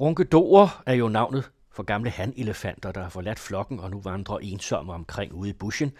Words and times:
Runkedorer 0.00 0.82
er 0.86 0.94
jo 0.94 1.08
navnet 1.08 1.50
for 1.70 1.82
gamle 1.82 2.10
hanelefanter, 2.10 2.92
der 2.92 3.02
har 3.02 3.08
forladt 3.08 3.38
flokken 3.38 3.80
og 3.80 3.90
nu 3.90 4.00
vandrer 4.00 4.38
ensomme 4.38 4.92
omkring 4.92 5.32
ude 5.32 5.50
i 5.50 5.52
buschen. 5.52 5.92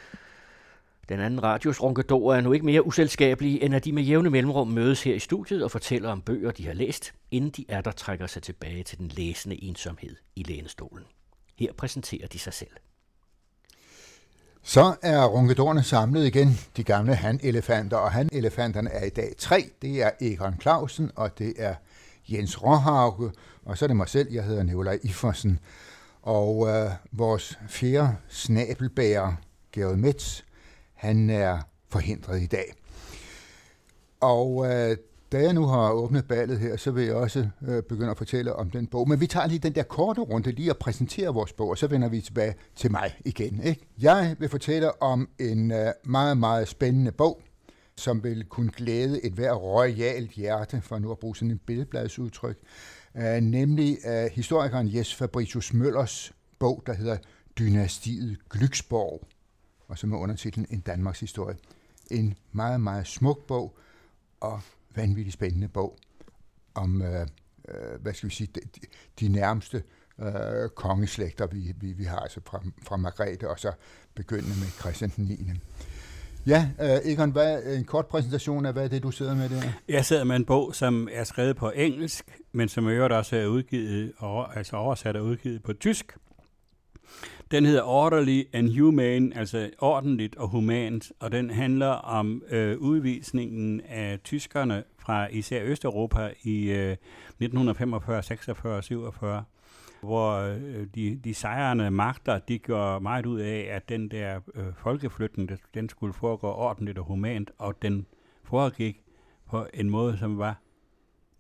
Den 1.08 1.20
anden 1.20 1.42
radios 1.42 1.82
runkedorer 1.82 2.36
er 2.36 2.40
nu 2.40 2.52
ikke 2.52 2.66
mere 2.66 2.86
uselskabelige, 2.86 3.62
end 3.62 3.74
at 3.74 3.84
de 3.84 3.92
med 3.92 4.02
jævne 4.02 4.30
mellemrum 4.30 4.68
mødes 4.68 5.02
her 5.02 5.14
i 5.14 5.18
studiet 5.18 5.64
og 5.64 5.70
fortæller 5.70 6.10
om 6.10 6.22
bøger, 6.22 6.50
de 6.50 6.66
har 6.66 6.72
læst, 6.72 7.12
inden 7.30 7.50
de 7.50 7.64
er 7.68 7.80
der 7.80 7.90
trækker 7.90 8.26
sig 8.26 8.42
tilbage 8.42 8.82
til 8.82 8.98
den 8.98 9.08
læsende 9.08 9.64
ensomhed 9.64 10.16
i 10.36 10.42
lænestolen. 10.42 11.04
Her 11.58 11.72
præsenterer 11.72 12.26
de 12.26 12.38
sig 12.38 12.52
selv. 12.52 12.70
Så 14.62 14.94
er 15.02 15.26
runkedorerne 15.26 15.82
samlet 15.82 16.26
igen, 16.26 16.48
de 16.76 16.84
gamle 16.84 17.14
hanelefanter, 17.14 17.96
og 17.96 18.12
hanelefanterne 18.12 18.90
er 18.90 19.04
i 19.04 19.10
dag 19.10 19.34
tre. 19.38 19.70
Det 19.82 20.02
er 20.02 20.10
Egon 20.20 20.60
Clausen, 20.60 21.10
og 21.16 21.38
det 21.38 21.54
er 21.56 21.74
Jens 22.28 22.62
Råhauke, 22.62 23.30
og 23.64 23.78
så 23.78 23.84
er 23.84 23.86
det 23.86 23.96
mig 23.96 24.08
selv, 24.08 24.32
jeg 24.32 24.44
hedder 24.44 24.62
Nikolaj 24.62 24.98
Iforsen. 25.02 25.58
Og 26.22 26.68
øh, 26.68 26.90
vores 27.12 27.58
fjerde 27.68 28.16
snabelbærer, 28.28 29.32
Gerald 29.72 29.96
Metz, 29.96 30.42
han 30.94 31.30
er 31.30 31.58
forhindret 31.88 32.42
i 32.42 32.46
dag. 32.46 32.74
Og 34.20 34.66
øh, 34.66 34.96
da 35.32 35.42
jeg 35.42 35.52
nu 35.52 35.66
har 35.66 35.90
åbnet 35.90 36.28
ballet 36.28 36.58
her, 36.58 36.76
så 36.76 36.90
vil 36.90 37.04
jeg 37.04 37.14
også 37.14 37.48
øh, 37.68 37.82
begynde 37.82 38.10
at 38.10 38.18
fortælle 38.18 38.56
om 38.56 38.70
den 38.70 38.86
bog. 38.86 39.08
Men 39.08 39.20
vi 39.20 39.26
tager 39.26 39.46
lige 39.46 39.58
den 39.58 39.74
der 39.74 39.82
korte 39.82 40.20
runde 40.20 40.52
lige 40.52 40.72
og 40.72 40.76
præsenterer 40.76 41.32
vores 41.32 41.52
bog, 41.52 41.68
og 41.68 41.78
så 41.78 41.86
vender 41.86 42.08
vi 42.08 42.20
tilbage 42.20 42.54
til 42.76 42.90
mig 42.90 43.16
igen. 43.24 43.62
Ikke? 43.62 43.86
Jeg 44.00 44.36
vil 44.38 44.48
fortælle 44.48 45.02
om 45.02 45.28
en 45.38 45.70
øh, 45.70 45.92
meget, 46.04 46.38
meget 46.38 46.68
spændende 46.68 47.12
bog, 47.12 47.42
som 47.98 48.24
vil 48.24 48.44
kunne 48.44 48.70
glæde 48.70 49.24
et 49.24 49.32
hver 49.32 49.52
royalt 49.52 50.30
hjerte, 50.30 50.80
for 50.80 50.98
nu 50.98 51.10
at 51.10 51.18
bruge 51.18 51.36
sådan 51.36 51.50
en 51.50 51.58
billedbladsudtryk, 51.58 52.58
øh, 53.14 53.40
nemlig 53.40 53.98
øh, 54.06 54.30
historikeren 54.32 54.94
Jes 54.94 55.14
Fabricius 55.14 55.72
Møllers 55.72 56.32
bog, 56.58 56.82
der 56.86 56.92
hedder 56.92 57.16
Dynastiet 57.58 58.48
Glyksborg, 58.48 59.28
og 59.88 59.98
som 59.98 60.12
er 60.12 60.18
undertitlen 60.18 60.66
En 60.70 60.80
Danmarks 60.80 61.20
Historie. 61.20 61.56
En 62.10 62.34
meget, 62.52 62.80
meget 62.80 63.06
smuk 63.06 63.46
bog, 63.46 63.78
og 64.40 64.60
vanvittigt 64.94 65.34
spændende 65.34 65.68
bog 65.68 65.98
om, 66.74 67.02
øh, 67.02 67.26
øh, 67.68 68.00
hvad 68.00 68.14
skal 68.14 68.28
vi 68.28 68.34
sige, 68.34 68.50
de, 68.54 68.60
de 69.20 69.28
nærmeste 69.28 69.82
øh, 70.20 70.68
kongeslægter, 70.74 71.46
vi, 71.46 71.74
vi, 71.80 71.92
vi 71.92 72.04
har, 72.04 72.18
altså 72.18 72.40
fra, 72.46 72.62
fra 72.82 72.96
Margrethe, 72.96 73.50
og 73.50 73.58
så 73.58 73.72
begyndende 74.14 74.58
med 74.60 74.66
Christian 74.66 75.12
9. 75.16 75.50
Ja, 76.48 76.68
øh, 76.80 77.12
Egon, 77.12 77.30
hvad, 77.30 77.62
en 77.62 77.84
kort 77.84 78.06
præsentation 78.06 78.66
af, 78.66 78.72
hvad 78.72 78.84
er 78.84 78.88
det, 78.88 79.02
du 79.02 79.10
sidder 79.10 79.34
med 79.34 79.48
der? 79.48 79.62
Jeg 79.88 80.04
sidder 80.04 80.24
med 80.24 80.36
en 80.36 80.44
bog, 80.44 80.74
som 80.74 81.08
er 81.12 81.24
skrevet 81.24 81.56
på 81.56 81.72
engelsk, 81.74 82.40
men 82.52 82.68
som 82.68 82.88
i 82.88 82.92
øvrigt 82.92 83.14
også 83.14 83.36
er 83.36 83.46
udgivet, 83.46 84.12
altså 84.54 84.76
oversat 84.76 85.16
og 85.16 85.24
udgivet 85.24 85.62
på 85.62 85.72
tysk. 85.72 86.16
Den 87.50 87.66
hedder 87.66 87.82
Orderly 87.82 88.44
and 88.52 88.78
Humane, 88.78 89.36
altså 89.36 89.70
ordentligt 89.78 90.36
og 90.36 90.48
humant, 90.48 91.12
og 91.20 91.32
den 91.32 91.50
handler 91.50 91.86
om 91.88 92.42
øh, 92.50 92.78
udvisningen 92.78 93.80
af 93.88 94.18
tyskerne 94.24 94.84
fra 94.98 95.26
især 95.26 95.62
Østeuropa 95.64 96.30
i 96.42 96.70
øh, 96.70 96.92
1945, 96.92 98.22
46 98.22 98.82
47 98.82 99.44
hvor 100.00 100.32
øh, 100.32 100.86
de, 100.94 101.20
de 101.24 101.34
sejrende 101.34 101.90
magter, 101.90 102.38
de 102.38 102.58
gjorde 102.58 103.00
meget 103.00 103.26
ud 103.26 103.40
af, 103.40 103.68
at 103.70 103.88
den 103.88 104.08
der 104.08 104.40
øh, 104.54 104.66
folkeflytning, 104.82 105.50
den 105.74 105.88
skulle 105.88 106.12
foregå 106.12 106.48
ordentligt 106.48 106.98
og 106.98 107.04
humant, 107.04 107.50
og 107.58 107.82
den 107.82 108.06
foregik 108.42 109.02
på 109.46 109.66
en 109.74 109.90
måde, 109.90 110.18
som 110.18 110.38
var 110.38 110.60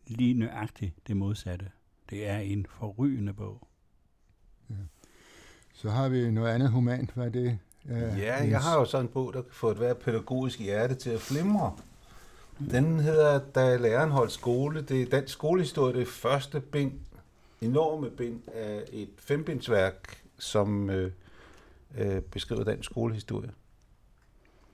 lige 0.06 0.34
nøjagtigt 0.34 0.94
det 1.06 1.16
modsatte. 1.16 1.66
Det 2.10 2.28
er 2.28 2.38
en 2.38 2.66
forrygende 2.70 3.32
bog. 3.32 3.68
Ja. 4.70 4.74
Så 5.74 5.90
har 5.90 6.08
vi 6.08 6.30
noget 6.30 6.48
andet 6.48 6.70
humant. 6.70 7.10
Hvad 7.10 7.26
er 7.26 7.30
det? 7.30 7.58
Uh, 7.84 8.18
ja, 8.18 8.48
jeg 8.48 8.60
har 8.60 8.78
jo 8.78 8.84
sådan 8.84 9.06
en 9.06 9.12
bog, 9.12 9.32
der 9.34 9.42
kan 9.42 9.52
få 9.52 9.70
et 9.70 9.76
hver 9.76 9.94
pædagogisk 9.94 10.60
hjerte 10.60 10.94
til 10.94 11.10
at 11.10 11.20
flimre. 11.20 11.76
Den 12.70 13.00
hedder 13.00 13.38
Da 13.38 13.76
læreren 13.76 14.10
holdt 14.10 14.32
skole. 14.32 14.82
Det 14.82 15.02
er 15.02 15.06
dansk 15.06 15.32
skolehistorie, 15.32 15.94
det 15.94 16.02
er 16.02 16.06
første 16.06 16.60
bind, 16.60 16.92
enorme 17.60 18.10
bind 18.10 18.40
af 18.54 18.84
et 18.92 19.08
fembindsværk, 19.18 20.22
som 20.38 20.90
øh, 20.90 21.12
øh, 21.98 22.20
beskriver 22.20 22.64
dansk 22.64 22.90
skolehistorie. 22.90 23.50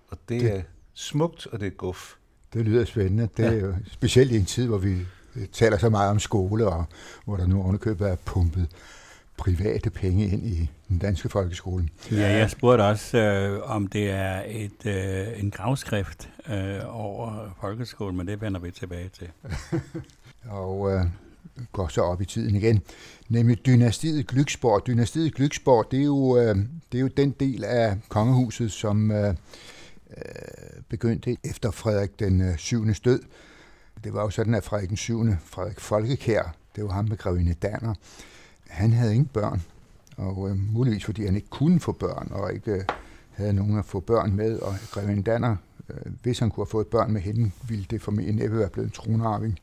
Og 0.08 0.18
det, 0.28 0.40
det 0.40 0.56
er 0.56 0.62
smukt, 0.94 1.46
og 1.46 1.60
det 1.60 1.66
er 1.66 1.70
guf. 1.70 2.14
Det 2.52 2.64
lyder 2.64 2.84
spændende. 2.84 3.28
Det 3.36 3.46
er 3.46 3.52
ja. 3.52 3.58
jo 3.58 3.74
specielt 3.86 4.32
i 4.32 4.36
en 4.36 4.44
tid, 4.44 4.66
hvor 4.66 4.78
vi 4.78 5.06
taler 5.52 5.78
så 5.78 5.88
meget 5.88 6.10
om 6.10 6.18
skole, 6.18 6.66
og 6.66 6.84
hvor 7.24 7.36
der 7.36 7.46
nu 7.46 7.62
ovenikøbet 7.62 8.10
er 8.10 8.16
pumpet 8.16 8.68
private 9.36 9.90
penge 9.90 10.28
ind 10.28 10.46
i 10.46 10.70
den 10.88 10.98
danske 10.98 11.28
folkeskole. 11.28 11.88
Ja, 12.12 12.36
jeg 12.36 12.50
spurgte 12.50 12.82
også, 12.82 13.18
øh, 13.18 13.70
om 13.70 13.86
det 13.86 14.10
er 14.10 14.42
et 14.46 14.86
øh, 14.86 15.40
en 15.40 15.50
gravskrift 15.50 16.30
øh, 16.48 16.80
over 16.86 17.56
folkeskolen, 17.60 18.16
men 18.16 18.26
det 18.26 18.40
vender 18.40 18.60
vi 18.60 18.70
tilbage 18.70 19.08
til. 19.08 19.30
og 20.60 20.92
øh, 20.92 21.04
går 21.72 21.88
så 21.88 22.00
op 22.00 22.20
i 22.20 22.24
tiden 22.24 22.56
igen. 22.56 22.82
Nemlig 23.28 23.66
dynastiet 23.66 24.32
Glücksborg. 24.32 24.86
Dynastiet 24.86 25.34
Glücksborg, 25.34 25.90
det 25.90 26.00
er 26.00 26.04
jo, 26.04 26.38
øh, 26.38 26.56
det 26.92 26.98
er 26.98 27.02
jo 27.02 27.08
den 27.08 27.30
del 27.30 27.64
af 27.64 27.96
kongehuset, 28.08 28.72
som 28.72 29.10
øh, 29.10 29.28
øh 29.28 29.34
begyndte 30.88 31.36
efter 31.44 31.70
Frederik 31.70 32.20
den 32.20 32.40
øh, 32.40 32.56
7. 32.56 32.86
død. 33.04 33.22
Det 34.04 34.14
var 34.14 34.22
jo 34.22 34.30
sådan, 34.30 34.54
at 34.54 34.64
Frederik 34.64 34.88
den 34.88 34.96
7. 34.96 35.26
Frederik 35.44 35.80
Folkekær, 35.80 36.54
det 36.76 36.84
var 36.84 36.90
ham 36.90 37.04
med 37.08 37.16
grevinde 37.16 37.54
Danner, 37.54 37.94
han 38.68 38.92
havde 38.92 39.12
ingen 39.12 39.30
børn, 39.32 39.62
og 40.16 40.50
øh, 40.50 40.56
muligvis 40.72 41.04
fordi 41.04 41.24
han 41.24 41.36
ikke 41.36 41.48
kunne 41.50 41.80
få 41.80 41.92
børn, 41.92 42.28
og 42.30 42.52
ikke 42.52 42.72
øh, 42.72 42.84
havde 43.30 43.52
nogen 43.52 43.78
at 43.78 43.84
få 43.84 44.00
børn 44.00 44.32
med, 44.32 44.58
og 44.58 44.74
grevinde 44.90 45.22
Danner, 45.22 45.56
øh, 45.90 46.12
hvis 46.22 46.38
han 46.38 46.50
kunne 46.50 46.64
have 46.64 46.70
fået 46.70 46.86
børn 46.86 47.12
med 47.12 47.20
hende, 47.20 47.50
ville 47.68 47.86
det 47.90 48.02
formentlig 48.02 48.34
næppe 48.34 48.58
være 48.58 48.68
blevet 48.68 48.86
en 48.86 48.92
tronarving. 48.92 49.58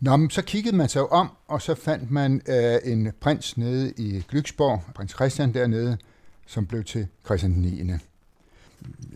Nå, 0.00 0.16
men 0.16 0.30
så 0.30 0.42
kiggede 0.42 0.76
man 0.76 0.88
sig 0.88 1.12
om, 1.12 1.30
og 1.48 1.62
så 1.62 1.74
fandt 1.74 2.10
man 2.10 2.42
øh, 2.48 2.92
en 2.92 3.12
prins 3.20 3.56
nede 3.56 3.92
i 3.96 4.24
Glücksborg, 4.32 4.92
prins 4.94 5.12
Christian 5.12 5.54
dernede, 5.54 5.98
som 6.46 6.66
blev 6.66 6.84
til 6.84 7.06
Christian 7.24 7.52
9. 7.52 7.88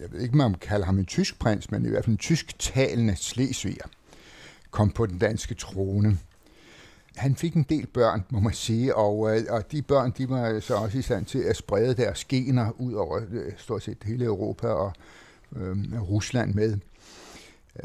Jeg 0.00 0.12
ved 0.12 0.20
ikke, 0.20 0.32
om 0.32 0.36
man 0.36 0.54
kalder 0.54 0.86
ham 0.86 0.98
en 0.98 1.06
tysk 1.06 1.38
prins, 1.38 1.70
men 1.70 1.86
i 1.86 1.88
hvert 1.88 2.04
fald 2.04 2.12
en 2.12 2.18
tysk-talende 2.18 3.16
slesviger, 3.16 3.84
kom 4.70 4.90
på 4.90 5.06
den 5.06 5.18
danske 5.18 5.54
trone 5.54 6.18
han 7.16 7.36
fik 7.36 7.54
en 7.54 7.62
del 7.62 7.86
børn, 7.86 8.24
må 8.30 8.40
man 8.40 8.52
sige, 8.52 8.96
og, 8.96 9.36
øh, 9.36 9.44
og 9.50 9.72
de 9.72 9.82
børn 9.82 10.12
de 10.18 10.28
var 10.28 10.60
så 10.60 10.74
også 10.74 10.98
i 10.98 11.02
stand 11.02 11.26
til 11.26 11.38
at 11.38 11.56
sprede 11.56 11.94
deres 11.94 12.24
gener 12.24 12.80
ud 12.80 12.92
over 12.92 13.20
øh, 13.30 13.52
stort 13.56 13.82
set 13.82 13.98
hele 14.04 14.24
Europa 14.24 14.66
og 14.66 14.92
øh, 15.56 16.02
Rusland 16.02 16.54
med. 16.54 16.78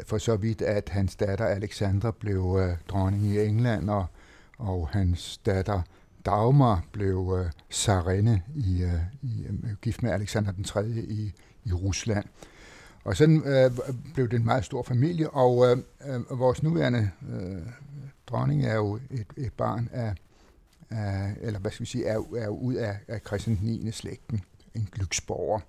For 0.06 0.18
så 0.18 0.36
vidt, 0.36 0.62
at 0.62 0.88
hans 0.88 1.16
datter 1.16 1.44
Alexandra 1.44 2.10
blev 2.10 2.58
øh, 2.60 2.76
dronning 2.88 3.24
i 3.24 3.40
England, 3.40 3.90
og, 3.90 4.06
og 4.58 4.88
hans 4.88 5.38
datter 5.38 5.82
Dagmar 6.26 6.84
blev 6.92 7.38
øh, 7.38 7.52
sarinde 7.70 8.42
i, 8.56 8.82
øh, 8.82 9.00
i, 9.22 9.44
øh, 9.44 9.76
gift 9.82 10.02
med 10.02 10.10
Alexander 10.10 10.52
den 10.52 10.64
3. 10.64 10.88
i, 10.88 11.32
i 11.64 11.72
Rusland. 11.72 12.24
Og 13.04 13.16
sådan 13.16 13.42
øh, 13.46 13.70
blev 14.14 14.28
det 14.28 14.36
en 14.36 14.44
meget 14.44 14.64
stor 14.64 14.82
familie, 14.82 15.30
og 15.30 15.66
øh, 15.66 15.76
øh, 16.06 16.38
vores 16.38 16.62
nuværende 16.62 17.10
øh, 17.32 17.62
dronning 18.26 18.64
er 18.64 18.74
jo 18.74 18.98
et, 19.10 19.26
et 19.36 19.52
barn 19.52 19.88
af, 19.92 20.14
af, 20.90 21.34
eller 21.40 21.60
hvad 21.60 21.70
skal 21.70 21.84
vi 21.84 21.90
sige, 21.90 22.06
er, 22.06 22.18
er 22.36 22.48
ud 22.48 22.74
af, 22.74 22.96
af 23.08 23.20
Christian 23.26 23.58
9. 23.62 23.90
slægten, 23.90 24.44
en 24.74 24.88
glyksborger, 24.92 25.60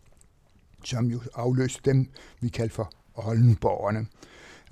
som 0.84 1.06
jo 1.06 1.22
afløste 1.36 1.82
dem, 1.86 2.10
vi 2.40 2.50
kalder 2.50 2.74
for 2.74 2.92
Oldenborgerne. 3.16 4.08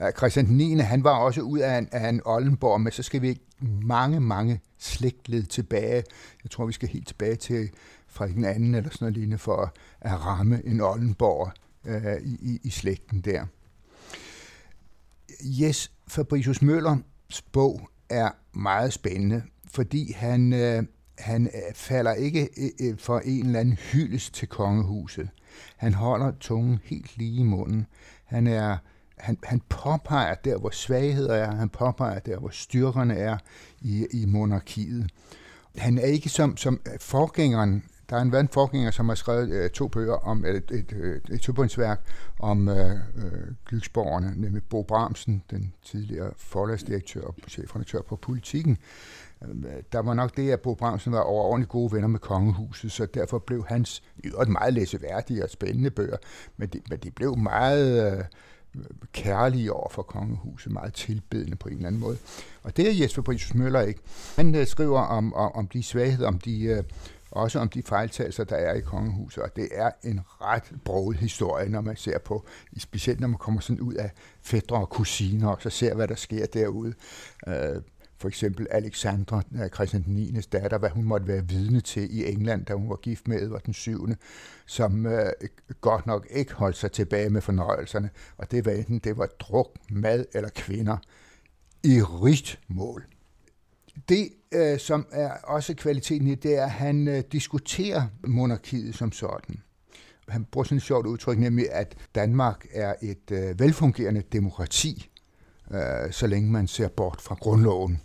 Øh, 0.02 0.12
Christian 0.18 0.46
9. 0.46 0.78
han 0.80 1.04
var 1.04 1.18
også 1.18 1.42
ud 1.42 1.60
af 1.60 1.78
en, 1.78 1.90
af 1.92 2.10
en 2.10 2.22
Oldenborg, 2.26 2.82
men 2.82 2.92
så 2.92 3.04
skal 3.04 3.22
vi 3.22 3.42
mange, 3.82 4.19
mange 4.19 4.62
slægtled 4.78 5.44
tilbage. 5.44 6.04
Jeg 6.44 6.52
tror, 6.52 6.66
vi 6.66 6.74
skal 6.74 6.90
helt 6.90 7.08
tilbage 7.08 7.36
til 7.36 7.69
Frederik 8.08 8.36
den 8.36 8.46
anden 8.46 8.75
eller 8.75 8.90
sådan 8.90 9.06
noget 9.06 9.13
lignende 9.13 9.38
for 9.38 9.74
at 10.02 10.25
ramme 10.25 10.62
en 10.66 10.81
Oldenborg 10.81 11.52
øh, 11.86 12.22
i, 12.22 12.38
i 12.42 12.60
i 12.63 12.69
slægten 12.69 13.22
der. 13.22 13.46
Jes 15.44 15.92
Fabricius 16.08 16.62
Møller 16.62 16.98
bog 17.52 17.90
er 18.10 18.30
meget 18.54 18.94
spændende, 18.94 19.44
fordi 19.68 20.12
han, 20.12 20.54
øh, 20.54 20.84
han 21.18 21.46
øh, 21.46 21.75
falder 21.75 22.13
ikke 22.13 22.50
øh, 22.58 22.88
øh, 22.90 22.98
for 22.98 23.19
en 23.19 23.46
eller 23.46 23.60
anden 23.60 23.75
hyldest 23.75 24.34
til 24.34 24.48
kongehuset. 24.48 25.30
Han 25.78 25.94
holder 25.94 26.31
tungen 26.40 26.80
helt 26.84 27.18
lige 27.18 27.40
i 27.40 27.44
munden. 27.44 27.86
Han, 28.30 28.48
er, 28.48 28.78
han, 29.18 29.38
han 29.44 29.62
påpeger 29.70 30.36
der, 30.36 30.58
hvor 30.58 30.70
svagheder 30.70 31.34
er, 31.34 31.56
han 31.56 31.70
påpeger 31.70 32.20
der, 32.20 32.40
hvor 32.40 32.50
styrkerne 32.50 33.16
er 33.16 33.38
i, 33.81 34.08
i 34.12 34.26
monarkiet. 34.26 35.10
Han 35.78 35.98
er 35.98 36.06
ikke 36.06 36.30
som, 36.30 36.58
som 36.58 36.81
forgængeren 37.00 37.84
der 38.10 38.18
er 38.18 38.22
en 38.22 38.31
vand 38.31 38.50
forgænger, 38.50 38.92
som 38.92 39.08
har 39.08 39.16
skrevet 39.16 39.50
øh, 39.50 39.70
to 39.70 39.88
bøger 39.88 40.14
om 40.14 40.46
et, 40.46 40.72
et, 40.72 40.92
et, 40.92 41.22
et 41.31 41.42
topundsværk 41.42 42.02
om 42.40 42.70
øh, 42.70 42.92
øh, 43.16 43.31
Glyksborgerne, 43.66 44.34
nemlig 44.36 44.64
Bo 44.64 44.84
Bramsen, 44.84 45.44
den 45.52 45.74
tidligere 45.84 46.32
forlagsdirektør 46.38 47.22
og 47.22 47.36
chefredaktør 47.48 48.02
på 48.02 48.16
Politikken. 48.16 48.78
Øh, 49.47 49.83
der 49.91 50.00
var 50.00 50.13
nok 50.13 50.38
det, 50.38 50.51
at 50.51 50.59
Bo 50.59 50.74
Bramsen 50.74 51.12
var 51.12 51.21
overordentligt 51.21 51.71
gode 51.71 51.91
venner 51.91 52.07
med 52.07 52.19
kongehuset, 52.19 52.91
så 52.91 53.06
derfor 53.06 53.39
blev 53.39 53.65
hans 53.68 54.03
i 54.18 54.30
meget 54.47 54.74
læseværdige 54.74 55.44
og 55.44 55.50
spændende 55.50 55.89
bøger, 55.89 56.18
men 56.57 56.69
de, 56.69 56.81
men 56.89 57.00
de 57.00 57.12
blev 57.12 57.38
meget... 57.38 58.13
Øh, 58.13 58.24
kærlige 59.13 59.74
over 59.74 59.89
for 59.89 60.01
kongehuset, 60.01 60.71
meget 60.71 60.94
tilbedende 60.94 61.56
på 61.56 61.68
en 61.69 61.75
eller 61.75 61.88
anden 61.88 62.01
måde. 62.01 62.18
Og 62.63 62.77
det 62.77 62.89
er 62.89 63.01
Jesper 63.01 63.21
Brisus 63.21 63.53
Møller 63.53 63.81
ikke. 63.81 64.01
Han 64.36 64.56
øh, 64.56 64.68
skriver 64.68 65.00
om, 65.00 65.33
om, 65.33 65.51
om 65.51 65.68
de 65.68 65.83
svagheder, 65.83 66.27
om 66.27 66.39
de, 66.39 66.63
øh, 66.63 66.83
også 67.31 67.59
om 67.59 67.69
de 67.69 67.83
fejltagelser, 67.83 68.44
der 68.44 68.56
er 68.56 68.74
i 68.74 68.81
kongehuset, 68.81 69.44
og 69.44 69.56
det 69.56 69.68
er 69.71 69.91
en 70.03 70.21
ret 70.41 70.71
broget 70.86 71.18
historie, 71.18 71.69
når 71.69 71.81
man 71.81 71.95
ser 71.95 72.19
på, 72.19 72.45
specielt 72.77 73.19
når 73.19 73.27
man 73.27 73.38
kommer 73.38 73.62
sådan 73.62 73.81
ud 73.81 73.94
af 73.94 74.12
fædre 74.41 74.77
og 74.77 74.89
kusiner, 74.89 75.50
og 75.50 75.57
så 75.62 75.69
ser, 75.69 75.95
hvad 75.95 76.07
der 76.07 76.15
sker 76.15 76.45
derude 76.45 76.94
for 78.19 78.27
eksempel 78.27 78.68
Alexandra, 78.71 79.42
øh, 79.56 79.69
Christian 79.69 80.04
den 80.04 80.13
9. 80.13 80.31
datter, 80.31 80.77
hvad 80.77 80.89
hun 80.89 81.04
måtte 81.04 81.27
være 81.27 81.48
vidne 81.48 81.81
til 81.81 82.18
i 82.18 82.31
England, 82.31 82.66
da 82.66 82.74
hun 82.74 82.89
var 82.89 82.95
gift 82.95 83.27
med 83.27 83.42
Edvard 83.42 83.63
den 83.63 83.74
7., 83.74 84.07
som 84.66 85.06
øh, 85.06 85.31
godt 85.81 86.07
nok 86.07 86.27
ikke 86.30 86.54
holdt 86.54 86.77
sig 86.77 86.92
tilbage 86.92 87.30
med 87.30 87.42
fornøjelserne, 87.42 88.10
og 88.38 88.51
det 88.51 88.66
var 88.66 88.71
enten 88.71 89.00
det 89.00 89.18
var 89.18 89.25
druk, 89.25 89.75
mad 89.89 90.25
eller 90.33 90.50
kvinder 90.50 90.98
i 91.83 92.01
rigt 92.01 92.60
mål. 92.68 93.06
Det, 94.10 94.30
øh, 94.51 94.80
som 94.80 95.07
er 95.12 95.31
også 95.44 95.74
kvaliteten 95.74 96.27
i 96.27 96.36
det, 96.36 96.57
er, 96.57 96.63
at 96.63 96.72
han 96.72 97.07
øh, 97.07 97.24
diskuterer 97.31 98.04
monarkiet 98.27 98.95
som 98.95 99.12
sådan. 99.12 99.62
Han 100.27 100.45
bruger 100.45 100.63
sådan 100.63 100.77
et 100.77 100.83
sjovt 100.83 101.07
udtryk, 101.07 101.38
nemlig 101.38 101.72
at 101.72 101.95
Danmark 102.15 102.65
er 102.72 102.94
et 103.01 103.31
øh, 103.31 103.60
velfungerende 103.60 104.24
demokrati, 104.31 105.10
øh, 105.72 106.12
så 106.12 106.27
længe 106.27 106.51
man 106.51 106.68
ser 106.68 106.88
bort 106.88 107.22
fra 107.22 107.36
grundloven. 107.36 108.01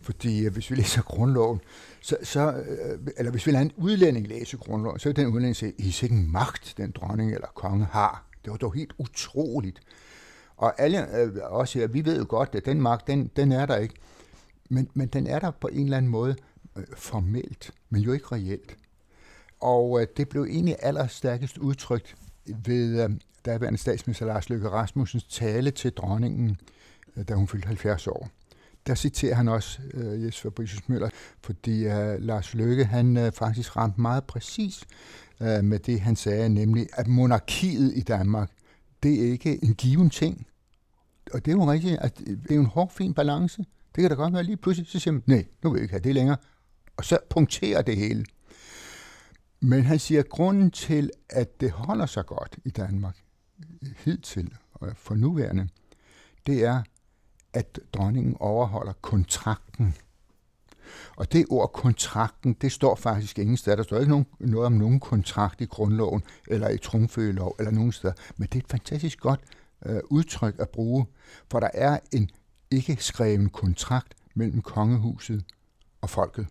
Fordi 0.00 0.44
øh, 0.44 0.52
hvis 0.52 0.70
vi 0.70 0.76
læser 0.76 1.02
grundloven, 1.02 1.60
så, 2.00 2.16
så, 2.22 2.52
øh, 2.52 2.98
eller 3.16 3.30
hvis 3.30 3.46
vi 3.46 3.52
lader 3.52 3.64
en 3.64 3.72
udlænding 3.76 4.28
læse 4.28 4.56
grundloven, 4.56 4.98
så 4.98 5.08
vil 5.08 5.16
den 5.16 5.26
udlænding 5.26 5.56
sige, 5.56 5.72
I 5.78 5.94
en 6.10 6.32
magt, 6.32 6.74
den 6.76 6.90
dronning 6.90 7.34
eller 7.34 7.48
konge 7.54 7.84
har. 7.84 8.24
Det 8.44 8.50
var 8.50 8.56
dog 8.56 8.74
helt 8.74 8.94
utroligt. 8.98 9.80
Og 10.56 10.80
alle, 10.80 11.20
øh, 11.20 11.32
også 11.42 11.78
her, 11.78 11.86
vi 11.86 12.04
ved 12.04 12.18
jo 12.18 12.26
godt, 12.28 12.54
at 12.54 12.66
den 12.66 12.80
magt, 12.80 13.06
den, 13.06 13.30
den 13.36 13.52
er 13.52 13.66
der 13.66 13.76
ikke. 13.76 13.94
Men, 14.70 14.88
men 14.94 15.08
den 15.08 15.26
er 15.26 15.38
der 15.38 15.50
på 15.50 15.68
en 15.68 15.84
eller 15.84 15.96
anden 15.96 16.10
måde 16.10 16.36
øh, 16.76 16.84
formelt, 16.96 17.70
men 17.90 18.02
jo 18.02 18.12
ikke 18.12 18.26
reelt. 18.32 18.76
Og 19.60 20.00
øh, 20.00 20.06
det 20.16 20.28
blev 20.28 20.42
egentlig 20.42 20.76
allerstærkest 20.82 21.58
udtrykt 21.58 22.16
ved 22.64 23.04
øh, 23.04 23.10
daværende 23.44 23.78
statsminister 23.78 24.26
Lars 24.26 24.48
Løkke 24.48 24.68
Rasmussens 24.68 25.24
tale 25.24 25.70
til 25.70 25.92
dronningen, 25.92 26.60
øh, 27.16 27.28
da 27.28 27.34
hun 27.34 27.48
fyldte 27.48 27.66
70 27.66 28.06
år 28.06 28.28
der 28.88 28.94
citerer 28.94 29.34
han 29.34 29.48
også 29.48 29.78
øh, 29.94 30.24
Jes 30.24 30.40
Fabricius 30.40 30.88
Møller, 30.88 31.10
fordi 31.40 31.84
øh, 31.84 32.20
Lars 32.20 32.54
Løkke 32.54 32.84
han 32.84 33.16
øh, 33.16 33.32
faktisk 33.32 33.76
ramte 33.76 34.00
meget 34.00 34.24
præcis 34.24 34.84
øh, 35.40 35.64
med 35.64 35.78
det, 35.78 36.00
han 36.00 36.16
sagde, 36.16 36.48
nemlig 36.48 36.86
at 36.92 37.06
monarkiet 37.06 37.92
i 37.96 38.00
Danmark, 38.00 38.50
det 39.02 39.26
er 39.26 39.32
ikke 39.32 39.64
en 39.64 39.74
given 39.74 40.10
ting. 40.10 40.46
Og 41.32 41.44
det 41.44 41.52
er 41.52 41.56
jo 41.56 41.70
rigtigt, 41.70 41.98
at 42.00 42.22
øh, 42.26 42.36
det 42.42 42.50
er 42.50 42.58
en 42.58 42.66
hård, 42.66 42.92
fin 42.92 43.14
balance. 43.14 43.64
Det 43.94 44.02
kan 44.02 44.10
da 44.10 44.14
godt 44.14 44.34
være 44.34 44.42
lige 44.42 44.56
pludselig, 44.56 44.90
så 44.90 44.98
siger 44.98 45.12
man, 45.12 45.22
nej, 45.26 45.44
nu 45.62 45.70
vil 45.70 45.78
jeg 45.78 45.82
ikke 45.82 45.92
have 45.92 46.02
det 46.02 46.14
længere. 46.14 46.36
Og 46.96 47.04
så 47.04 47.18
punkterer 47.30 47.82
det 47.82 47.96
hele. 47.96 48.24
Men 49.60 49.84
han 49.84 49.98
siger, 49.98 50.20
at 50.20 50.28
grunden 50.28 50.70
til, 50.70 51.10
at 51.30 51.60
det 51.60 51.70
holder 51.70 52.06
sig 52.06 52.26
godt 52.26 52.58
i 52.64 52.70
Danmark, 52.70 53.16
hidtil 54.04 54.54
og 54.74 54.96
for 54.96 55.14
nuværende, 55.14 55.68
det 56.46 56.64
er, 56.64 56.82
at 57.52 57.80
dronningen 57.92 58.36
overholder 58.40 58.92
kontrakten. 58.92 59.94
Og 61.16 61.32
det 61.32 61.46
ord 61.50 61.72
kontrakten, 61.72 62.52
det 62.52 62.72
står 62.72 62.94
faktisk 62.94 63.38
ingen 63.38 63.56
steder. 63.56 63.76
Der 63.76 63.82
står 63.82 63.98
ikke 63.98 64.10
nogen, 64.10 64.26
noget 64.40 64.66
om 64.66 64.72
nogen 64.72 65.00
kontrakt 65.00 65.60
i 65.60 65.64
grundloven, 65.64 66.22
eller 66.46 66.68
i 66.68 66.78
trumfølgelov, 66.78 67.56
eller 67.58 67.70
nogen 67.70 67.92
steder. 67.92 68.14
Men 68.36 68.48
det 68.48 68.54
er 68.54 68.62
et 68.62 68.70
fantastisk 68.70 69.20
godt 69.20 69.40
øh, 69.86 70.00
udtryk 70.10 70.54
at 70.58 70.68
bruge, 70.68 71.06
for 71.50 71.60
der 71.60 71.70
er 71.74 71.98
en 72.12 72.30
ikke 72.70 72.96
skreven 72.96 73.48
kontrakt 73.48 74.14
mellem 74.34 74.62
kongehuset 74.62 75.44
og 76.00 76.10
folket. 76.10 76.46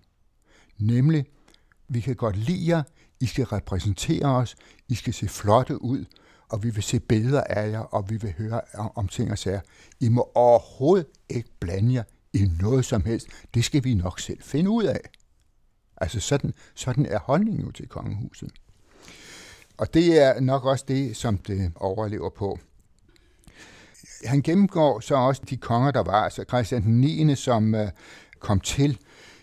Nemlig, 0.77 1.25
vi 1.87 1.99
kan 1.99 2.15
godt 2.15 2.35
lide 2.35 2.69
jer, 2.69 2.83
I 3.19 3.25
skal 3.25 3.45
repræsentere 3.45 4.25
os, 4.25 4.55
I 4.87 4.95
skal 4.95 5.13
se 5.13 5.27
flotte 5.27 5.81
ud, 5.81 6.05
og 6.49 6.63
vi 6.63 6.69
vil 6.69 6.83
se 6.83 6.99
billeder 6.99 7.43
af 7.43 7.71
jer, 7.71 7.79
og 7.79 8.09
vi 8.09 8.17
vil 8.17 8.33
høre 8.37 8.61
om 8.95 9.07
ting 9.07 9.31
og 9.31 9.37
sager. 9.37 9.61
I 9.99 10.09
må 10.09 10.31
overhovedet 10.35 11.07
ikke 11.29 11.49
blande 11.59 11.93
jer 11.93 12.03
i 12.33 12.49
noget 12.61 12.85
som 12.85 13.05
helst. 13.05 13.27
Det 13.53 13.65
skal 13.65 13.83
vi 13.83 13.93
nok 13.93 14.19
selv 14.19 14.41
finde 14.41 14.69
ud 14.69 14.83
af. 14.83 14.99
Altså 15.97 16.19
sådan, 16.19 16.53
sådan 16.75 17.05
er 17.05 17.19
holdningen 17.19 17.65
jo 17.65 17.71
til 17.71 17.87
kongehuset. 17.87 18.51
Og 19.77 19.93
det 19.93 20.21
er 20.21 20.39
nok 20.39 20.65
også 20.65 20.85
det, 20.87 21.17
som 21.17 21.37
det 21.37 21.71
overlever 21.75 22.29
på. 22.29 22.59
Han 24.25 24.41
gennemgår 24.41 24.99
så 24.99 25.15
også 25.15 25.41
de 25.49 25.57
konger, 25.57 25.91
der 25.91 26.03
var. 26.03 26.23
Altså 26.23 26.43
Christian 26.43 26.83
den 26.83 27.01
9., 27.01 27.35
som 27.35 27.75
øh, 27.75 27.89
kom 28.39 28.59
til 28.59 28.97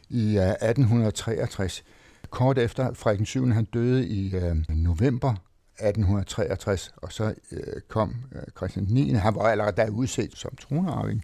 i 0.09 0.39
øh, 0.39 0.51
1863. 0.51 1.85
Kort 2.31 2.59
efter 2.59 2.95
Frederik 2.95 3.27
7. 3.27 3.47
han 3.47 3.65
døde 3.65 4.09
i 4.09 4.35
øh, 4.35 4.57
november 4.69 5.35
1863, 5.75 6.93
og 6.97 7.13
så 7.13 7.35
øh, 7.53 7.81
kom 7.89 8.15
øh, 8.33 8.43
Christian 8.57 8.87
9. 8.91 9.13
Han 9.13 9.35
var 9.35 9.43
allerede 9.43 9.77
der 9.77 9.91
udset 9.91 10.37
som 10.37 10.57
tronarving, 10.57 11.23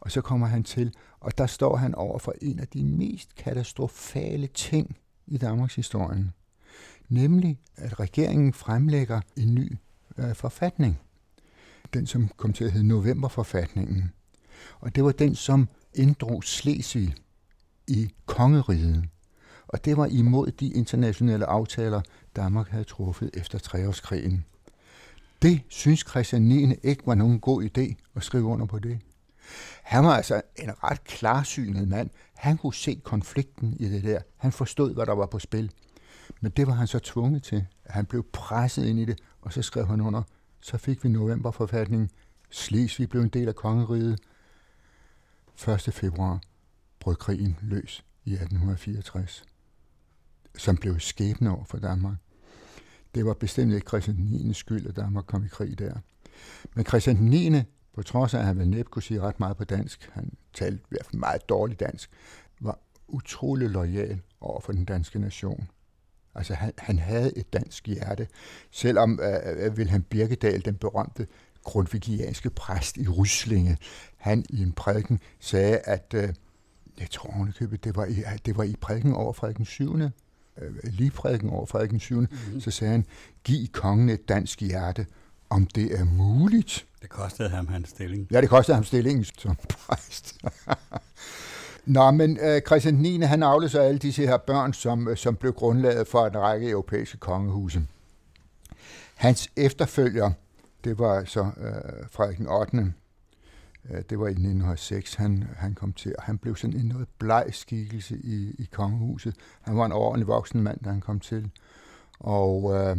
og 0.00 0.10
så 0.10 0.20
kommer 0.20 0.46
han 0.46 0.64
til, 0.64 0.94
og 1.20 1.38
der 1.38 1.46
står 1.46 1.76
han 1.76 1.94
over 1.94 2.18
for 2.18 2.34
en 2.42 2.58
af 2.58 2.68
de 2.68 2.84
mest 2.84 3.34
katastrofale 3.34 4.46
ting 4.46 4.96
i 5.26 5.38
Danmarks 5.38 5.74
historie, 5.74 6.32
nemlig 7.08 7.58
at 7.76 8.00
regeringen 8.00 8.52
fremlægger 8.52 9.20
en 9.36 9.54
ny 9.54 9.76
øh, 10.18 10.34
forfatning. 10.34 11.00
Den, 11.94 12.06
som 12.06 12.28
kom 12.36 12.52
til 12.52 12.64
at 12.64 12.72
hedde 12.72 12.88
Novemberforfatningen. 12.88 14.12
Og 14.80 14.94
det 14.94 15.04
var 15.04 15.12
den, 15.12 15.34
som 15.34 15.68
inddrog 15.94 16.44
Slesvig 16.44 17.14
i 17.88 18.10
kongeriget. 18.26 19.04
Og 19.66 19.84
det 19.84 19.96
var 19.96 20.06
imod 20.06 20.50
de 20.50 20.68
internationale 20.68 21.46
aftaler, 21.46 22.00
Danmark 22.36 22.68
havde 22.68 22.84
truffet 22.84 23.30
efter 23.34 23.58
treårskrigen. 23.58 24.44
Det 25.42 25.60
synes 25.68 26.04
Christian 26.08 26.42
9. 26.42 26.74
ikke 26.82 27.06
var 27.06 27.14
nogen 27.14 27.40
god 27.40 27.64
idé 27.64 27.94
at 28.14 28.22
skrive 28.22 28.44
under 28.44 28.66
på 28.66 28.78
det. 28.78 29.00
Han 29.82 30.04
var 30.04 30.16
altså 30.16 30.42
en 30.56 30.84
ret 30.84 31.04
klarsynet 31.04 31.88
mand. 31.88 32.10
Han 32.34 32.58
kunne 32.58 32.74
se 32.74 33.00
konflikten 33.04 33.76
i 33.80 33.88
det 33.88 34.02
der. 34.02 34.20
Han 34.36 34.52
forstod, 34.52 34.94
hvad 34.94 35.06
der 35.06 35.12
var 35.12 35.26
på 35.26 35.38
spil. 35.38 35.70
Men 36.40 36.52
det 36.52 36.66
var 36.66 36.72
han 36.72 36.86
så 36.86 36.98
tvunget 36.98 37.42
til. 37.42 37.66
Han 37.86 38.06
blev 38.06 38.26
presset 38.32 38.86
ind 38.86 38.98
i 38.98 39.04
det, 39.04 39.20
og 39.40 39.52
så 39.52 39.62
skrev 39.62 39.86
han 39.86 40.00
under. 40.00 40.22
Så 40.60 40.78
fik 40.78 41.04
vi 41.04 41.08
novemberforfatningen. 41.08 42.10
Slesvig 42.50 43.08
blev 43.08 43.22
en 43.22 43.28
del 43.28 43.48
af 43.48 43.54
kongeriget. 43.54 44.20
1. 45.68 45.94
februar 45.94 46.40
brød 47.00 47.16
krigen 47.16 47.58
løs 47.62 48.04
i 48.24 48.32
1864, 48.32 49.44
som 50.56 50.76
blev 50.76 51.00
skæbne 51.00 51.56
for 51.66 51.78
Danmark. 51.78 52.16
Det 53.14 53.26
var 53.26 53.34
bestemt 53.34 53.74
ikke 53.74 53.88
Christian 53.88 54.16
9. 54.16 54.52
skyld, 54.52 54.86
at 54.86 54.96
Danmark 54.96 55.24
kom 55.26 55.44
i 55.44 55.48
krig 55.48 55.78
der. 55.78 55.94
Men 56.74 56.86
Christian 56.86 57.16
9., 57.16 57.62
på 57.94 58.02
trods 58.02 58.34
af, 58.34 58.38
at 58.38 58.44
han 58.44 58.58
vel 58.58 58.68
næppe 58.68 58.90
kunne 58.90 59.02
sige 59.02 59.20
ret 59.20 59.40
meget 59.40 59.56
på 59.56 59.64
dansk, 59.64 60.10
han 60.12 60.32
talte 60.54 60.78
i 60.78 60.86
hvert 60.88 61.06
fald 61.06 61.18
meget 61.18 61.48
dårligt 61.48 61.80
dansk, 61.80 62.10
var 62.60 62.78
utrolig 63.08 63.70
lojal 63.70 64.20
over 64.40 64.60
for 64.60 64.72
den 64.72 64.84
danske 64.84 65.18
nation. 65.18 65.68
Altså 66.34 66.54
han, 66.54 66.72
han 66.78 66.98
havde 66.98 67.38
et 67.38 67.52
dansk 67.52 67.86
hjerte, 67.86 68.28
selvom 68.70 69.20
øh, 69.22 69.66
øh 69.66 69.72
Wilhelm 69.72 70.02
Birkedal, 70.02 70.64
den 70.64 70.74
berømte 70.74 71.26
grundvigianske 71.64 72.50
præst 72.50 72.96
i 72.96 73.08
Ryslinge, 73.08 73.78
han 74.16 74.44
i 74.50 74.62
en 74.62 74.72
prædiken 74.72 75.20
sagde, 75.40 75.78
at 75.78 76.14
øh, 76.14 76.28
jeg 76.98 77.10
tror 77.10 77.48
det 77.84 77.96
var 77.96 78.04
i, 78.04 78.22
det 78.46 78.56
var 78.56 78.64
i 78.64 78.74
prædiken 78.80 79.14
over 79.14 79.32
Frederik 79.32 79.66
7 79.66 79.96
øh, 80.62 80.72
ligeprædiken 80.82 81.50
over 81.50 81.66
Frederik 81.66 81.90
den 81.90 82.00
7., 82.00 82.20
mm-hmm. 82.20 82.60
så 82.60 82.70
sagde 82.70 82.90
han, 82.90 83.06
giv 83.44 83.66
kongen 83.66 84.08
et 84.08 84.28
dansk 84.28 84.60
hjerte, 84.60 85.06
om 85.50 85.66
det 85.66 86.00
er 86.00 86.04
muligt. 86.04 86.86
Det 87.02 87.10
kostede 87.10 87.48
ham 87.48 87.68
hans 87.68 87.88
stilling. 87.88 88.28
Ja, 88.30 88.40
det 88.40 88.48
kostede 88.48 88.74
ham 88.74 88.84
stillingen 88.84 89.24
som 89.24 89.56
præst. 89.68 90.38
Nå, 91.86 92.10
men 92.10 92.38
øh, 92.42 92.60
Christian 92.66 92.94
9. 92.94 93.20
han 93.20 93.42
afløser 93.42 93.82
alle 93.82 93.98
disse 93.98 94.26
her 94.26 94.36
børn, 94.36 94.72
som, 94.72 95.08
øh, 95.08 95.16
som 95.16 95.36
blev 95.36 95.52
grundlaget 95.52 96.06
for 96.06 96.26
en 96.26 96.36
række 96.36 96.70
europæiske 96.70 97.18
kongehuse. 97.18 97.86
Hans 99.14 99.50
efterfølger, 99.56 100.30
det 100.84 100.98
var 100.98 101.24
så 101.24 101.40
øh, 101.40 102.06
Frederik 102.10 102.38
den 102.38 102.48
8., 102.48 102.76
Øh, 102.76 102.84
det 104.10 104.18
var 104.18 104.26
i 104.26 104.30
1906, 104.30 105.14
han, 105.14 105.44
han 105.56 105.74
kom 105.74 105.92
til, 105.92 106.14
og 106.18 106.24
han 106.24 106.38
blev 106.38 106.56
sådan 106.56 106.76
en 106.76 106.86
noget 106.86 107.08
bleg 107.18 107.46
skikkelse 107.50 108.16
i, 108.16 108.54
i 108.58 108.68
kongehuset. 108.72 109.34
Han 109.62 109.76
var 109.76 109.86
en 109.86 109.92
ordentlig 109.92 110.26
voksen 110.26 110.62
mand, 110.62 110.78
da 110.84 110.90
han 110.90 111.00
kom 111.00 111.20
til. 111.20 111.50
Og 112.20 112.74
øh, 112.74 112.96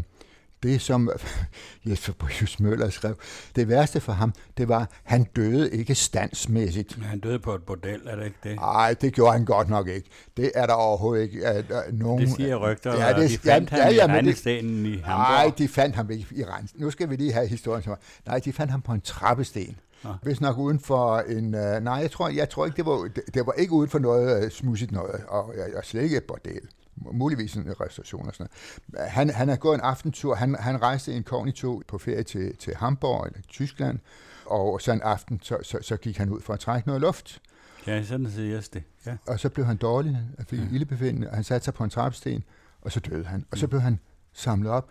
det, 0.63 0.81
som 0.81 1.09
Jesper 1.85 2.13
Bryus 2.13 2.59
Møller 2.59 2.89
skrev, 2.89 3.15
det 3.55 3.67
værste 3.67 3.99
for 3.99 4.11
ham, 4.11 4.33
det 4.57 4.67
var, 4.67 4.79
at 4.79 4.87
han 5.03 5.23
døde 5.23 5.71
ikke 5.71 5.95
standsmæssigt. 5.95 6.97
Men 6.97 7.07
han 7.07 7.19
døde 7.19 7.39
på 7.39 7.53
et 7.55 7.63
bordel, 7.63 8.01
er 8.05 8.15
det 8.15 8.25
ikke 8.25 8.37
det? 8.43 8.55
Nej, 8.55 8.93
det 9.01 9.13
gjorde 9.13 9.31
han 9.31 9.45
godt 9.45 9.69
nok 9.69 9.87
ikke. 9.87 10.09
Det 10.37 10.51
er 10.55 10.65
der 10.65 10.73
overhovedet 10.73 11.23
ikke 11.23 11.47
at, 11.47 11.71
at 11.71 11.93
nogen... 11.93 12.21
Det 12.21 12.35
siger 12.35 12.55
rygter, 12.55 13.07
ja, 13.07 13.21
det, 13.21 13.29
de 13.29 13.37
fandt 13.37 13.71
ja, 13.71 13.77
ham 13.77 13.91
ja, 13.91 13.95
ja, 13.95 14.05
i 14.05 14.07
regnestenen 14.07 14.85
i 14.85 14.89
Hamburg. 14.89 15.05
Nej, 15.05 15.51
de 15.57 15.67
fandt 15.67 15.95
ham 15.95 16.11
ikke 16.11 16.27
i 16.31 16.43
Rennes. 16.43 16.75
Nu 16.75 16.91
skal 16.91 17.09
vi 17.09 17.15
lige 17.15 17.33
have 17.33 17.47
historien. 17.47 17.95
Nej, 18.25 18.39
de 18.39 18.53
fandt 18.53 18.71
ham 18.71 18.81
på 18.81 18.91
en 18.91 19.01
trappesten. 19.01 19.77
Nå. 20.05 20.13
Hvis 20.23 20.41
nok 20.41 20.57
uden 20.57 20.79
for 20.79 21.17
en... 21.17 21.45
Uh, 21.45 21.83
nej, 21.83 21.93
jeg 21.93 22.11
tror, 22.11 22.29
jeg 22.29 22.49
tror 22.49 22.65
ikke, 22.65 22.77
det 22.77 22.85
var, 22.85 23.09
det, 23.15 23.23
det 23.33 23.45
var 23.45 23.53
ikke 23.53 23.73
uden 23.73 23.89
for 23.89 23.99
noget 23.99 24.45
uh, 24.45 24.51
smudsigt 24.51 24.91
noget, 24.91 25.23
og, 25.27 25.45
og, 25.45 25.55
og 25.75 25.85
slet 25.85 26.03
ikke 26.03 26.17
et 26.17 26.23
bordel 26.23 26.61
muligvis 26.95 27.55
en 27.55 27.81
restauration 27.81 28.27
og 28.27 28.33
sådan 28.33 28.49
noget. 28.89 29.09
Han, 29.09 29.29
han 29.29 29.49
har 29.49 29.55
gået 29.55 29.75
en 29.75 29.81
aftentur, 29.81 30.35
han, 30.35 30.55
han 30.59 30.81
rejste 30.81 31.13
inkognito 31.13 31.81
på 31.87 31.97
ferie 31.97 32.23
til, 32.23 32.57
til 32.57 32.75
Hamburg 32.75 33.25
eller 33.27 33.41
Tyskland, 33.47 33.99
og 34.45 34.81
så 34.81 34.91
en 34.91 35.01
aften, 35.01 35.39
så, 35.43 35.57
så, 35.61 35.77
så 35.81 35.97
gik 35.97 36.17
han 36.17 36.29
ud 36.29 36.41
for 36.41 36.53
at 36.53 36.59
trække 36.59 36.87
noget 36.87 37.01
luft. 37.01 37.41
Ja, 37.87 38.03
sådan 38.03 38.31
siger 38.31 38.67
det. 38.73 38.83
Ja. 39.05 39.17
Og 39.27 39.39
så 39.39 39.49
blev 39.49 39.65
han 39.65 39.77
dårlig, 39.77 40.19
og 40.37 40.45
fik 40.45 40.59
ja. 40.59 40.65
ildebefindende, 40.71 41.29
og 41.29 41.35
han 41.35 41.43
satte 41.43 41.65
sig 41.65 41.73
på 41.73 41.83
en 41.83 41.89
trappesten, 41.89 42.43
og 42.81 42.91
så 42.91 42.99
døde 42.99 43.25
han. 43.25 43.45
Og 43.51 43.57
så 43.57 43.65
mm. 43.65 43.69
blev 43.69 43.81
han 43.81 43.99
samlet 44.33 44.71
op, 44.71 44.89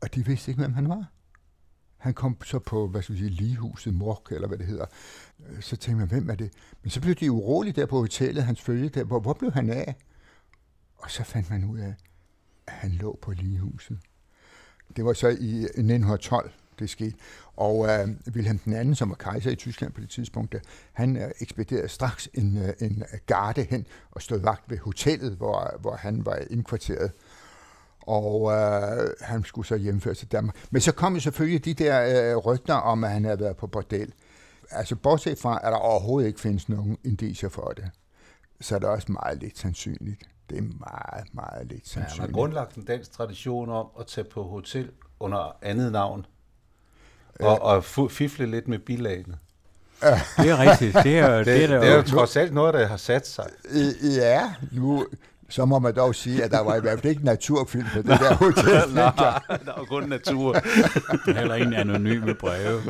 og 0.00 0.14
de 0.14 0.26
vidste 0.26 0.50
ikke, 0.50 0.62
hvem 0.62 0.74
han 0.74 0.88
var. 0.88 1.06
Han 2.04 2.14
kom 2.14 2.36
så 2.44 2.58
på, 2.58 2.88
hvad 2.88 3.02
skal 3.02 3.14
vi 3.14 3.18
sige, 3.18 3.30
ligehuset, 3.30 3.94
Mork, 3.94 4.32
eller 4.32 4.48
hvad 4.48 4.58
det 4.58 4.66
hedder. 4.66 4.86
Øh, 5.48 5.62
så 5.62 5.76
tænkte 5.76 5.98
man, 5.98 6.08
hvem 6.08 6.30
er 6.30 6.34
det? 6.34 6.52
Men 6.82 6.90
så 6.90 7.00
blev 7.00 7.14
de 7.14 7.30
urolige 7.30 7.72
der 7.72 7.86
på 7.86 7.98
hotellet, 7.98 8.44
hans 8.44 8.60
følge 8.60 8.88
der. 8.88 9.04
Hvor, 9.04 9.20
hvor 9.20 9.32
blev 9.32 9.52
han 9.52 9.70
af? 9.70 9.94
Og 10.96 11.10
så 11.10 11.24
fandt 11.24 11.50
man 11.50 11.64
ud 11.64 11.78
af, 11.78 11.94
at 12.66 12.72
han 12.72 12.90
lå 12.90 13.18
på 13.22 13.30
ligehuset. 13.30 13.98
Det 14.96 15.04
var 15.04 15.12
så 15.12 15.28
i 15.28 15.62
1912, 15.62 16.52
det 16.78 16.90
skete. 16.90 17.16
Og 17.56 17.78
uh, 17.78 18.34
Wilhelm 18.34 18.60
anden, 18.66 18.94
som 18.94 19.08
var 19.08 19.16
kejser 19.16 19.50
i 19.50 19.56
Tyskland 19.56 19.92
på 19.92 20.00
det 20.00 20.10
tidspunkt, 20.10 20.52
der, 20.52 20.60
han 20.92 21.16
uh, 21.16 21.22
ekspederede 21.40 21.88
straks 21.88 22.28
en, 22.34 22.56
uh, 22.56 22.86
en 22.86 23.02
garde 23.26 23.62
hen 23.62 23.86
og 24.10 24.22
stod 24.22 24.38
vagt 24.38 24.70
ved 24.70 24.78
hotellet, 24.78 25.36
hvor, 25.36 25.76
hvor 25.80 25.96
han 25.96 26.26
var 26.26 26.36
indkvarteret. 26.50 27.12
Og 28.06 28.42
uh, 28.42 29.10
han 29.20 29.44
skulle 29.44 29.66
så 29.66 29.76
hjemføre 29.76 30.14
til 30.14 30.32
Danmark. 30.32 30.56
Men 30.70 30.80
så 30.80 30.92
kom 30.92 31.14
jo 31.14 31.20
selvfølgelig 31.20 31.64
de 31.64 31.74
der 31.74 32.36
uh, 32.36 32.46
rygter 32.46 32.74
om, 32.74 33.04
at 33.04 33.10
han 33.10 33.24
havde 33.24 33.40
været 33.40 33.56
på 33.56 33.66
bordel. 33.66 34.12
Altså 34.70 34.96
bortset 34.96 35.38
fra, 35.38 35.60
at 35.62 35.72
der 35.72 35.78
overhovedet 35.78 36.28
ikke 36.28 36.40
findes 36.40 36.68
nogen 36.68 36.98
indiser 37.04 37.48
for 37.48 37.72
det, 37.76 37.90
så 38.60 38.74
er 38.74 38.78
det 38.78 38.88
også 38.88 39.12
meget 39.12 39.38
lidt 39.38 39.58
sandsynligt. 39.58 40.22
Det 40.50 40.58
er 40.58 40.62
meget, 40.62 41.34
meget 41.34 41.66
lidt 41.66 41.88
sandsynligt. 41.88 42.18
Ja, 42.18 42.22
man 42.22 42.30
har 42.30 42.34
grundlagt 42.34 42.74
en 42.74 42.84
dansk 42.84 43.12
tradition 43.12 43.68
om 43.68 43.86
at 44.00 44.06
tage 44.06 44.24
på 44.24 44.42
hotel 44.42 44.90
under 45.20 45.56
andet 45.62 45.92
navn, 45.92 46.26
og, 47.40 47.62
og 47.62 47.84
fifle 48.10 48.46
lidt 48.46 48.68
med 48.68 48.78
bilagene. 48.78 49.38
Det 50.38 50.50
er 50.50 50.58
rigtigt. 50.58 50.96
Det 51.04 51.18
er, 51.18 51.36
det, 51.38 51.46
det, 51.46 51.64
er, 51.64 51.80
det 51.80 51.88
er 51.88 51.96
jo 51.96 52.02
trods 52.02 52.36
alt 52.36 52.54
noget, 52.54 52.74
der 52.74 52.86
har 52.86 52.96
sat 52.96 53.26
sig. 53.26 53.46
Ja, 54.02 54.54
nu, 54.72 55.06
så 55.48 55.64
må 55.64 55.78
man 55.78 55.94
dog 55.94 56.14
sige, 56.14 56.44
at 56.44 56.50
der 56.50 56.60
var 56.60 56.76
i 56.76 56.80
hvert 56.80 57.00
fald 57.00 57.10
ikke 57.10 57.24
naturfilm 57.24 57.86
på 57.92 57.98
det 57.98 58.06
der 58.06 58.34
hotel. 58.34 58.94
Nej, 58.94 59.40
der 59.48 59.78
var 59.78 59.84
kun 59.88 60.08
natur. 60.08 60.56
Heller 61.32 61.54
ingen 61.54 61.74
anonyme 61.74 62.34
breve. 62.34 62.82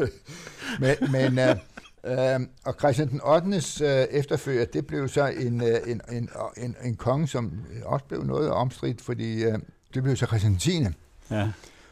men 0.80 0.96
men 1.12 1.38
uh, 1.38 1.56
Øh, 2.04 2.40
og 2.64 2.74
Christian 2.78 3.08
den 3.08 3.20
8. 3.24 3.84
Øh, 3.84 4.06
efterfølger, 4.10 4.64
det 4.64 4.86
blev 4.86 5.08
så 5.08 5.26
en, 5.26 5.62
øh, 5.62 5.80
en, 5.86 6.00
en, 6.12 6.28
en, 6.56 6.76
en 6.84 6.96
konge, 6.96 7.28
som 7.28 7.52
også 7.84 8.04
blev 8.04 8.24
noget 8.24 8.50
omstridt, 8.50 9.00
fordi 9.00 9.44
øh, 9.44 9.58
det 9.94 10.02
blev 10.02 10.16
så 10.16 10.26
Christian 10.26 10.56
10. 10.56 10.86
Ja. 11.30 11.50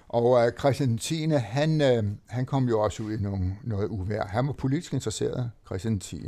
Og 0.08 0.46
øh, 0.46 0.52
Christian 0.58 0.98
10. 0.98 1.26
Han, 1.26 1.80
øh, 1.80 2.04
han 2.26 2.46
kom 2.46 2.68
jo 2.68 2.80
også 2.80 3.02
ud 3.02 3.12
i 3.12 3.22
nogle, 3.22 3.56
noget 3.64 3.88
uvær. 3.88 4.26
Han 4.26 4.46
var 4.46 4.52
politisk 4.52 4.92
interesseret, 4.92 5.50
Christian 5.66 6.00
10. 6.00 6.22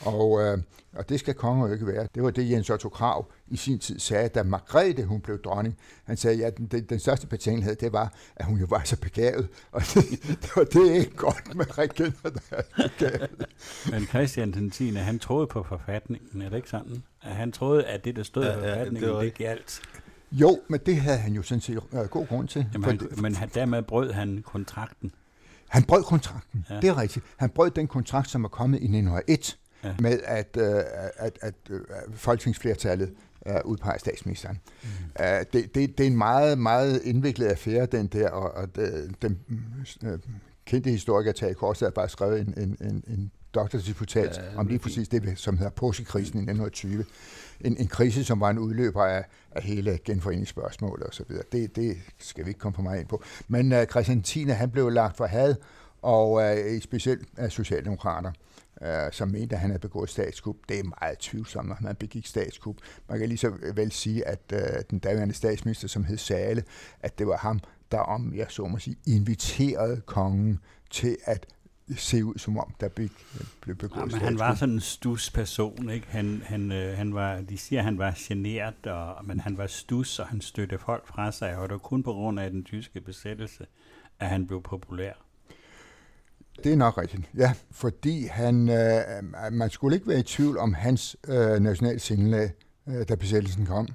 Og, 0.00 0.42
øh, 0.42 0.58
og 0.92 1.08
det 1.08 1.20
skal 1.20 1.34
konger 1.34 1.66
jo 1.66 1.72
ikke 1.72 1.86
være. 1.86 2.08
Det 2.14 2.22
var 2.22 2.30
det, 2.30 2.50
Jens 2.50 2.70
Otto 2.70 2.88
Krav 2.88 3.26
i 3.48 3.56
sin 3.56 3.78
tid 3.78 3.98
sagde, 3.98 4.28
da 4.28 4.42
Margrethe 4.42 5.04
hun 5.04 5.20
blev 5.20 5.42
dronning. 5.42 5.76
Han 6.04 6.16
sagde, 6.16 6.46
at 6.46 6.56
den, 6.56 6.66
den, 6.66 6.84
den 6.84 7.00
største 7.00 7.26
betænkelighed, 7.26 7.76
det 7.76 7.92
var, 7.92 8.12
at 8.36 8.44
hun 8.44 8.58
jo 8.58 8.66
var 8.70 8.82
så 8.84 8.96
begavet. 9.00 9.48
Og 9.72 9.82
det, 9.94 10.04
det 10.22 10.50
var 10.56 10.64
det 10.64 10.92
ikke 10.92 11.16
godt 11.16 11.54
med 11.54 11.78
regenter, 11.78 12.30
der 12.30 12.40
er 12.50 12.62
begavet. 12.76 13.46
Men 13.90 14.06
Christian 14.06 14.52
den 14.52 14.70
10. 14.70 14.90
han 14.90 15.18
troede 15.18 15.46
på 15.46 15.62
forfatningen, 15.62 16.42
er 16.42 16.48
det 16.48 16.56
ikke 16.56 16.70
sådan? 16.70 17.02
At 17.22 17.34
han 17.34 17.52
troede, 17.52 17.84
at 17.84 18.04
det, 18.04 18.16
der 18.16 18.22
stod 18.22 18.44
i 18.44 18.46
ja, 18.46 18.54
forfatningen, 18.54 19.10
ja, 19.10 19.16
det, 19.16 19.22
det 19.22 19.34
galt. 19.34 19.80
Jo, 20.32 20.60
men 20.68 20.80
det 20.86 20.96
havde 20.96 21.18
han 21.18 21.32
jo 21.32 21.42
sådan 21.42 21.60
set 21.60 21.76
uh, 21.76 22.00
god 22.00 22.26
grund 22.26 22.48
til. 22.48 22.66
Jamen, 22.72 22.90
han, 22.90 23.00
men 23.22 23.34
han, 23.34 23.50
dermed 23.54 23.82
brød 23.82 24.12
han 24.12 24.42
kontrakten. 24.46 25.12
Han 25.68 25.82
brød 25.82 26.02
kontrakten, 26.02 26.66
ja. 26.70 26.80
det 26.80 26.88
er 26.88 26.98
rigtigt. 26.98 27.24
Han 27.36 27.50
brød 27.50 27.70
den 27.70 27.88
kontrakt, 27.88 28.30
som 28.30 28.44
er 28.44 28.48
kommet 28.48 28.78
i 28.78 28.84
1901 28.84 29.56
ja. 29.86 29.94
med 29.98 30.18
at, 30.24 30.56
øh, 30.58 30.82
at, 31.16 31.38
at 31.42 31.54
øh, 31.70 31.80
folketingsflertallet 32.14 33.12
øh, 33.46 33.54
udpeger 33.64 33.98
statsministeren. 33.98 34.60
Mm. 34.82 34.88
Uh, 35.20 35.26
det, 35.26 35.52
det, 35.52 35.98
det 35.98 36.00
er 36.00 36.06
en 36.06 36.16
meget, 36.16 36.58
meget 36.58 37.02
indviklet 37.02 37.46
affære, 37.46 37.86
den 37.86 38.06
der, 38.06 38.30
og, 38.30 38.54
og 38.54 38.76
det, 38.76 39.14
den 39.22 39.38
øh, 40.04 40.18
kendte 40.64 40.90
historiker 40.90 41.32
Tage 41.32 41.54
Kors 41.54 41.80
har 41.80 41.90
bare 41.90 42.08
skrevet 42.08 42.40
en, 42.40 42.54
en, 42.56 42.76
en, 42.80 43.04
en 43.08 43.30
doktordisputat 43.54 44.38
ja, 44.38 44.58
om 44.58 44.66
lige 44.66 44.78
præcis 44.78 45.08
det, 45.08 45.32
som 45.36 45.58
hedder 45.58 45.70
Påskekrisen 45.70 46.38
i 46.38 46.42
1920. 46.42 47.04
En, 47.60 47.76
en 47.76 47.86
krise, 47.86 48.24
som 48.24 48.40
var 48.40 48.50
en 48.50 48.58
udløber 48.58 49.04
af, 49.04 49.24
af 49.50 49.62
hele 49.62 49.98
genforeningsspørgsmålet 50.04 51.06
osv. 51.06 51.26
Det, 51.52 51.76
det 51.76 51.96
skal 52.18 52.44
vi 52.44 52.50
ikke 52.50 52.60
komme 52.60 52.76
på 52.76 52.82
mig 52.82 53.00
ind 53.00 53.08
på. 53.08 53.22
Men 53.48 53.72
uh, 53.72 53.84
Christian 53.84 54.22
10. 54.22 54.42
han 54.42 54.70
blev 54.70 54.90
lagt 54.90 55.16
for 55.16 55.26
had, 55.26 55.54
og 56.02 56.32
uh, 56.32 56.80
specielt 56.80 57.28
af 57.36 57.52
Socialdemokrater 57.52 58.32
øh, 58.82 59.12
som 59.12 59.28
mente, 59.28 59.54
at 59.54 59.60
han 59.60 59.70
havde 59.70 59.80
begået 59.80 60.10
statskup. 60.10 60.56
Det 60.68 60.78
er 60.78 60.84
meget 60.84 61.18
tvivlsomt, 61.18 61.68
når 61.68 61.76
man 61.80 61.96
begik 61.96 62.26
statskup. 62.26 62.76
Man 63.08 63.18
kan 63.18 63.28
lige 63.28 63.38
så 63.38 63.52
vel 63.74 63.92
sige, 63.92 64.28
at 64.28 64.52
øh, 64.52 64.60
den 64.90 64.98
daværende 64.98 65.34
statsminister, 65.34 65.88
som 65.88 66.04
hed 66.04 66.16
Sale, 66.16 66.64
at 67.00 67.18
det 67.18 67.26
var 67.26 67.36
ham, 67.36 67.60
der 67.92 67.98
om, 67.98 68.34
jeg 68.34 68.46
så 68.48 68.66
må 68.66 68.78
sige, 68.78 68.96
inviterede 69.06 70.00
kongen 70.06 70.58
til 70.90 71.16
at 71.24 71.46
se 71.96 72.24
ud 72.24 72.38
som 72.38 72.58
om, 72.58 72.74
der 72.80 72.88
blev, 72.88 73.08
blev 73.60 73.76
begået 73.76 74.00
ja, 74.00 74.04
men 74.04 74.20
han 74.20 74.38
var 74.38 74.54
sådan 74.54 74.74
en 74.74 74.80
stus 74.80 75.30
person, 75.30 75.90
ikke? 75.90 76.06
Han, 76.06 76.42
han, 76.44 76.72
øh, 76.72 76.96
han 76.96 77.14
var, 77.14 77.40
de 77.40 77.58
siger, 77.58 77.80
at 77.80 77.84
han 77.84 77.98
var 77.98 78.14
generet, 78.16 78.86
og, 78.86 79.24
men 79.24 79.40
han 79.40 79.58
var 79.58 79.66
stus, 79.66 80.18
og 80.18 80.26
han 80.26 80.40
støttede 80.40 80.80
folk 80.80 81.06
fra 81.06 81.32
sig, 81.32 81.56
og 81.56 81.68
det 81.68 81.72
var 81.72 81.78
kun 81.78 82.02
på 82.02 82.12
grund 82.12 82.40
af 82.40 82.50
den 82.50 82.64
tyske 82.64 83.00
besættelse, 83.00 83.66
at 84.20 84.28
han 84.28 84.46
blev 84.46 84.62
populær. 84.62 85.25
Det 86.64 86.72
er 86.72 86.76
nok 86.76 86.98
rigtigt, 86.98 87.30
ja, 87.36 87.52
fordi 87.70 88.26
han, 88.26 88.68
øh, 88.68 89.00
man 89.52 89.70
skulle 89.70 89.96
ikke 89.96 90.08
være 90.08 90.18
i 90.18 90.22
tvivl 90.22 90.58
om 90.58 90.74
hans 90.74 91.16
øh, 91.28 91.60
nationale 91.60 91.98
sindelag, 91.98 92.52
øh, 92.88 93.08
da 93.08 93.14
besættelsen 93.14 93.66
kom. 93.66 93.88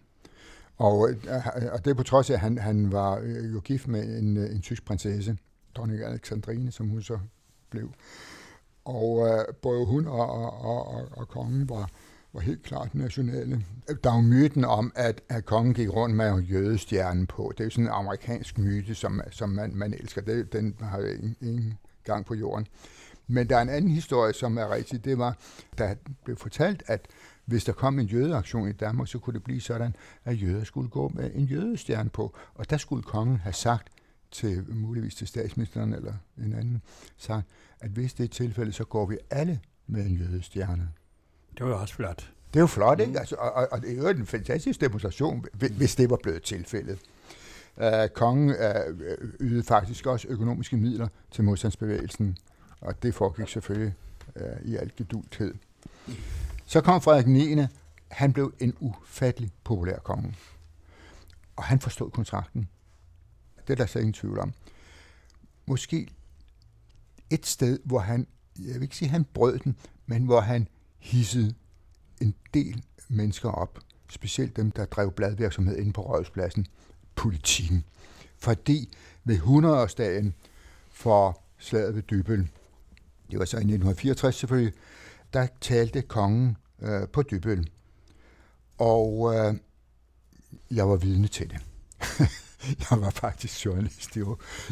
Og, 0.77 1.09
øh, 1.09 1.17
og 1.71 1.85
det 1.85 1.91
er 1.91 1.95
på 1.95 2.03
trods 2.03 2.29
af, 2.29 2.33
at 2.33 2.39
han, 2.39 2.57
han 2.57 2.91
var 2.91 3.19
øh, 3.23 3.53
jo 3.53 3.59
gift 3.59 3.87
med 3.87 4.17
en, 4.19 4.37
øh, 4.37 4.55
en 4.55 4.61
tysk 4.61 4.85
prinsesse, 4.85 5.37
dronning 5.75 6.03
Alexandrine, 6.03 6.71
som 6.71 6.89
hun 6.89 7.01
så 7.01 7.19
blev. 7.69 7.91
Og 8.85 9.27
øh, 9.27 9.55
både 9.61 9.85
hun 9.85 10.07
og, 10.07 10.29
og, 10.29 10.61
og, 10.61 10.87
og, 10.87 11.07
og 11.11 11.27
kongen 11.27 11.69
var, 11.69 11.89
var 12.33 12.39
helt 12.39 12.63
klart 12.63 12.95
nationale. 12.95 13.65
Der 14.03 14.11
er 14.11 14.15
jo 14.15 14.21
myten 14.21 14.65
om, 14.65 14.91
at, 14.95 15.21
at 15.29 15.45
kongen 15.45 15.73
gik 15.73 15.89
rundt 15.89 16.15
med 16.15 16.39
jødestjernen 16.39 17.27
på. 17.27 17.51
Det 17.57 17.59
er 17.59 17.63
jo 17.63 17.69
sådan 17.69 17.85
en 17.85 17.91
amerikansk 17.91 18.57
myte, 18.57 18.95
som, 18.95 19.21
som 19.31 19.49
man, 19.49 19.75
man 19.75 19.93
elsker. 19.93 20.21
Det, 20.21 20.53
den 20.53 20.75
har 20.79 20.99
ingen, 20.99 21.35
ingen 21.41 21.73
gang 22.03 22.25
på 22.25 22.35
jorden. 22.35 22.67
Men 23.27 23.49
der 23.49 23.57
er 23.57 23.61
en 23.61 23.69
anden 23.69 23.91
historie, 23.91 24.33
som 24.33 24.57
er 24.57 24.73
rigtig. 24.73 25.05
Det 25.05 25.17
var, 25.17 25.37
der 25.77 25.95
blev 26.23 26.37
fortalt, 26.37 26.83
at 26.87 27.07
hvis 27.45 27.63
der 27.63 27.73
kom 27.73 27.99
en 27.99 28.05
jødeaktion 28.05 28.69
i 28.69 28.71
Danmark, 28.71 29.07
så 29.07 29.19
kunne 29.19 29.33
det 29.33 29.43
blive 29.43 29.61
sådan, 29.61 29.95
at 30.25 30.41
jøder 30.41 30.63
skulle 30.63 30.89
gå 30.89 31.11
med 31.13 31.31
en 31.33 31.45
jødestjerne 31.45 32.09
på. 32.09 32.35
Og 32.55 32.69
der 32.69 32.77
skulle 32.77 33.03
kongen 33.03 33.37
have 33.37 33.53
sagt 33.53 33.87
til, 34.31 34.65
muligvis 34.69 35.15
til 35.15 35.27
statsministeren 35.27 35.93
eller 35.93 36.13
en 36.37 36.53
anden, 36.53 36.81
sagt, 37.17 37.47
at 37.79 37.89
hvis 37.89 38.13
det 38.13 38.23
er 38.23 38.27
tilfældet, 38.27 38.75
så 38.75 38.83
går 38.83 39.05
vi 39.05 39.17
alle 39.29 39.59
med 39.87 40.05
en 40.05 40.15
jødestjerne. 40.15 40.89
Det 41.57 41.65
var 41.65 41.71
jo 41.71 41.81
også 41.81 41.93
flot. 41.93 42.31
Det 42.53 42.59
er 42.59 42.61
jo 42.61 42.67
flot, 42.67 42.99
ikke? 42.99 43.19
Altså, 43.19 43.35
og, 43.35 43.53
og, 43.53 43.67
og 43.71 43.81
det 43.81 43.91
er 43.91 43.95
jo 43.95 44.07
en 44.07 44.25
fantastisk 44.25 44.81
demonstration, 44.81 45.45
hvis 45.53 45.95
det 45.95 46.09
var 46.09 46.19
blevet 46.23 46.43
tilfældet. 46.43 46.99
Øh, 47.77 48.09
kongen 48.09 48.49
uh, 48.49 48.55
ydede 49.39 49.63
faktisk 49.63 50.05
også 50.05 50.27
økonomiske 50.27 50.77
midler 50.77 51.07
til 51.31 51.43
modstandsbevægelsen, 51.43 52.37
og 52.81 53.03
det 53.03 53.15
foregik 53.15 53.47
selvfølgelig 53.47 53.93
øh, 54.35 54.45
i 54.65 54.75
alt 54.75 54.95
gedulthed. 54.95 55.53
Så 56.65 56.81
kom 56.81 57.01
Frederik 57.01 57.27
9. 57.27 57.65
Han 58.07 58.33
blev 58.33 58.53
en 58.59 58.73
ufattelig 58.79 59.51
populær 59.63 59.97
konge. 59.97 60.35
Og 61.55 61.63
han 61.63 61.79
forstod 61.79 62.11
kontrakten. 62.11 62.69
Det 63.67 63.73
er 63.73 63.77
der 63.77 63.85
slet 63.85 64.01
ingen 64.01 64.13
tvivl 64.13 64.39
om. 64.39 64.53
Måske 65.65 66.07
et 67.29 67.45
sted, 67.45 67.79
hvor 67.83 67.99
han 67.99 68.27
jeg 68.59 68.73
vil 68.73 68.81
ikke 68.81 68.95
sige, 68.95 69.09
han 69.09 69.25
brød 69.33 69.59
den, 69.59 69.77
men 70.05 70.25
hvor 70.25 70.39
han 70.39 70.67
hissede 70.99 71.53
en 72.21 72.35
del 72.53 72.83
mennesker 73.07 73.49
op, 73.49 73.79
specielt 74.09 74.55
dem, 74.55 74.71
der 74.71 74.85
drev 74.85 75.11
bladvirksomhed 75.11 75.77
inde 75.77 75.93
på 75.93 76.01
Rådhuspladsen, 76.01 76.67
politikken. 77.21 77.83
Fordi 78.37 78.97
ved 79.23 79.37
100-årsdagen 79.37 80.33
for 80.91 81.41
slaget 81.57 81.95
ved 81.95 82.01
Dybøl, 82.01 82.47
det 83.31 83.39
var 83.39 83.45
så 83.45 83.57
i 83.57 83.59
1964 83.59 84.35
selvfølgelig, 84.35 84.73
der 85.33 85.47
talte 85.61 86.01
kongen 86.01 86.57
øh, 86.81 87.07
på 87.07 87.21
Dybøl. 87.21 87.69
Og 88.77 89.35
øh, 89.35 89.55
jeg 90.71 90.89
var 90.89 90.95
vidne 90.95 91.27
til 91.27 91.49
det. 91.49 91.59
jeg 92.89 93.01
var 93.01 93.09
faktisk 93.09 93.65
journalist 93.65 94.15
i, 94.15 94.19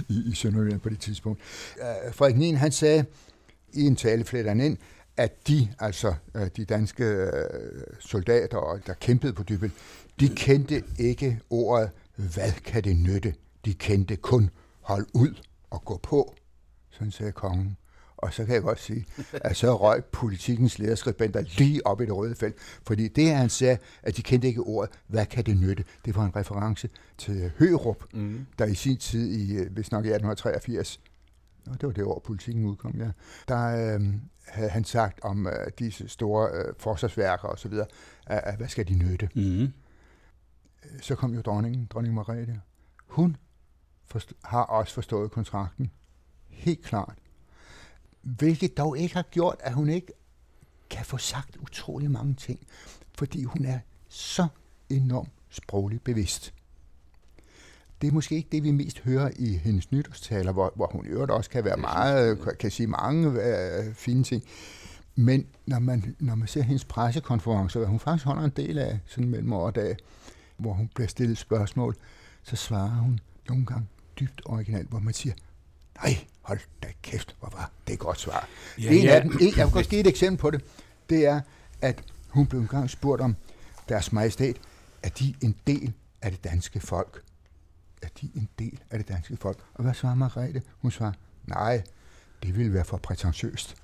i, 0.10 0.32
i 0.32 0.36
Sønderjylland 0.36 0.79
på 0.79 0.89
det 0.89 1.00
tidspunkt. 1.00 1.41
Øh, 1.77 2.13
Frederik 2.13 2.38
Nien, 2.38 2.58
han 2.58 2.72
sagde 2.72 3.06
i 3.74 3.82
en 3.82 3.96
tale 3.96 4.25
fletter 4.25 4.51
ind, 4.51 4.77
at 5.18 5.48
de, 5.48 5.74
altså 5.79 6.13
øh, 6.36 6.48
de 6.58 6.65
danske 6.65 7.03
øh, 7.03 7.29
soldater, 8.00 8.79
der 8.88 8.94
kæmpede 8.94 9.34
på 9.34 9.44
Dybøl, 9.44 9.72
de 10.20 10.29
kendte 10.29 10.84
ikke 10.98 11.39
ordet, 11.50 11.91
hvad 12.20 12.52
kan 12.52 12.84
det 12.84 12.96
nytte? 12.96 13.34
De 13.66 13.74
kendte 13.74 14.16
kun, 14.16 14.50
hold 14.82 15.08
ud 15.14 15.34
og 15.70 15.86
gå 15.86 15.98
på, 16.04 16.36
sådan 16.90 17.12
sagde 17.12 17.32
kongen. 17.32 17.78
Og 18.18 18.34
så 18.34 18.46
kan 18.46 18.56
jeg 18.56 18.62
godt 18.62 18.80
sige, 18.80 19.06
at 19.34 19.58
så 19.58 19.76
røg 19.76 20.06
politikens 20.06 20.80
lederskribenter 20.80 21.42
lige 21.58 21.88
op 21.88 22.02
i 22.02 22.06
det 22.06 22.16
røde 22.16 22.36
felt. 22.36 22.56
Fordi 22.60 23.08
det, 23.08 23.36
han 23.36 23.50
sagde, 23.50 23.78
at 24.04 24.18
de 24.18 24.22
kendte 24.22 24.48
ikke 24.48 24.62
ordet, 24.62 25.00
hvad 25.08 25.26
kan 25.26 25.46
det 25.46 25.58
nytte? 25.58 25.84
Det 26.06 26.16
var 26.16 26.26
en 26.26 26.36
reference 26.36 26.90
til 27.18 27.52
Hørup, 27.60 28.04
mm. 28.14 28.46
der 28.60 28.66
i 28.66 28.76
sin 28.76 28.98
tid, 28.98 29.32
i, 29.32 29.56
øh, 29.56 29.72
hvis 29.72 29.92
nok 29.92 30.06
i 30.06 30.10
1883, 30.10 31.00
og 31.68 31.82
det 31.82 31.88
var 31.88 31.94
det 31.94 32.04
år, 32.04 32.22
politikken 32.26 32.66
udkom, 32.66 32.96
ja, 33.00 33.12
der 33.48 33.96
øh, 33.96 34.14
havde 34.48 34.70
han 34.70 34.84
sagt 34.84 35.20
om 35.22 35.48
øh, 35.48 35.54
disse 35.80 36.08
store 36.08 36.50
øh, 36.54 36.74
forsvarsværker 36.80 37.48
osv., 37.48 37.74
at, 38.28 38.42
at 38.44 38.58
hvad 38.58 38.68
skal 38.68 38.88
de 38.88 38.94
nytte? 38.94 39.30
Mm. 39.36 39.68
Så 41.02 41.16
kom 41.16 41.34
jo 41.34 41.42
dronningen, 41.42 41.86
dronning 41.86 42.14
Margrethe. 42.16 42.62
Hun 43.08 43.38
forst- 44.06 44.34
har 44.44 44.64
også 44.64 44.94
forstået 44.94 45.32
kontrakten. 45.32 45.92
Helt 46.50 46.84
klart. 46.84 47.16
Hvilket 48.22 48.78
dog 48.78 48.98
ikke 48.98 49.16
har 49.16 49.26
gjort, 49.32 49.56
at 49.60 49.74
hun 49.74 49.90
ikke 49.90 50.08
kan 50.90 51.06
få 51.06 51.18
sagt 51.18 51.58
utrolig 51.58 52.12
mange 52.12 52.34
ting, 52.34 52.60
fordi 53.18 53.44
hun 53.44 53.66
er 53.66 53.80
så 54.10 54.48
enormt 54.90 55.30
sprogligt 55.50 56.04
bevidst. 56.04 56.54
Det 58.02 58.08
er 58.08 58.12
måske 58.12 58.36
ikke 58.36 58.50
det, 58.52 58.64
vi 58.64 58.72
mest 58.72 59.00
hører 59.00 59.32
i 59.36 59.54
hendes 59.58 59.92
nytårstaler, 59.92 60.52
hvor, 60.52 60.74
hvor 60.76 60.90
hun 60.92 61.06
i 61.06 61.10
øvrigt 61.10 61.32
også 61.32 61.50
kan 61.50 61.66
være 61.66 61.78
meget, 61.78 62.58
kan 62.60 62.72
sige 62.72 62.88
mange 62.88 63.30
øh, 63.30 63.94
fine 63.94 64.24
ting. 64.24 64.44
Men 65.16 65.48
når 65.66 65.80
man, 65.80 66.16
når 66.20 66.36
man 66.36 66.48
ser 66.48 66.62
hendes 66.62 66.86
pressekonferencer, 66.86 67.86
hun 67.86 68.00
faktisk 68.00 68.26
holder 68.26 68.44
en 68.44 68.50
del 68.50 68.78
af 68.78 69.00
sådan 69.06 69.30
mellem 69.30 69.54
år 69.54 69.66
og 69.66 69.76
dag, 69.76 69.98
hvor 70.60 70.74
hun 70.74 70.89
bliver 70.96 71.08
stillet 71.08 71.38
spørgsmål, 71.38 71.96
så 72.44 72.56
svarer 72.56 72.89
hun 72.89 73.20
nogle 73.50 73.66
gange 73.66 73.88
dybt 74.20 74.42
originalt, 74.46 74.89
hvor 74.89 75.00
man 75.00 75.13
siger, 75.13 75.34
nej, 76.04 76.18
hold 76.42 76.60
da 76.84 76.88
kæft, 77.01 77.36
hvor 77.39 77.50
var 77.58 77.72
det 77.88 77.94
et 77.94 78.00
godt 78.00 78.20
svar. 78.20 78.48
Ja, 78.78 78.92
en 78.92 79.04
ja. 79.04 79.16
af 79.16 79.22
dem, 79.22 79.32
en, 79.42 79.58
jeg 79.58 79.66
vil 79.66 79.74
godt 79.74 79.89
give 79.89 80.01
et 80.01 80.08
eksempel 80.08 80.42
på 80.42 80.51
det, 80.51 80.63
det 81.10 81.25
er, 81.25 81.42
at 81.82 82.04
hun 82.30 82.48
blev 82.48 82.62
engang 82.62 82.89
spurgt 82.89 83.22
om 83.22 83.36
deres 83.89 84.12
majestæt, 84.12 84.56
er 85.04 85.10
de 85.10 85.36
en 85.42 85.56
del 85.68 85.94
af 86.22 86.32
det 86.32 86.44
danske 86.44 86.80
folk? 86.80 87.24
Er 88.01 88.08
de 88.22 88.32
en 88.36 88.50
del 88.60 88.80
af 88.92 89.00
det 89.00 89.08
danske 89.08 89.38
folk? 89.38 89.58
Og 89.74 89.84
hvad 89.84 89.94
svarer 89.94 90.16
Margrethe? 90.16 90.62
Hun 90.82 90.92
svarer, 90.92 91.13
nej, 91.46 91.84
det 92.44 92.58
ville 92.58 92.74
være 92.74 92.86
for 92.86 92.98
prætentiøst. 92.98 93.75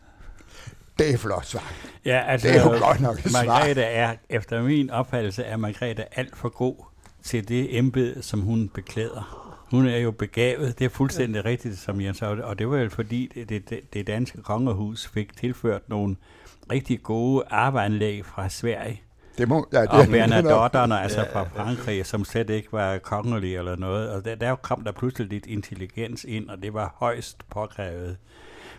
Det 1.00 1.14
er 1.14 1.18
flot 1.18 1.46
svar. 1.46 1.74
Ja, 2.06 2.24
altså, 2.28 2.48
det 2.48 2.58
er 2.58 2.64
jo 2.64 2.70
godt 2.70 3.02
nok 3.02 3.20
et 3.20 3.32
Margrethe 3.32 3.74
svar. 3.74 3.84
er, 3.84 4.16
efter 4.30 4.62
min 4.62 4.90
opfattelse, 4.90 5.44
er 5.44 5.58
Margrethe 5.58 6.20
alt 6.20 6.38
for 6.38 6.50
god 6.50 6.75
til 7.24 7.48
det 7.48 7.78
embede, 7.78 8.24
som 8.24 8.42
hun 8.42 8.70
beklæder. 8.70 9.46
Hun 9.72 9.88
er 9.88 9.98
jo 9.98 10.12
begavet, 10.12 10.80
det 10.80 10.86
er 10.86 10.90
fuldstændig 10.90 11.44
ja. 11.44 11.50
rigtigt, 11.50 11.78
som 11.78 12.02
Jens 12.02 12.18
sagde, 12.18 12.46
og 12.46 12.60
det 12.60 12.70
var 12.70 12.78
jo 12.78 12.90
fordi, 12.90 13.32
det, 13.50 13.70
det, 13.70 13.94
det 13.94 14.08
danske 14.08 14.42
kongehus 14.42 15.08
fik 15.08 15.38
tilført 15.38 15.90
nogle 15.90 16.16
rigtig 16.72 17.04
gode 17.04 17.44
arbejdsanlæg 17.50 18.25
fra 18.25 18.50
Sverige. 18.50 19.02
Det 19.38 19.48
må, 19.48 19.68
ja, 19.74 19.82
det 19.82 19.90
og 19.90 20.08
Bernadotterne, 20.08 21.02
altså 21.02 21.22
ja, 21.22 21.34
fra 21.34 21.44
Frankrig, 21.56 22.05
som 22.05 22.25
slet 22.25 22.50
ikke 22.50 22.72
var 22.72 22.98
kongelige 22.98 23.58
eller 23.58 23.75
noget. 23.75 24.10
Og 24.10 24.25
der, 24.25 24.36
der 24.36 24.55
kom 24.55 24.84
der 24.84 24.92
pludselig 24.92 25.27
lidt 25.27 25.46
intelligens 25.46 26.24
ind, 26.24 26.50
og 26.50 26.58
det 26.64 26.74
var 26.74 26.96
højst 26.98 27.38
påkrævet. 27.50 28.18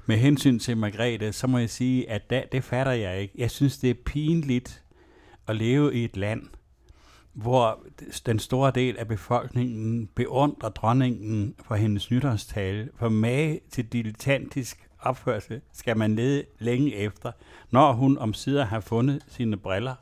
Med 0.08 0.16
hensyn 0.16 0.58
til 0.58 0.76
Margrethe, 0.76 1.32
så 1.32 1.46
må 1.46 1.58
jeg 1.58 1.70
sige, 1.70 2.10
at 2.10 2.30
da, 2.30 2.42
det 2.52 2.64
fatter 2.64 2.92
jeg 2.92 3.20
ikke. 3.20 3.34
Jeg 3.38 3.50
synes, 3.50 3.78
det 3.78 3.90
er 3.90 3.94
pinligt 4.04 4.82
at 5.48 5.56
leve 5.56 5.94
i 5.94 6.04
et 6.04 6.16
land, 6.16 6.42
hvor 7.32 7.84
den 8.26 8.38
store 8.38 8.72
del 8.74 8.98
af 8.98 9.08
befolkningen 9.08 10.06
beundrer 10.06 10.68
dronningen 10.68 11.54
for 11.64 11.74
hendes 11.74 12.10
nytårstale. 12.10 12.88
For 12.98 13.08
mage 13.08 13.60
til 13.70 13.84
dilettantisk 13.84 14.88
opførsel 14.98 15.60
skal 15.72 15.96
man 15.96 16.16
lede 16.16 16.44
længe 16.58 16.94
efter. 16.94 17.32
Når 17.70 17.92
hun 17.92 18.18
om 18.18 18.34
sider 18.34 18.64
har 18.64 18.80
fundet 18.80 19.24
sine 19.28 19.56
briller, 19.56 19.94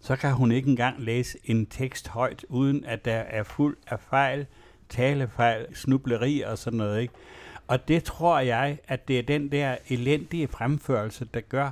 så 0.00 0.16
kan 0.16 0.32
hun 0.32 0.52
ikke 0.52 0.70
engang 0.70 1.00
læse 1.00 1.38
en 1.44 1.66
tekst 1.66 2.08
højt, 2.08 2.44
uden 2.48 2.84
at 2.84 3.04
der 3.04 3.12
er 3.16 3.42
fuld 3.42 3.76
af 3.86 4.00
fejl, 4.00 4.46
talefejl, 4.88 5.66
snubleri 5.74 6.40
og 6.40 6.58
sådan 6.58 6.76
noget. 6.76 7.00
Ikke? 7.00 7.14
Og 7.70 7.88
det 7.88 8.04
tror 8.04 8.40
jeg, 8.40 8.78
at 8.88 9.08
det 9.08 9.18
er 9.18 9.22
den 9.22 9.52
der 9.52 9.76
elendige 9.88 10.48
fremførelse, 10.48 11.26
der 11.34 11.40
gør, 11.40 11.70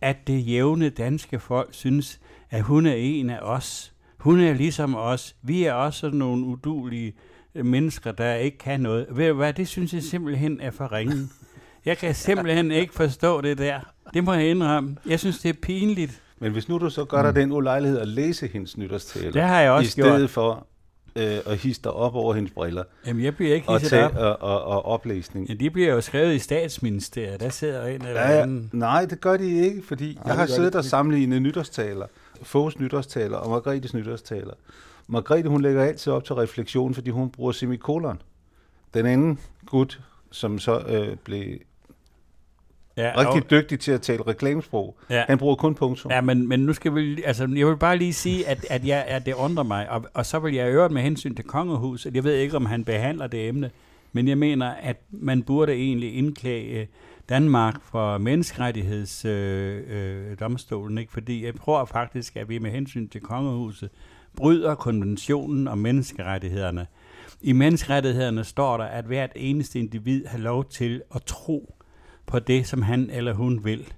at 0.00 0.16
det 0.26 0.46
jævne 0.48 0.88
danske 0.88 1.38
folk 1.38 1.68
synes, 1.70 2.20
at 2.50 2.62
hun 2.62 2.86
er 2.86 2.94
en 2.94 3.30
af 3.30 3.38
os. 3.42 3.92
Hun 4.18 4.40
er 4.40 4.52
ligesom 4.52 4.94
os. 4.94 5.36
Vi 5.42 5.64
er 5.64 5.72
også 5.72 6.00
sådan 6.00 6.18
nogle 6.18 6.44
udulige 6.44 7.14
mennesker, 7.54 8.12
der 8.12 8.34
ikke 8.34 8.58
kan 8.58 8.80
noget. 8.80 9.06
Ved 9.10 9.28
du 9.28 9.34
hvad, 9.34 9.52
det 9.52 9.68
synes 9.68 9.94
jeg 9.94 10.02
simpelthen 10.02 10.60
er 10.60 10.70
for 10.70 10.92
ringen. 10.92 11.30
Jeg 11.84 11.98
kan 11.98 12.14
simpelthen 12.14 12.70
ikke 12.70 12.94
forstå 12.94 13.40
det 13.40 13.58
der. 13.58 13.80
Det 14.14 14.24
må 14.24 14.32
jeg 14.32 14.50
indrømme. 14.50 14.96
Jeg 15.06 15.20
synes, 15.20 15.38
det 15.38 15.48
er 15.48 15.60
pinligt. 15.62 16.22
Men 16.38 16.52
hvis 16.52 16.68
nu 16.68 16.78
du 16.78 16.90
så 16.90 17.04
gør 17.04 17.22
dig 17.22 17.30
mm. 17.30 17.34
den 17.34 17.52
ulejlighed 17.52 17.98
at 17.98 18.08
læse 18.08 18.46
hendes 18.46 18.76
nytårstaler, 18.76 19.32
det 19.32 19.42
har 19.42 19.60
jeg 19.60 19.70
også 19.70 19.88
i 19.88 19.90
stedet 19.90 20.18
gjort. 20.18 20.30
for 20.30 20.66
øh, 21.18 21.52
hisse 21.52 21.82
dig 21.84 21.92
op 21.92 22.14
over 22.14 22.34
hendes 22.34 22.52
briller. 22.52 22.84
Jamen, 23.06 23.24
jeg 23.24 23.36
bliver 23.36 23.54
ikke 23.54 23.72
hisset 23.72 24.04
op. 24.04 24.16
Og, 24.16 24.42
og, 24.42 24.64
og 24.64 24.84
oplæsning. 24.84 25.48
Ja, 25.48 25.54
de 25.54 25.70
bliver 25.70 25.94
jo 25.94 26.00
skrevet 26.00 26.34
i 26.34 26.38
statsministeriet. 26.38 27.40
Der 27.40 27.48
sidder 27.48 27.86
en 27.86 28.06
eller 28.06 28.20
ja, 28.20 28.42
anden. 28.42 28.70
Nej, 28.72 29.04
det 29.04 29.20
gør 29.20 29.36
de 29.36 29.50
ikke, 29.50 29.82
fordi 29.86 30.14
nej, 30.14 30.22
jeg 30.26 30.36
har 30.36 30.46
siddet 30.46 30.74
og 30.74 30.84
sammenlignet 30.84 31.42
nytårstaler. 31.42 32.06
Foghs 32.42 32.78
nytårstaler 32.78 33.36
og 33.36 33.50
Margrethes 33.50 33.94
nytårstaler. 33.94 34.54
Margrethe, 35.06 35.48
hun 35.48 35.62
lægger 35.62 35.84
altid 35.84 36.12
op 36.12 36.24
til 36.24 36.34
refleksion, 36.34 36.94
fordi 36.94 37.10
hun 37.10 37.30
bruger 37.30 37.52
semikolon. 37.52 38.22
Den 38.94 39.06
anden 39.06 39.38
gut, 39.66 40.00
som 40.30 40.58
så 40.58 40.78
øh, 40.88 41.16
blev 41.16 41.58
Ja, 42.98 43.12
rigtig 43.16 43.42
og, 43.42 43.50
dygtig 43.50 43.80
til 43.80 43.92
at 43.92 44.02
tale 44.02 44.22
reklamesprog. 44.26 44.96
Ja. 45.10 45.24
Han 45.28 45.38
bruger 45.38 45.54
kun 45.54 45.74
punktum. 45.74 46.10
Ja, 46.10 46.20
men, 46.20 46.48
men 46.48 46.60
nu 46.60 46.72
skal 46.72 46.94
vi, 46.94 47.22
altså, 47.22 47.48
jeg 47.56 47.66
vil 47.66 47.76
bare 47.76 47.98
lige 47.98 48.12
sige, 48.12 48.48
at, 48.48 48.66
at, 48.70 48.86
jeg, 48.86 49.04
at 49.08 49.26
det 49.26 49.34
undrer 49.34 49.64
mig, 49.64 49.90
og, 49.90 50.04
og 50.14 50.26
så 50.26 50.38
vil 50.38 50.54
jeg 50.54 50.68
øvrigt 50.68 50.92
med 50.92 51.02
hensyn 51.02 51.34
til 51.34 51.44
kongehuset, 51.44 52.14
jeg 52.14 52.24
ved 52.24 52.34
ikke, 52.34 52.56
om 52.56 52.66
han 52.66 52.84
behandler 52.84 53.26
det 53.26 53.48
emne, 53.48 53.70
men 54.12 54.28
jeg 54.28 54.38
mener, 54.38 54.74
at 54.82 54.96
man 55.10 55.42
burde 55.42 55.72
egentlig 55.72 56.14
indklage 56.14 56.88
Danmark 57.28 57.82
for 57.82 58.18
menneskerettighedsdomstolen, 58.18 60.92
øh, 60.92 60.96
øh, 60.96 61.00
ikke? 61.00 61.12
fordi 61.12 61.44
jeg 61.44 61.54
tror 61.64 61.84
faktisk, 61.84 62.36
at 62.36 62.48
vi 62.48 62.58
med 62.58 62.70
hensyn 62.70 63.08
til 63.08 63.20
kongehuset 63.20 63.90
bryder 64.36 64.74
konventionen 64.74 65.68
om 65.68 65.78
menneskerettighederne. 65.78 66.86
I 67.40 67.52
menneskerettighederne 67.52 68.44
står 68.44 68.76
der, 68.76 68.84
at 68.84 69.04
hvert 69.04 69.32
eneste 69.36 69.78
individ 69.78 70.26
har 70.26 70.38
lov 70.38 70.64
til 70.64 71.02
at 71.14 71.22
tro 71.22 71.77
på 72.28 72.38
det, 72.38 72.66
som 72.66 72.82
han 72.82 73.10
eller 73.10 73.34
hun 73.34 73.64
vil. 73.64 73.92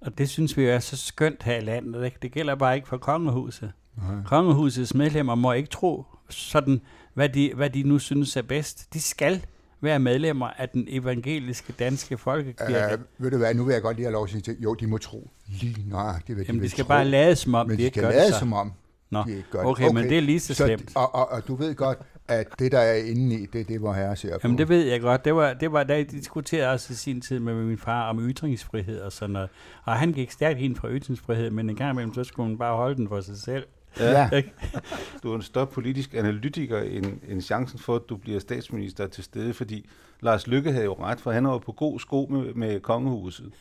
Og 0.00 0.18
det 0.18 0.28
synes 0.28 0.56
vi 0.56 0.62
jo 0.62 0.70
er 0.70 0.78
så 0.78 0.96
skønt 0.96 1.42
her 1.42 1.56
i 1.56 1.60
landet. 1.60 2.04
Ikke? 2.04 2.16
Det 2.22 2.32
gælder 2.32 2.54
bare 2.54 2.76
ikke 2.76 2.88
for 2.88 2.96
kongehuset. 2.96 3.72
Nej. 3.96 4.22
Kongehusets 4.24 4.94
medlemmer 4.94 5.34
må 5.34 5.52
ikke 5.52 5.68
tro 5.68 6.04
sådan, 6.28 6.80
hvad 7.14 7.28
de, 7.28 7.52
hvad 7.54 7.70
de 7.70 7.82
nu 7.82 7.98
synes 7.98 8.36
er 8.36 8.42
bedst. 8.42 8.94
De 8.94 9.00
skal 9.00 9.44
være 9.80 9.98
medlemmer 9.98 10.46
af 10.46 10.68
den 10.68 10.86
evangeliske 10.88 11.72
danske 11.78 12.18
folkekirke. 12.18 12.94
Uh, 12.94 13.24
ved 13.24 13.30
du 13.30 13.36
hvad, 13.36 13.54
nu 13.54 13.64
vil 13.64 13.72
jeg 13.72 13.82
godt 13.82 13.96
lige 13.96 14.06
have 14.06 14.12
lov 14.12 14.28
til 14.28 14.38
at 14.38 14.44
sige, 14.44 14.56
jo, 14.62 14.74
de 14.74 14.86
må 14.86 14.98
tro 14.98 15.30
lige 15.46 15.88
nøjagtigt, 15.88 16.36
hvad 16.36 16.46
Jamen, 16.46 16.60
de, 16.60 16.64
de 16.64 16.70
skal 16.70 16.84
tro, 16.84 16.88
bare 16.88 17.04
lade 17.04 17.36
som 17.36 17.54
om, 17.54 17.66
men 17.66 17.76
de, 17.76 17.82
de 17.82 17.84
ikke 17.84 18.00
gør 18.00 18.10
lade 18.10 18.26
det 18.26 18.34
som 18.34 18.52
om, 18.52 18.72
Nå, 19.10 19.24
de 19.26 19.36
ikke 19.36 19.50
gør 19.50 19.64
okay, 19.64 19.84
okay, 19.84 19.94
men 19.94 20.08
det 20.08 20.18
er 20.18 20.22
lige 20.22 20.40
så 20.40 20.54
slemt. 20.54 20.90
Så, 20.90 20.98
og, 20.98 21.14
og, 21.14 21.30
og 21.30 21.48
du 21.48 21.54
ved 21.54 21.74
godt, 21.74 21.98
at 22.30 22.46
det, 22.58 22.72
der 22.72 22.78
er 22.78 22.94
inde 22.94 23.34
i, 23.34 23.46
det 23.46 23.60
er 23.60 23.64
det, 23.64 23.78
hvor 23.78 23.92
herre 23.92 24.16
ser 24.16 24.32
på. 24.34 24.40
Jamen, 24.44 24.58
det 24.58 24.68
ved 24.68 24.84
jeg 24.86 25.00
godt. 25.00 25.24
Det 25.24 25.34
var, 25.34 25.52
det 25.52 25.72
var 25.72 25.84
da 25.84 25.94
jeg 25.94 26.10
diskuterede 26.10 26.72
også 26.72 26.92
i 26.92 26.96
sin 26.96 27.20
tid 27.20 27.38
med 27.38 27.54
min 27.54 27.78
far 27.78 28.08
om 28.08 28.30
ytringsfrihed 28.30 29.00
og 29.00 29.12
sådan 29.12 29.32
noget. 29.32 29.48
Og 29.84 29.92
han 29.96 30.12
gik 30.12 30.30
stærkt 30.30 30.58
ind 30.58 30.76
for 30.76 30.88
ytringsfrihed, 30.90 31.50
men 31.50 31.70
en 31.70 31.76
gang 31.76 31.90
imellem, 31.92 32.14
så 32.14 32.24
skulle 32.24 32.48
man 32.48 32.58
bare 32.58 32.76
holde 32.76 32.96
den 32.96 33.08
for 33.08 33.20
sig 33.20 33.36
selv. 33.36 33.66
Ja. 34.00 34.30
du 35.22 35.32
er 35.32 35.36
en 35.36 35.42
større 35.42 35.66
politisk 35.66 36.14
analytiker 36.14 36.78
end, 36.78 37.06
end 37.28 37.42
chancen 37.42 37.78
for, 37.78 37.96
at 37.96 38.02
du 38.08 38.16
bliver 38.16 38.40
statsminister 38.40 39.06
til 39.06 39.24
stede, 39.24 39.54
fordi 39.54 39.88
Lars 40.20 40.46
Lykke 40.46 40.72
havde 40.72 40.84
jo 40.84 40.92
ret, 41.00 41.20
for 41.20 41.30
han 41.32 41.46
var 41.48 41.58
på 41.58 41.72
god 41.72 42.00
sko 42.00 42.26
med, 42.30 42.54
med 42.54 42.80
kongehuset. 42.80 43.52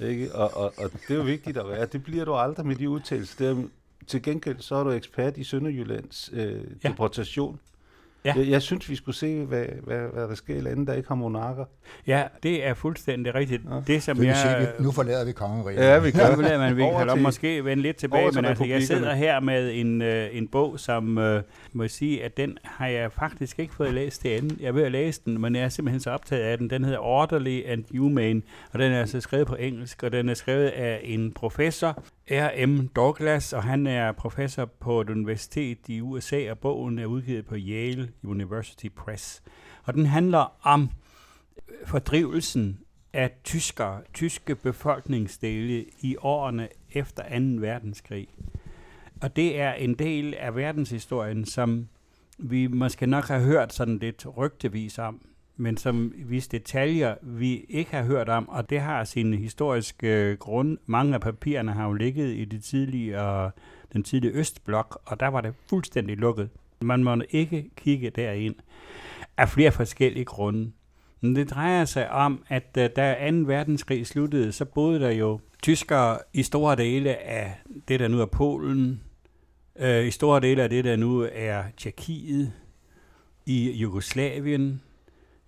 Ikke? 0.00 0.34
Og, 0.34 0.56
og, 0.56 0.72
og 0.78 0.90
det 0.92 1.10
er 1.10 1.14
jo 1.18 1.22
vigtigt 1.22 1.56
at 1.56 1.68
være. 1.68 1.86
Det 1.86 2.02
bliver 2.04 2.24
du 2.24 2.34
aldrig 2.34 2.66
med 2.66 2.76
de 2.76 2.88
udtalelser. 2.88 3.44
Der, 3.54 3.62
til 4.06 4.22
gengæld 4.22 4.56
så 4.60 4.74
er 4.74 4.84
du 4.84 4.90
ekspert 4.90 5.36
i 5.36 5.44
Sønderjyllands 5.44 6.30
øh, 6.32 6.52
Ja. 6.84 6.88
deportation. 6.88 7.60
Ja. 8.24 8.32
Jeg, 8.36 8.48
jeg 8.48 8.62
synes, 8.62 8.90
vi 8.90 8.94
skulle 8.96 9.16
se, 9.16 9.44
hvad, 9.44 9.64
hvad, 9.84 9.98
hvad 10.12 10.22
der 10.28 10.34
sker 10.34 10.56
i 10.56 10.60
landet, 10.60 10.86
der 10.86 10.94
ikke 10.94 11.08
har 11.08 11.14
monarker. 11.14 11.64
Ja, 12.06 12.22
det 12.42 12.66
er 12.66 12.74
fuldstændig 12.74 13.34
rigtigt. 13.34 13.62
Ja. 13.70 13.80
Det, 13.86 14.02
som 14.02 14.16
Det 14.16 14.26
jeg... 14.26 14.36
sige, 14.36 14.84
nu 14.84 14.90
forlader 14.92 15.24
vi 15.24 15.32
kongeriget. 15.32 15.80
Ja, 15.80 15.98
vi 15.98 16.12
Ja, 16.14 16.36
vil 16.36 16.58
man 16.58 16.76
vi 16.76 16.82
Over 16.82 16.98
kan 16.98 17.08
til- 17.08 17.22
måske 17.22 17.64
vende 17.64 17.82
lidt 17.82 17.96
tilbage, 17.96 18.30
til 18.30 18.38
men 18.38 18.44
altså, 18.44 18.64
jeg 18.64 18.82
sidder 18.82 19.14
her 19.14 19.40
med 19.40 19.70
en, 19.74 20.02
øh, 20.02 20.28
en 20.32 20.48
bog, 20.48 20.80
som 20.80 21.18
øh, 21.18 21.42
må 21.72 21.82
jeg 21.82 21.90
sige, 21.90 22.24
at 22.24 22.36
den 22.36 22.58
har 22.64 22.86
jeg 22.86 23.12
faktisk 23.12 23.58
ikke 23.58 23.74
fået 23.74 23.94
læst 23.94 24.22
det 24.22 24.28
andet. 24.30 24.60
Jeg 24.60 24.74
ved 24.74 24.82
at 24.82 24.92
læse 24.92 25.20
den, 25.24 25.40
men 25.40 25.54
jeg 25.54 25.62
er 25.64 25.68
simpelthen 25.68 26.00
så 26.00 26.10
optaget 26.10 26.42
af 26.42 26.58
den. 26.58 26.70
Den 26.70 26.84
hedder 26.84 26.98
Orderly 26.98 27.62
and 27.66 27.84
Humane, 27.98 28.42
og 28.72 28.78
den 28.78 28.92
er 28.92 29.00
altså 29.00 29.20
skrevet 29.20 29.46
på 29.46 29.54
engelsk, 29.54 30.02
og 30.02 30.12
den 30.12 30.28
er 30.28 30.34
skrevet 30.34 30.68
af 30.68 31.00
en 31.04 31.32
professor, 31.32 32.02
R.M. 32.30 32.88
Douglas, 32.88 33.52
og 33.52 33.62
han 33.62 33.86
er 33.86 34.12
professor 34.12 34.64
på 34.64 35.00
et 35.00 35.10
universitet 35.10 35.78
i 35.88 36.00
USA, 36.00 36.50
og 36.50 36.58
bogen 36.58 36.98
er 36.98 37.06
udgivet 37.06 37.46
på 37.46 37.54
Yale 37.58 38.12
University 38.22 38.86
Press. 38.96 39.42
Og 39.84 39.94
den 39.94 40.06
handler 40.06 40.56
om 40.62 40.90
fordrivelsen 41.86 42.80
af 43.12 43.30
tyskere, 43.44 44.00
tyske 44.14 44.54
befolkningsdele 44.54 45.84
i 46.00 46.16
årene 46.20 46.68
efter 46.92 47.22
2. 47.22 47.60
verdenskrig. 47.60 48.28
Og 49.22 49.36
det 49.36 49.60
er 49.60 49.72
en 49.72 49.94
del 49.94 50.34
af 50.34 50.56
verdenshistorien, 50.56 51.44
som 51.44 51.88
vi 52.38 52.66
måske 52.66 53.06
nok 53.06 53.24
har 53.24 53.38
hørt 53.38 53.72
sådan 53.74 53.98
lidt 53.98 54.26
rygtevis 54.36 54.98
om, 54.98 55.20
men 55.56 55.76
som 55.76 56.12
hvis 56.26 56.48
detaljer 56.48 57.14
vi 57.22 57.64
ikke 57.68 57.90
har 57.90 58.02
hørt 58.02 58.28
om, 58.28 58.48
og 58.48 58.70
det 58.70 58.80
har 58.80 59.04
sin 59.04 59.34
historiske 59.34 60.06
øh, 60.08 60.38
grund. 60.38 60.78
Mange 60.86 61.14
af 61.14 61.20
papirerne 61.20 61.72
har 61.72 61.86
jo 61.86 61.92
ligget 61.92 62.36
i 62.36 62.44
det 62.44 62.64
tidlige, 62.64 63.16
den 63.92 64.02
tidlige 64.02 64.32
Østblok, 64.32 65.00
og 65.04 65.20
der 65.20 65.28
var 65.28 65.40
det 65.40 65.54
fuldstændig 65.68 66.16
lukket. 66.16 66.48
Man 66.80 67.04
må 67.04 67.16
ikke 67.30 67.70
kigge 67.76 68.10
derind 68.10 68.54
af 69.36 69.48
flere 69.48 69.72
forskellige 69.72 70.24
grunde. 70.24 70.72
Men 71.20 71.36
det 71.36 71.50
drejer 71.50 71.84
sig 71.84 72.10
om, 72.10 72.44
at 72.48 72.76
øh, 72.78 72.90
da 72.96 73.30
2. 73.30 73.36
verdenskrig 73.36 74.06
sluttede, 74.06 74.52
så 74.52 74.64
boede 74.64 75.00
der 75.00 75.10
jo 75.10 75.40
tyskere 75.62 76.18
i 76.32 76.42
store 76.42 76.76
dele 76.76 77.16
af 77.16 77.60
det, 77.88 78.00
der 78.00 78.08
nu 78.08 78.20
er 78.20 78.26
Polen, 78.26 79.00
øh, 79.78 80.06
i 80.06 80.10
store 80.10 80.40
dele 80.40 80.62
af 80.62 80.68
det, 80.68 80.84
der 80.84 80.96
nu 80.96 81.28
er 81.32 81.62
Tjekkiet, 81.76 82.52
i 83.46 83.70
Jugoslavien, 83.72 84.82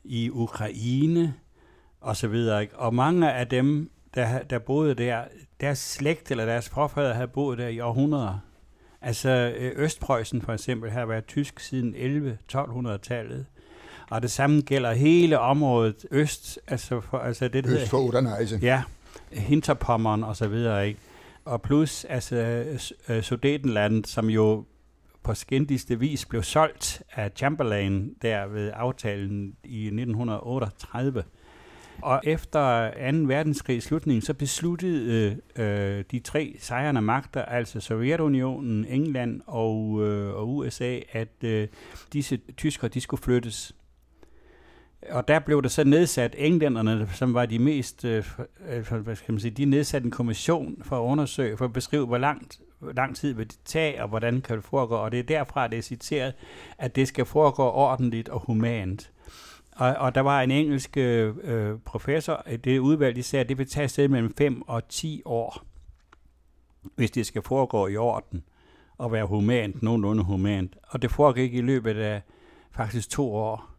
i 0.05 0.31
Ukraine 0.31 1.35
og 2.01 2.17
så 2.17 2.29
videre. 2.29 2.62
Ikke? 2.62 2.79
Og 2.79 2.95
mange 2.95 3.33
af 3.33 3.49
dem, 3.49 3.91
der, 4.15 4.43
der 4.43 4.59
boede 4.59 4.95
der, 4.95 5.25
deres 5.61 5.79
slægt 5.79 6.31
eller 6.31 6.45
deres 6.45 6.69
forfædre 6.69 7.15
havde 7.15 7.29
boet 7.29 7.59
der 7.59 7.69
i 7.69 7.81
århundreder. 7.81 8.38
Altså 9.01 9.55
øh, 9.59 9.73
Østpreussen 9.77 10.43
for 10.43 10.53
eksempel 10.53 10.91
har 10.91 11.07
været 11.07 11.27
tysk 11.27 11.61
siden 11.61 11.95
11-1200-tallet. 12.55 13.47
Og 14.11 14.23
det 14.23 14.31
samme 14.31 14.61
gælder 14.61 14.93
hele 14.93 15.38
området 15.38 16.07
øst, 16.11 16.59
altså, 16.67 17.01
for, 17.01 17.19
altså 17.19 17.49
det, 17.49 17.65
der 17.65 17.75
Øst 17.75 17.91
for 17.91 17.99
Udernejse. 17.99 18.59
Ja, 18.62 18.83
Hinterpommern 19.33 20.25
og 20.25 20.37
så 20.37 20.49
videre, 20.49 20.88
ikke? 20.88 21.01
Og 21.45 21.62
plus, 21.62 22.05
altså, 22.05 22.65
øh, 23.09 23.23
Sudetenland, 23.23 24.05
som 24.05 24.31
jo 24.31 24.65
på 25.23 25.35
skændigste 25.35 25.99
vis 25.99 26.27
blev 26.27 26.43
solgt 26.43 27.03
af 27.13 27.31
Chamberlain 27.37 28.15
der 28.23 28.47
ved 28.47 28.71
aftalen 28.75 29.57
i 29.65 29.85
1938. 29.85 31.25
Og 32.03 32.21
efter 32.25 32.91
2. 33.13 33.19
verdenskrigs 33.27 33.87
slutning, 33.87 34.23
så 34.23 34.35
besluttede 34.35 35.41
øh, 35.57 36.05
de 36.11 36.19
tre 36.19 36.57
sejrende 36.59 37.03
magter, 37.03 37.43
altså 37.43 37.81
Sovjetunionen, 37.81 38.85
England 38.85 39.41
og, 39.47 40.03
øh, 40.09 40.35
og 40.35 40.57
USA, 40.57 40.99
at 41.13 41.45
øh, 41.45 41.69
disse 42.13 42.41
tyskere, 42.57 42.89
de 42.89 43.01
skulle 43.01 43.23
flyttes. 43.23 43.75
Og 45.11 45.29
der 45.29 45.39
blev 45.39 45.63
der 45.63 45.69
så 45.69 45.85
nedsat 45.85 46.35
englænderne, 46.39 47.09
som 47.13 47.35
var 47.35 47.47
de 47.47 47.59
mest, 47.59 48.05
øh, 48.05 48.25
øh 48.69 48.93
hvad 48.93 49.17
skal 49.17 49.33
man 49.33 49.41
sige, 49.41 49.51
de 49.51 49.65
nedsatte 49.65 50.05
en 50.05 50.11
kommission 50.11 50.83
for 50.85 51.05
at 51.05 51.11
undersøge, 51.11 51.57
for 51.57 51.65
at 51.65 51.73
beskrive, 51.73 52.07
hvor 52.07 52.19
langt 52.19 52.61
hvor 52.83 52.92
lang 52.92 53.16
tid 53.16 53.33
vil 53.33 53.47
det 53.47 53.59
tage, 53.64 54.03
og 54.03 54.09
hvordan 54.09 54.40
kan 54.40 54.57
det 54.57 54.64
foregå. 54.64 54.95
Og 54.95 55.12
det 55.12 55.18
er 55.18 55.25
derfra, 55.25 55.68
det 55.68 55.79
er 55.79 55.83
citeret, 55.83 56.35
at 56.79 56.97
det 56.97 57.09
skal 57.09 57.25
foregå 57.25 57.62
ordentligt 57.62 58.29
og 58.29 58.40
humant. 58.40 59.12
Og, 59.73 59.95
og 59.95 60.14
der 60.14 60.21
var 60.21 60.42
en 60.42 60.51
engelsk 60.51 60.97
øh, 60.97 61.35
øh 61.42 61.79
professor, 61.85 62.42
øh, 62.47 62.59
det 62.59 62.79
udvalg, 62.79 63.16
de 63.16 63.23
sagde, 63.23 63.42
at 63.42 63.49
det 63.49 63.59
vil 63.59 63.68
tage 63.68 63.88
sted 63.88 64.09
mellem 64.09 64.35
5 64.38 64.62
og 64.68 64.88
10 64.88 65.23
år, 65.25 65.62
hvis 66.97 67.11
det 67.11 67.27
skal 67.27 67.42
foregå 67.42 67.87
i 67.87 67.97
orden 67.97 68.45
og 68.99 69.12
være 69.12 69.27
humant, 69.27 69.83
nogenlunde 69.83 70.25
humant. 70.25 70.77
Og 70.88 71.03
det 71.03 71.11
foregik 71.11 71.55
i 71.55 71.61
løbet 71.61 71.97
af 71.97 72.23
faktisk 72.71 73.11
to 73.11 73.35
år. 73.35 73.71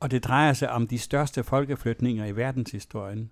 Og 0.00 0.10
det 0.10 0.24
drejer 0.24 0.52
sig 0.52 0.70
om 0.70 0.86
de 0.86 0.98
største 0.98 1.44
folkeflytninger 1.44 2.26
i 2.26 2.36
verdenshistorien. 2.36 3.30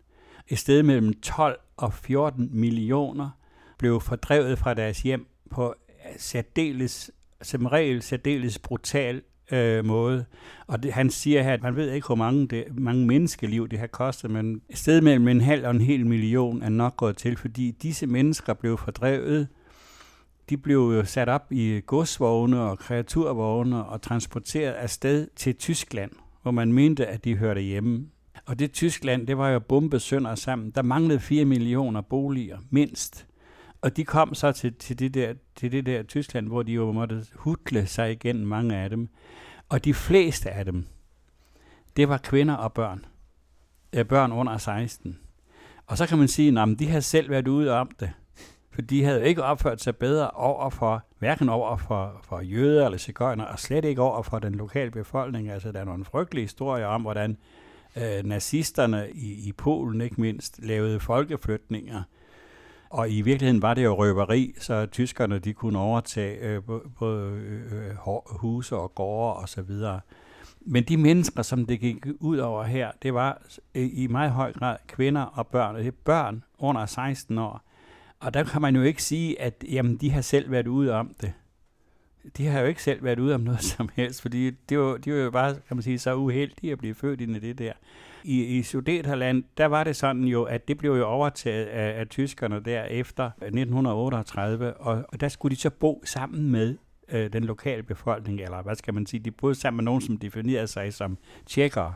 Et 0.49 0.59
sted 0.59 0.83
mellem 0.83 1.21
12 1.21 1.59
og 1.77 1.93
14 1.93 2.49
millioner 2.53 3.31
blev 3.79 4.01
fordrevet 4.01 4.59
fra 4.59 4.75
deres 4.75 5.03
hjem 5.03 5.27
på 5.51 5.75
særdeles, 6.19 7.11
som 7.43 7.67
regel 7.67 8.03
særdeles 8.03 8.59
brutal 8.59 9.23
øh, 9.53 9.85
måde. 9.85 10.25
Og 10.67 10.83
det, 10.83 10.93
han 10.93 11.11
siger 11.11 11.43
her, 11.43 11.53
at 11.53 11.63
man 11.63 11.77
ved 11.77 11.91
ikke, 11.91 12.07
hvor 12.07 12.15
mange, 12.15 12.49
det, 12.49 12.65
mange 12.79 13.07
menneskeliv 13.07 13.69
det 13.69 13.79
har 13.79 13.87
kostet, 13.87 14.31
men 14.31 14.63
et 14.71 14.79
sted 14.79 15.01
mellem 15.01 15.29
en 15.29 15.41
halv 15.41 15.67
og 15.67 15.71
en 15.71 15.81
hel 15.81 16.07
million 16.07 16.63
er 16.63 16.69
nok 16.69 16.97
gået 16.97 17.17
til, 17.17 17.37
fordi 17.37 17.71
disse 17.71 18.07
mennesker 18.07 18.55
blev 18.55 18.79
fordrevet. 18.79 19.49
De 20.51 20.57
blev 20.57 20.77
jo 20.79 21.05
sat 21.05 21.29
op 21.29 21.53
i 21.53 21.81
godsvogne 21.87 22.61
og 22.61 22.79
kreaturvogne 22.79 23.85
og 23.85 24.03
transporteret 24.03 24.73
afsted 24.73 25.29
til 25.37 25.57
Tyskland, 25.57 26.11
hvor 26.43 26.51
man 26.51 26.73
mente, 26.73 27.07
at 27.07 27.25
de 27.25 27.37
hørte 27.37 27.61
hjemme. 27.61 28.07
Og 28.47 28.59
det 28.59 28.73
Tyskland, 28.73 29.27
det 29.27 29.39
var 29.39 29.49
jo 29.49 29.59
bombet 29.59 30.03
sønder 30.03 30.35
sammen. 30.35 30.71
Der 30.71 30.83
manglede 30.83 31.21
4 31.21 31.45
millioner 31.45 32.01
boliger, 32.01 32.59
mindst. 32.71 33.27
Og 33.87 33.97
de 33.97 34.05
kom 34.05 34.35
så 34.35 34.53
til, 34.53 34.75
til, 34.75 34.99
det 34.99 35.15
der, 35.15 35.35
til 35.57 35.73
det 35.73 35.87
der 35.87 36.03
Tyskland, 36.03 36.49
hvor 36.49 36.63
de 36.63 36.73
jo 36.73 36.93
måtte 36.93 37.27
hudle 37.35 37.87
sig 37.87 38.13
igennem 38.13 38.47
mange 38.47 38.77
af 38.77 38.91
dem. 38.91 39.09
Og 39.69 39.85
de 39.85 39.95
fleste 39.95 40.51
af 40.51 40.65
dem, 40.65 40.87
det 41.97 42.09
var 42.09 42.19
kvinder 42.19 42.55
og 42.55 42.73
børn. 42.73 43.05
Børn 44.09 44.33
under 44.33 44.59
16. 44.59 45.19
Og 45.87 45.99
så 45.99 46.07
kan 46.07 46.19
man 46.19 46.29
sige, 46.29 46.61
at 46.61 46.79
de 46.79 46.89
har 46.89 47.01
selv 47.01 47.31
været 47.31 47.49
ude 47.49 47.71
om 47.71 47.91
det. 48.01 48.13
For 48.71 48.83
de 48.83 49.05
havde 49.05 49.29
ikke 49.29 49.43
opført 49.43 49.81
sig 49.81 49.97
bedre 49.97 50.31
over 50.31 50.71
for, 50.71 51.05
hverken 51.19 51.49
over 51.49 51.77
for, 51.77 52.21
for 52.25 52.41
jøder 52.41 52.85
eller 52.85 52.99
cigøjner, 52.99 53.45
og 53.45 53.59
slet 53.59 53.85
ikke 53.85 54.03
over 54.03 54.23
for 54.23 54.39
den 54.39 54.55
lokale 54.55 54.91
befolkning. 54.91 55.51
Altså, 55.51 55.73
der 55.73 55.81
er 55.81 55.85
nogle 55.85 56.05
frygtelige 56.05 56.45
historier 56.45 56.87
om, 56.87 57.03
hvordan 57.03 57.37
øh, 57.97 58.25
nazisterne 58.25 59.11
i, 59.13 59.49
i 59.49 59.53
Polen 59.53 60.01
ikke 60.01 60.21
mindst 60.21 60.61
lavede 60.63 61.01
folkeflytninger. 61.01 62.03
Og 62.91 63.11
i 63.11 63.21
virkeligheden 63.21 63.63
var 63.63 63.75
det 63.75 63.85
jo 63.85 63.95
røveri, 63.95 64.55
så 64.59 64.87
tyskerne 64.87 65.39
de 65.39 65.53
kunne 65.53 65.79
overtage 65.79 66.39
øh, 66.39 66.63
både 66.99 67.31
øh, 67.31 67.89
øh 67.89 67.97
huse 68.27 68.77
og 68.77 68.95
gårde 68.95 69.37
og 69.37 69.49
så 69.49 69.63
videre. 69.63 70.01
Men 70.61 70.85
de 70.85 70.97
mennesker, 70.97 71.43
som 71.43 71.67
det 71.67 71.81
gik 71.81 72.07
ud 72.21 72.39
over 72.39 72.65
her, 72.65 72.91
det 73.03 73.15
var 73.15 73.43
øh, 73.75 73.89
i 73.93 74.07
meget 74.07 74.31
høj 74.31 74.53
grad 74.53 74.77
kvinder 74.89 75.23
og 75.23 75.47
børn. 75.47 75.77
Det 75.77 75.87
er 75.87 75.91
børn 76.05 76.45
under 76.59 76.87
16 76.87 77.39
år. 77.39 77.63
Og 78.21 78.35
der 78.35 78.45
kan 78.45 78.63
man 78.63 78.77
jo 78.77 78.83
ikke 78.83 79.03
sige, 79.03 79.41
at 79.41 79.65
jamen, 79.73 79.97
de 79.97 80.11
har 80.11 80.21
selv 80.21 80.51
været 80.51 80.67
ude 80.67 80.93
om 80.93 81.15
det. 81.21 81.33
De 82.37 82.47
har 82.47 82.61
jo 82.61 82.67
ikke 82.67 82.83
selv 82.83 83.05
været 83.05 83.19
ude 83.19 83.35
om 83.35 83.41
noget 83.41 83.63
som 83.77 83.89
helst, 83.95 84.23
fordi 84.23 84.51
det 84.51 84.79
var, 84.79 84.97
de 84.97 85.13
var 85.13 85.19
jo 85.19 85.31
bare, 85.31 85.55
kan 85.55 85.77
man 85.77 85.83
sige, 85.83 85.99
så 85.99 86.15
uheldige 86.15 86.73
at 86.73 86.79
blive 86.79 86.95
født 86.95 87.21
ind 87.21 87.37
i 87.37 87.39
det 87.39 87.59
der. 87.59 87.73
I, 88.27 88.59
i 88.59 88.63
Sudeterland, 88.63 89.45
der 89.57 89.67
var 89.67 89.85
det 89.85 89.97
sådan 89.97 90.25
jo, 90.25 90.43
at 90.43 90.69
det 90.69 90.79
blev 90.79 90.97
jo 90.97 91.07
overtaget 91.07 91.67
af, 91.67 92.01
af 92.01 92.09
tyskerne 92.09 92.61
der 92.61 92.85
efter 92.85 93.25
1938, 93.25 94.75
og, 94.75 95.05
og 95.09 95.21
der 95.21 95.29
skulle 95.29 95.57
de 95.57 95.61
så 95.61 95.71
bo 95.71 96.03
sammen 96.05 96.51
med 96.51 96.77
øh, 97.09 97.33
den 97.33 97.45
lokale 97.45 97.83
befolkning, 97.83 98.41
eller 98.41 98.63
hvad 98.63 98.75
skal 98.75 98.95
man 98.95 99.07
sige, 99.07 99.21
de 99.21 99.31
boede 99.31 99.55
sammen 99.55 99.77
med 99.77 99.85
nogen, 99.85 100.01
som 100.01 100.17
definerede 100.17 100.67
sig 100.67 100.95
som 100.95 101.19
tjekkere. 101.47 101.95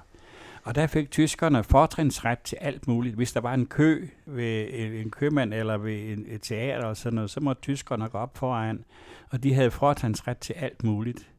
Og 0.64 0.74
der 0.74 0.86
fik 0.86 1.10
tyskerne 1.10 1.64
fortrinsret 1.64 2.38
til 2.38 2.56
alt 2.60 2.88
muligt. 2.88 3.16
Hvis 3.16 3.32
der 3.32 3.40
var 3.40 3.54
en 3.54 3.66
kø 3.66 4.06
ved 4.26 4.68
øh, 4.72 5.00
en 5.00 5.10
købmand 5.10 5.54
eller 5.54 5.78
ved 5.78 6.12
en, 6.12 6.24
et 6.28 6.42
teater 6.42 6.86
og 6.86 6.96
sådan 6.96 7.14
noget, 7.14 7.30
så 7.30 7.40
måtte 7.40 7.62
tyskerne 7.62 8.08
gå 8.08 8.18
op 8.18 8.38
foran, 8.38 8.84
og 9.30 9.42
de 9.42 9.54
havde 9.54 9.70
fortrinsret 9.70 10.38
til 10.38 10.52
alt 10.52 10.84
muligt. 10.84 11.30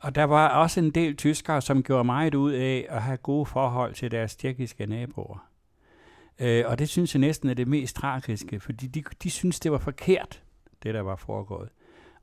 Og 0.00 0.14
der 0.14 0.24
var 0.24 0.48
også 0.48 0.80
en 0.80 0.90
del 0.90 1.16
tyskere, 1.16 1.60
som 1.60 1.82
gjorde 1.82 2.04
meget 2.04 2.34
ud 2.34 2.52
af 2.52 2.86
at 2.88 3.02
have 3.02 3.16
gode 3.16 3.46
forhold 3.46 3.94
til 3.94 4.10
deres 4.10 4.36
tjekkiske 4.36 4.86
naboer. 4.86 5.48
Øh, 6.38 6.64
og 6.66 6.78
det 6.78 6.88
synes 6.88 7.14
jeg 7.14 7.20
næsten 7.20 7.48
er 7.48 7.54
det 7.54 7.68
mest 7.68 7.96
tragiske, 7.96 8.60
fordi 8.60 8.86
de, 8.86 9.02
de 9.22 9.30
synes, 9.30 9.60
det 9.60 9.72
var 9.72 9.78
forkert, 9.78 10.42
det 10.82 10.94
der 10.94 11.00
var 11.00 11.16
foregået. 11.16 11.68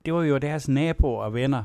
Det 0.05 0.13
var 0.13 0.23
jo 0.23 0.38
deres 0.38 0.67
naboer 0.67 1.23
og 1.23 1.33
venner. 1.33 1.63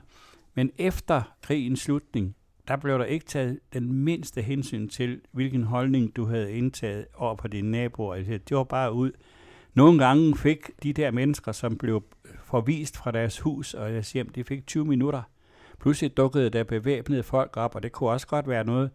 Men 0.55 0.70
efter 0.79 1.23
krigens 1.42 1.81
slutning, 1.81 2.37
der 2.68 2.77
blev 2.77 2.99
der 2.99 3.05
ikke 3.05 3.27
taget 3.27 3.61
den 3.73 3.92
mindste 3.92 4.42
hensyn 4.42 4.88
til, 4.88 5.20
hvilken 5.31 5.62
holdning 5.62 6.16
du 6.16 6.27
havde 6.27 6.53
indtaget 6.53 7.07
over 7.16 7.35
på 7.35 7.49
dine 7.49 7.70
naboer. 7.70 8.14
Altså, 8.14 8.33
det 8.33 8.57
var 8.57 8.64
bare 8.64 8.92
ud. 8.92 9.12
Nogle 9.75 10.05
gange 10.05 10.37
fik 10.37 10.70
de 10.83 10.92
der 10.92 11.11
mennesker, 11.11 11.53
som 11.53 11.79
blev 11.79 12.05
forvist 12.44 12.96
fra 12.96 13.11
deres 13.11 13.40
hus 13.40 13.75
og 13.75 13.90
deres 13.90 14.12
hjem, 14.12 14.29
de 14.29 14.44
fik 14.44 14.66
20 14.66 14.85
minutter. 14.85 15.23
Pludselig 15.81 16.16
dukkede 16.16 16.51
der 16.51 16.64
bevæbnede 16.64 17.23
folk 17.23 17.57
op, 17.57 17.75
og 17.75 17.83
det 17.83 17.93
kunne 17.93 18.11
også 18.11 18.27
godt 18.27 18.49
være 18.49 18.64
noget, 18.64 18.90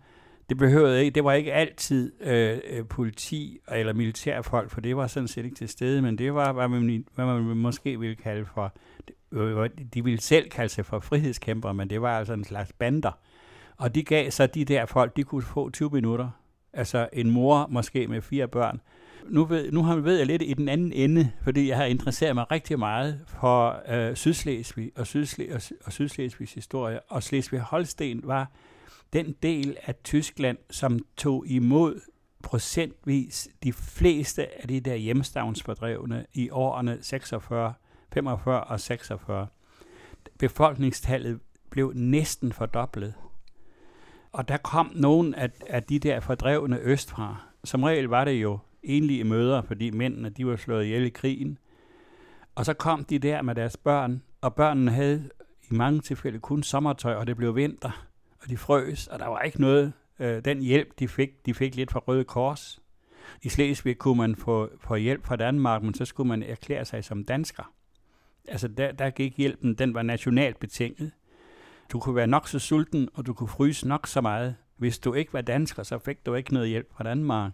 det 0.49 0.57
behøvede 0.57 0.99
ikke, 0.99 1.15
det 1.15 1.23
var 1.23 1.33
ikke 1.33 1.53
altid 1.53 2.11
øh, 2.21 2.59
øh 2.69 2.85
politi 2.85 3.59
eller 3.71 3.93
militærfolk, 3.93 4.69
for 4.69 4.81
det 4.81 4.97
var 4.97 5.07
sådan 5.07 5.27
set 5.27 5.45
ikke 5.45 5.55
til 5.55 5.69
stede, 5.69 6.01
men 6.01 6.17
det 6.17 6.33
var, 6.33 6.51
hvad 6.51 6.67
man, 6.67 7.05
hvad 7.15 7.25
man 7.25 7.57
måske 7.57 7.99
ville 7.99 8.15
kalde 8.15 8.45
for, 8.45 8.73
øh, 9.31 9.57
øh 9.57 9.69
de 9.93 10.03
ville 10.03 10.21
selv 10.21 10.49
kalde 10.49 10.69
sig 10.69 10.85
for 10.85 10.99
frihedskæmper, 10.99 11.71
men 11.71 11.89
det 11.89 12.01
var 12.01 12.17
altså 12.19 12.33
en 12.33 12.43
slags 12.43 12.73
bander. 12.73 13.11
Og 13.77 13.95
de 13.95 14.03
gav 14.03 14.31
så 14.31 14.47
de 14.47 14.65
der 14.65 14.85
folk, 14.85 15.15
de 15.15 15.23
kunne 15.23 15.41
få 15.41 15.69
20 15.69 15.89
minutter. 15.89 16.29
Altså 16.73 17.09
en 17.13 17.31
mor 17.31 17.67
måske 17.69 18.07
med 18.07 18.21
fire 18.21 18.47
børn. 18.47 18.81
Nu 19.29 19.45
ved, 19.45 19.71
nu 19.71 19.83
har 19.83 19.95
ved 19.95 20.17
jeg 20.17 20.25
lidt 20.25 20.41
i 20.41 20.53
den 20.53 20.69
anden 20.69 20.93
ende, 20.93 21.31
fordi 21.43 21.67
jeg 21.67 21.77
har 21.77 21.85
interesseret 21.85 22.35
mig 22.35 22.51
rigtig 22.51 22.79
meget 22.79 23.19
for 23.27 23.81
øh, 23.89 24.15
Sydslesvig 24.15 24.91
og, 24.95 25.01
Sydsle- 25.01 25.55
og, 25.55 25.61
og 25.85 25.91
Sydslesvigs 25.91 26.53
historie. 26.53 26.99
Og 26.99 27.23
Slesvig-Holsten 27.23 28.21
var 28.23 28.51
den 29.13 29.35
del 29.43 29.77
af 29.85 29.95
Tyskland, 30.03 30.57
som 30.69 30.99
tog 31.17 31.47
imod 31.47 32.01
procentvis 32.43 33.49
de 33.63 33.73
fleste 33.73 34.61
af 34.61 34.67
de 34.67 34.79
der 34.79 34.95
hjemstavnsfordrevne 34.95 36.25
i 36.33 36.49
årene 36.49 36.97
46, 37.01 37.73
45 38.13 38.63
og 38.63 38.79
46. 38.79 39.47
Befolkningstallet 40.39 41.39
blev 41.69 41.91
næsten 41.95 42.53
fordoblet. 42.53 43.13
Og 44.31 44.47
der 44.47 44.57
kom 44.57 44.91
nogen 44.95 45.35
af, 45.35 45.49
af 45.69 45.83
de 45.83 45.99
der 45.99 46.19
fordrevne 46.19 46.79
østfra. 46.79 47.37
Som 47.63 47.83
regel 47.83 48.05
var 48.05 48.25
det 48.25 48.31
jo 48.31 48.59
enlige 48.85 49.23
mødre, 49.23 49.63
fordi 49.63 49.91
mændene 49.91 50.29
de 50.29 50.47
var 50.47 50.55
slået 50.55 50.85
ihjel 50.85 51.05
i 51.05 51.09
krigen. 51.09 51.57
Og 52.55 52.65
så 52.65 52.73
kom 52.73 53.03
de 53.03 53.19
der 53.19 53.41
med 53.41 53.55
deres 53.55 53.77
børn, 53.77 54.21
og 54.41 54.55
børnene 54.55 54.91
havde 54.91 55.29
i 55.71 55.73
mange 55.73 55.99
tilfælde 55.99 56.39
kun 56.39 56.63
sommertøj, 56.63 57.13
og 57.13 57.27
det 57.27 57.37
blev 57.37 57.55
vinter 57.55 58.05
og 58.45 58.49
de 58.49 58.57
frøs, 58.57 59.07
og 59.07 59.19
der 59.19 59.27
var 59.27 59.41
ikke 59.41 59.61
noget. 59.61 59.93
Øh, 60.19 60.45
den 60.45 60.61
hjælp, 60.61 60.99
de 60.99 61.07
fik, 61.07 61.45
de 61.45 61.53
fik 61.53 61.75
lidt 61.75 61.91
fra 61.91 61.99
Røde 61.99 62.23
Kors. 62.23 62.81
I 63.43 63.49
Slesvig 63.49 63.97
kunne 63.97 64.17
man 64.17 64.35
få, 64.35 64.69
få 64.79 64.95
hjælp 64.95 65.25
fra 65.25 65.35
Danmark, 65.35 65.83
men 65.83 65.93
så 65.93 66.05
skulle 66.05 66.27
man 66.27 66.43
erklære 66.43 66.85
sig 66.85 67.03
som 67.03 67.23
dansker. 67.23 67.73
Altså 68.47 68.67
der, 68.67 68.91
der 68.91 69.09
gik 69.09 69.37
hjælpen, 69.37 69.73
den 69.73 69.93
var 69.93 70.01
nationalt 70.01 70.59
betinget. 70.59 71.11
Du 71.91 71.99
kunne 71.99 72.15
være 72.15 72.27
nok 72.27 72.47
så 72.47 72.59
sulten, 72.59 73.09
og 73.13 73.25
du 73.25 73.33
kunne 73.33 73.47
fryse 73.47 73.87
nok 73.87 74.07
så 74.07 74.21
meget. 74.21 74.55
Hvis 74.77 74.99
du 74.99 75.13
ikke 75.13 75.33
var 75.33 75.41
dansker, 75.41 75.83
så 75.83 75.99
fik 75.99 76.25
du 76.25 76.33
ikke 76.33 76.53
noget 76.53 76.69
hjælp 76.69 76.93
fra 76.93 77.03
Danmark. 77.03 77.51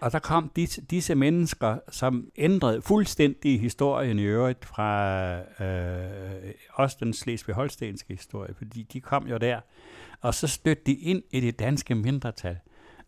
Og 0.00 0.12
der 0.12 0.18
kom 0.18 0.50
disse, 0.56 0.80
disse 0.80 1.14
mennesker, 1.14 1.78
som 1.90 2.30
ændrede 2.36 2.82
fuldstændig 2.82 3.60
historien 3.60 4.18
i 4.18 4.22
øvrigt 4.22 4.64
fra 4.64 5.36
øh, 5.64 6.52
også 6.72 6.96
den 7.00 7.12
slesvig-holstenske 7.12 8.14
historie, 8.14 8.54
fordi 8.54 8.82
de 8.82 9.00
kom 9.00 9.26
jo 9.26 9.36
der, 9.36 9.60
og 10.20 10.34
så 10.34 10.46
stødte 10.46 10.82
de 10.86 10.94
ind 10.94 11.22
i 11.30 11.40
det 11.40 11.58
danske 11.58 11.94
mindretal. 11.94 12.58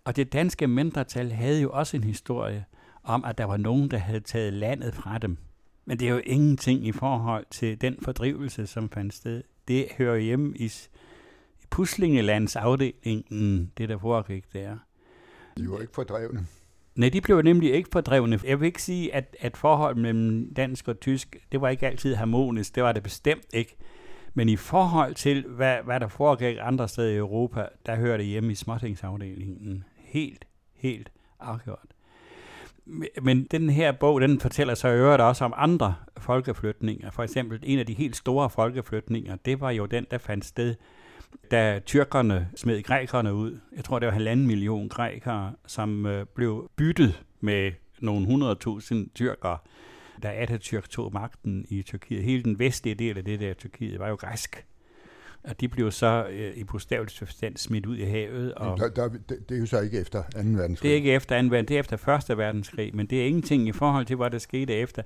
Og 0.05 0.17
det 0.17 0.33
danske 0.33 0.67
mindretal 0.67 1.33
havde 1.33 1.61
jo 1.61 1.71
også 1.71 1.97
en 1.97 2.05
historie 2.05 2.65
om, 3.03 3.25
at 3.25 3.39
der 3.39 3.45
var 3.45 3.57
nogen, 3.57 3.91
der 3.91 3.99
havde 3.99 4.21
taget 4.21 4.53
landet 4.53 4.95
fra 4.95 5.19
dem. 5.19 5.37
Men 5.85 5.99
det 5.99 6.09
er 6.09 6.13
jo 6.13 6.21
ingenting 6.27 6.87
i 6.87 6.93
forhold 6.93 7.47
til 7.51 7.81
den 7.81 7.97
fordrivelse, 8.03 8.67
som 8.67 8.91
fandt 8.91 9.15
sted. 9.15 9.43
Det 9.69 9.87
hører 9.99 10.17
hjemme 10.17 10.57
i, 10.57 10.73
i 11.63 11.67
Puslingelands 11.71 12.57
afdelingen, 12.57 13.73
det 13.79 13.89
der 13.89 13.99
foregik 13.99 14.53
der. 14.53 14.77
De 15.57 15.71
var 15.71 15.81
ikke 15.81 15.95
fordrevne. 15.95 16.47
Nej, 16.95 17.09
de 17.09 17.21
blev 17.21 17.43
nemlig 17.43 17.75
ikke 17.75 17.89
fordrevne. 17.93 18.41
Jeg 18.45 18.61
vil 18.61 18.67
ikke 18.67 18.83
sige, 18.83 19.15
at, 19.15 19.37
at 19.41 19.57
forholdet 19.57 20.03
mellem 20.03 20.55
dansk 20.55 20.89
og 20.89 21.01
tysk, 21.01 21.37
det 21.53 21.61
var 21.61 21.69
ikke 21.69 21.87
altid 21.87 22.15
harmonisk. 22.15 22.75
Det 22.75 22.83
var 22.83 22.93
det 22.93 23.03
bestemt 23.03 23.47
ikke. 23.55 23.77
Men 24.35 24.49
i 24.49 24.57
forhold 24.57 25.15
til, 25.15 25.45
hvad, 25.49 25.77
hvad 25.85 26.01
der 26.01 26.09
foregik 26.09 26.57
andre 26.61 26.89
steder 26.89 27.11
i 27.11 27.17
Europa, 27.17 27.67
der 27.87 27.97
hører 27.97 28.17
det 28.17 28.27
hjemme 28.27 28.53
i 28.53 28.55
småtingsafdelingen. 28.55 29.85
Helt, 29.97 30.45
helt 30.75 31.13
afgjort. 31.41 31.87
Men 33.23 33.45
den 33.45 33.71
her 33.71 33.93
bog, 33.93 34.21
den 34.21 34.41
fortæller 34.41 34.75
så 34.75 34.89
øvrigt 34.89 35.23
også 35.23 35.45
om 35.45 35.55
andre 35.57 35.95
folkeflytninger. 36.19 37.11
For 37.11 37.23
eksempel 37.23 37.61
en 37.63 37.79
af 37.79 37.87
de 37.87 37.95
helt 37.95 38.17
store 38.17 38.51
folkeflytninger, 38.51 39.37
det 39.37 39.61
var 39.61 39.71
jo 39.71 39.87
den, 39.87 40.07
der 40.11 40.19
fandt 40.19 40.45
sted, 40.45 40.75
da 41.51 41.81
tyrkerne 41.87 42.49
smed 42.57 42.83
grækerne 42.83 43.35
ud. 43.35 43.59
Jeg 43.77 43.85
tror, 43.85 43.99
det 43.99 44.07
var 44.07 44.13
halvanden 44.13 44.47
million 44.47 44.89
grækere, 44.89 45.53
som 45.67 46.07
øh, 46.07 46.27
blev 46.35 46.71
byttet 46.77 47.23
med 47.41 47.73
nogle 48.01 48.27
hundredtusind 48.27 49.11
tyrkere 49.15 49.59
da 50.23 50.45
Atatürk 50.47 50.89
tog 50.89 51.13
magten 51.13 51.67
i 51.69 51.83
Tyrkiet. 51.83 52.23
Hele 52.23 52.43
den 52.43 52.59
vestlige 52.59 52.95
del 52.95 53.19
af 53.19 53.25
det 53.25 53.41
der 53.41 53.55
Tyrkiet 53.55 53.99
var 53.99 54.09
jo 54.09 54.15
græsk. 54.15 54.67
Og 55.45 55.61
de 55.61 55.69
blev 55.69 55.91
så 55.91 56.27
øh, 56.31 56.57
i 56.57 56.65
bogstaveligt 56.65 57.19
forstand 57.19 57.57
smidt 57.57 57.87
ud 57.87 57.97
i 57.97 58.05
havet. 58.05 58.55
Og 58.55 58.79
der, 58.79 58.89
der, 58.89 59.09
det, 59.09 59.49
det 59.49 59.55
er 59.55 59.61
jo 59.61 59.67
så 59.67 59.81
ikke 59.81 60.01
efter 60.01 60.23
2. 60.23 60.29
verdenskrig. 60.39 60.83
Det 60.83 60.91
er 60.91 60.95
ikke 60.95 61.13
efter 61.13 61.43
2. 61.43 61.49
verdenskrig, 61.49 61.69
det 61.69 61.77
er 61.77 61.81
efter 61.81 62.31
1. 62.31 62.39
verdenskrig, 62.39 62.97
men 62.97 63.07
det 63.07 63.23
er 63.23 63.27
ingenting 63.27 63.69
i 63.69 63.73
forhold 63.73 64.07
til, 64.07 64.17
hvad 64.17 64.31
der 64.31 64.39
skete 64.39 64.75
efter, 64.75 65.03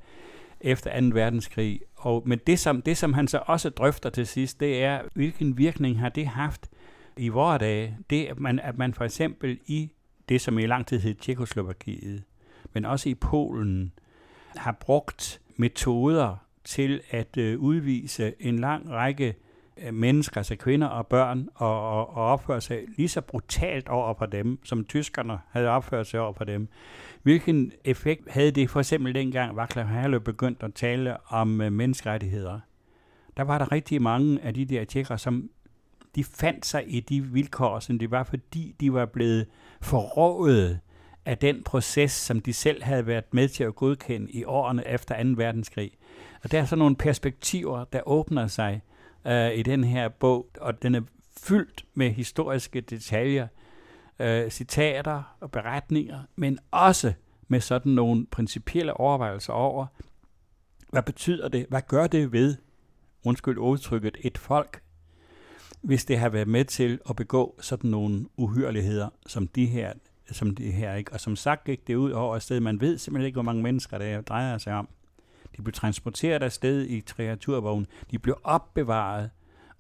efter 0.61 1.01
2. 1.01 1.07
verdenskrig. 1.07 1.81
Og, 1.97 2.23
men 2.27 2.41
det 2.47 2.59
som, 2.59 2.83
det, 2.83 2.97
som 2.97 3.13
han 3.13 3.29
så 3.29 3.43
også 3.47 3.71
drøfter 3.71 4.11
til 4.11 4.27
sidst, 4.27 4.61
det 4.61 4.83
er, 4.83 5.01
hvilken 5.15 5.59
virkning 5.59 6.01
har 6.01 6.09
det 6.09 6.27
haft 6.27 6.71
i 7.17 7.29
vores 7.29 7.61
dage? 7.61 7.99
Det, 8.11 8.27
at 8.27 8.41
man, 8.41 8.59
at 8.59 8.79
man 8.79 8.95
for 8.95 9.05
eksempel 9.05 9.59
i 9.67 9.93
det, 10.29 10.41
som 10.41 10.59
i 10.59 10.67
lang 10.67 10.87
tid 10.87 11.01
hed 11.01 11.15
Tjekoslovakiet, 11.15 12.23
men 12.73 12.85
også 12.85 13.09
i 13.09 13.15
Polen, 13.15 13.93
har 14.57 14.73
brugt 14.73 15.41
metoder 15.57 16.37
til 16.65 17.01
at 17.11 17.37
øh, 17.37 17.59
udvise 17.59 18.35
en 18.41 18.59
lang 18.59 18.91
række 18.91 19.35
øh, 19.77 19.95
mennesker, 19.95 20.37
altså 20.37 20.57
kvinder 20.57 20.87
og 20.87 21.07
børn, 21.07 21.49
og, 21.55 21.91
og, 21.91 22.17
og 22.17 22.25
opføre 22.25 22.61
sig 22.61 22.85
lige 22.97 23.09
så 23.09 23.21
brutalt 23.21 23.89
over 23.89 24.13
på 24.13 24.27
dem, 24.27 24.59
som 24.65 24.85
tyskerne 24.85 25.39
havde 25.51 25.69
opført 25.69 26.07
sig 26.07 26.21
over 26.21 26.33
på 26.33 26.45
dem. 26.45 26.69
Hvilken 27.27 27.73
effekt 27.85 28.31
havde 28.31 28.51
det 28.51 28.71
for 28.71 28.81
eksempel 28.81 29.15
dengang 29.15 29.59
Václav 29.59 29.83
Havel 29.83 30.21
begyndte 30.21 30.65
at 30.65 30.75
tale 30.75 31.17
om 31.29 31.61
øh, 31.61 31.73
menneskerettigheder? 31.73 32.61
Der 33.37 33.43
var 33.43 33.59
der 33.59 33.73
rigtig 33.73 34.03
mange 34.03 34.43
af 34.43 34.55
de 34.55 34.65
der 34.65 34.85
tjekker, 34.85 35.17
som 35.17 35.51
de 36.17 36.25
fandt 36.25 36.67
sig 36.67 36.95
i 36.95 37.01
de 37.01 37.23
vilkår, 37.23 37.81
som 37.81 37.99
det 37.99 38.11
var, 38.11 38.25
fordi 38.25 38.75
de 38.81 38.93
var 38.93 39.07
blevet 39.07 39.47
forrådet 39.81 40.81
af 41.25 41.39
den 41.39 41.63
proces, 41.63 42.13
som 42.13 42.41
de 42.41 42.53
selv 42.53 42.83
havde 42.83 43.07
været 43.07 43.35
med 43.35 43.49
til 43.49 43.65
at 43.65 43.75
godkende 43.75 44.31
i 44.31 44.45
årene 44.45 44.89
efter 44.89 45.23
2. 45.23 45.29
verdenskrig. 45.37 45.91
Og 46.45 46.53
der 46.53 46.61
er 46.61 46.65
så 46.65 46.77
nogle 46.77 46.97
perspektiver, 46.97 47.85
der 47.85 48.09
åbner 48.09 48.47
sig 48.47 48.83
øh, 49.27 49.55
i 49.55 49.63
den 49.63 49.85
her 49.85 50.09
bog, 50.09 50.49
og 50.61 50.83
den 50.83 50.95
er 50.95 51.03
fyldt 51.41 51.85
med 51.95 52.11
historiske 52.11 52.81
detaljer, 52.81 53.47
øh, 54.19 54.51
citater 54.51 55.37
og 55.41 55.51
beretninger, 55.51 56.23
men 56.37 56.59
også 56.71 57.13
med 57.49 57.61
sådan 57.61 57.93
nogle 57.93 58.27
principielle 58.27 58.95
overvejelser 58.95 59.53
over, 59.53 59.87
hvad 60.91 61.03
betyder 61.03 61.49
det, 61.49 61.67
hvad 61.69 61.83
gør 61.89 62.07
det 62.07 62.33
ved, 62.33 62.57
undskyld 63.25 63.59
udtrykket, 63.59 64.17
et 64.21 64.39
folk, 64.39 64.83
hvis 65.81 66.05
det 66.05 66.19
har 66.19 66.29
været 66.29 66.49
med 66.49 66.65
til 66.65 66.99
at 67.11 67.17
begå 67.17 67.59
sådan 67.61 67.91
nogle 67.91 68.27
uhyreligheder, 68.37 69.09
som 69.27 69.49
de 69.49 69.67
her 69.67 69.93
som 70.33 70.55
de 70.55 70.71
her. 70.71 70.95
Ikke? 70.95 71.13
Og 71.13 71.21
som 71.21 71.37
sagt 71.37 71.65
gik 71.65 71.87
det 71.87 71.95
ud 71.95 72.11
over 72.11 72.37
et 72.37 72.43
sted, 72.43 72.61
man 72.61 72.81
ved 72.81 72.99
simpelthen 72.99 73.27
ikke, 73.27 73.37
hvor 73.37 73.43
mange 73.43 73.63
mennesker 73.63 73.99
det 73.99 74.29
drejer 74.29 74.59
sig 74.59 74.75
om. 74.75 74.89
De 75.57 75.63
blev 75.63 75.73
transporteret 75.73 76.43
afsted 76.43 76.83
i 76.83 77.01
kreaturvognen. 77.01 77.87
De 78.11 78.19
blev 78.19 78.39
opbevaret 78.45 79.31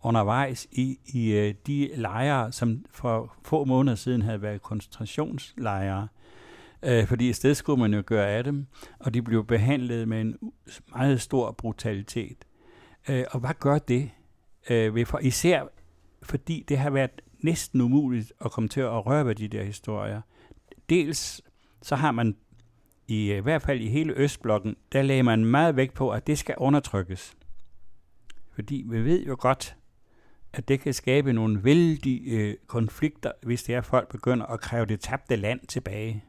undervejs 0.06 0.66
i, 0.72 0.98
i 1.06 1.32
øh, 1.32 1.54
de 1.66 1.90
lejre, 1.96 2.52
som 2.52 2.84
for 2.90 3.34
få 3.42 3.64
måneder 3.64 3.96
siden 3.96 4.22
havde 4.22 4.42
været 4.42 4.62
koncentrationslejre. 4.62 6.08
Øh, 6.82 7.06
fordi 7.06 7.28
et 7.28 7.36
sted 7.36 7.54
skulle 7.54 7.80
man 7.80 7.94
jo 7.94 8.02
gøre 8.06 8.28
af 8.28 8.44
dem, 8.44 8.66
og 8.98 9.14
de 9.14 9.22
blev 9.22 9.46
behandlet 9.46 10.08
med 10.08 10.20
en 10.20 10.36
meget 10.94 11.20
stor 11.20 11.52
brutalitet. 11.52 12.44
Øh, 13.08 13.24
og 13.30 13.40
hvad 13.40 13.54
gør 13.60 13.78
det? 13.78 14.10
Øh, 14.70 15.06
for, 15.06 15.18
især 15.18 15.62
fordi 16.22 16.64
det 16.68 16.78
har 16.78 16.90
været 16.90 17.22
næsten 17.38 17.80
umuligt 17.80 18.32
at 18.44 18.50
komme 18.50 18.68
til 18.68 18.80
at 18.80 19.06
røre 19.06 19.26
ved 19.26 19.34
de 19.34 19.48
der 19.48 19.62
historier 19.62 20.20
dels 20.90 21.42
så 21.82 21.96
har 21.96 22.12
man 22.12 22.36
i, 23.08 23.34
i 23.34 23.40
hvert 23.40 23.62
fald 23.62 23.80
i 23.80 23.88
hele 23.88 24.12
Østblokken, 24.16 24.76
der 24.92 25.02
lagde 25.02 25.22
man 25.22 25.44
meget 25.44 25.76
vægt 25.76 25.94
på, 25.94 26.10
at 26.10 26.26
det 26.26 26.38
skal 26.38 26.54
undertrykkes. 26.58 27.36
Fordi 28.52 28.84
vi 28.88 29.04
ved 29.04 29.26
jo 29.26 29.36
godt, 29.40 29.76
at 30.56 30.68
det 30.68 30.80
kan 30.80 30.94
skabe 30.94 31.32
nogle 31.32 31.64
vældige 31.64 32.30
øh, 32.30 32.54
konflikter, 32.66 33.32
hvis 33.42 33.62
det 33.62 33.74
er, 33.74 33.78
at 33.78 33.86
folk 33.86 34.08
begynder 34.08 34.46
at 34.46 34.60
kræve 34.60 34.86
det 34.86 35.00
tabte 35.00 35.36
land 35.36 35.60
tilbage. 35.68 36.24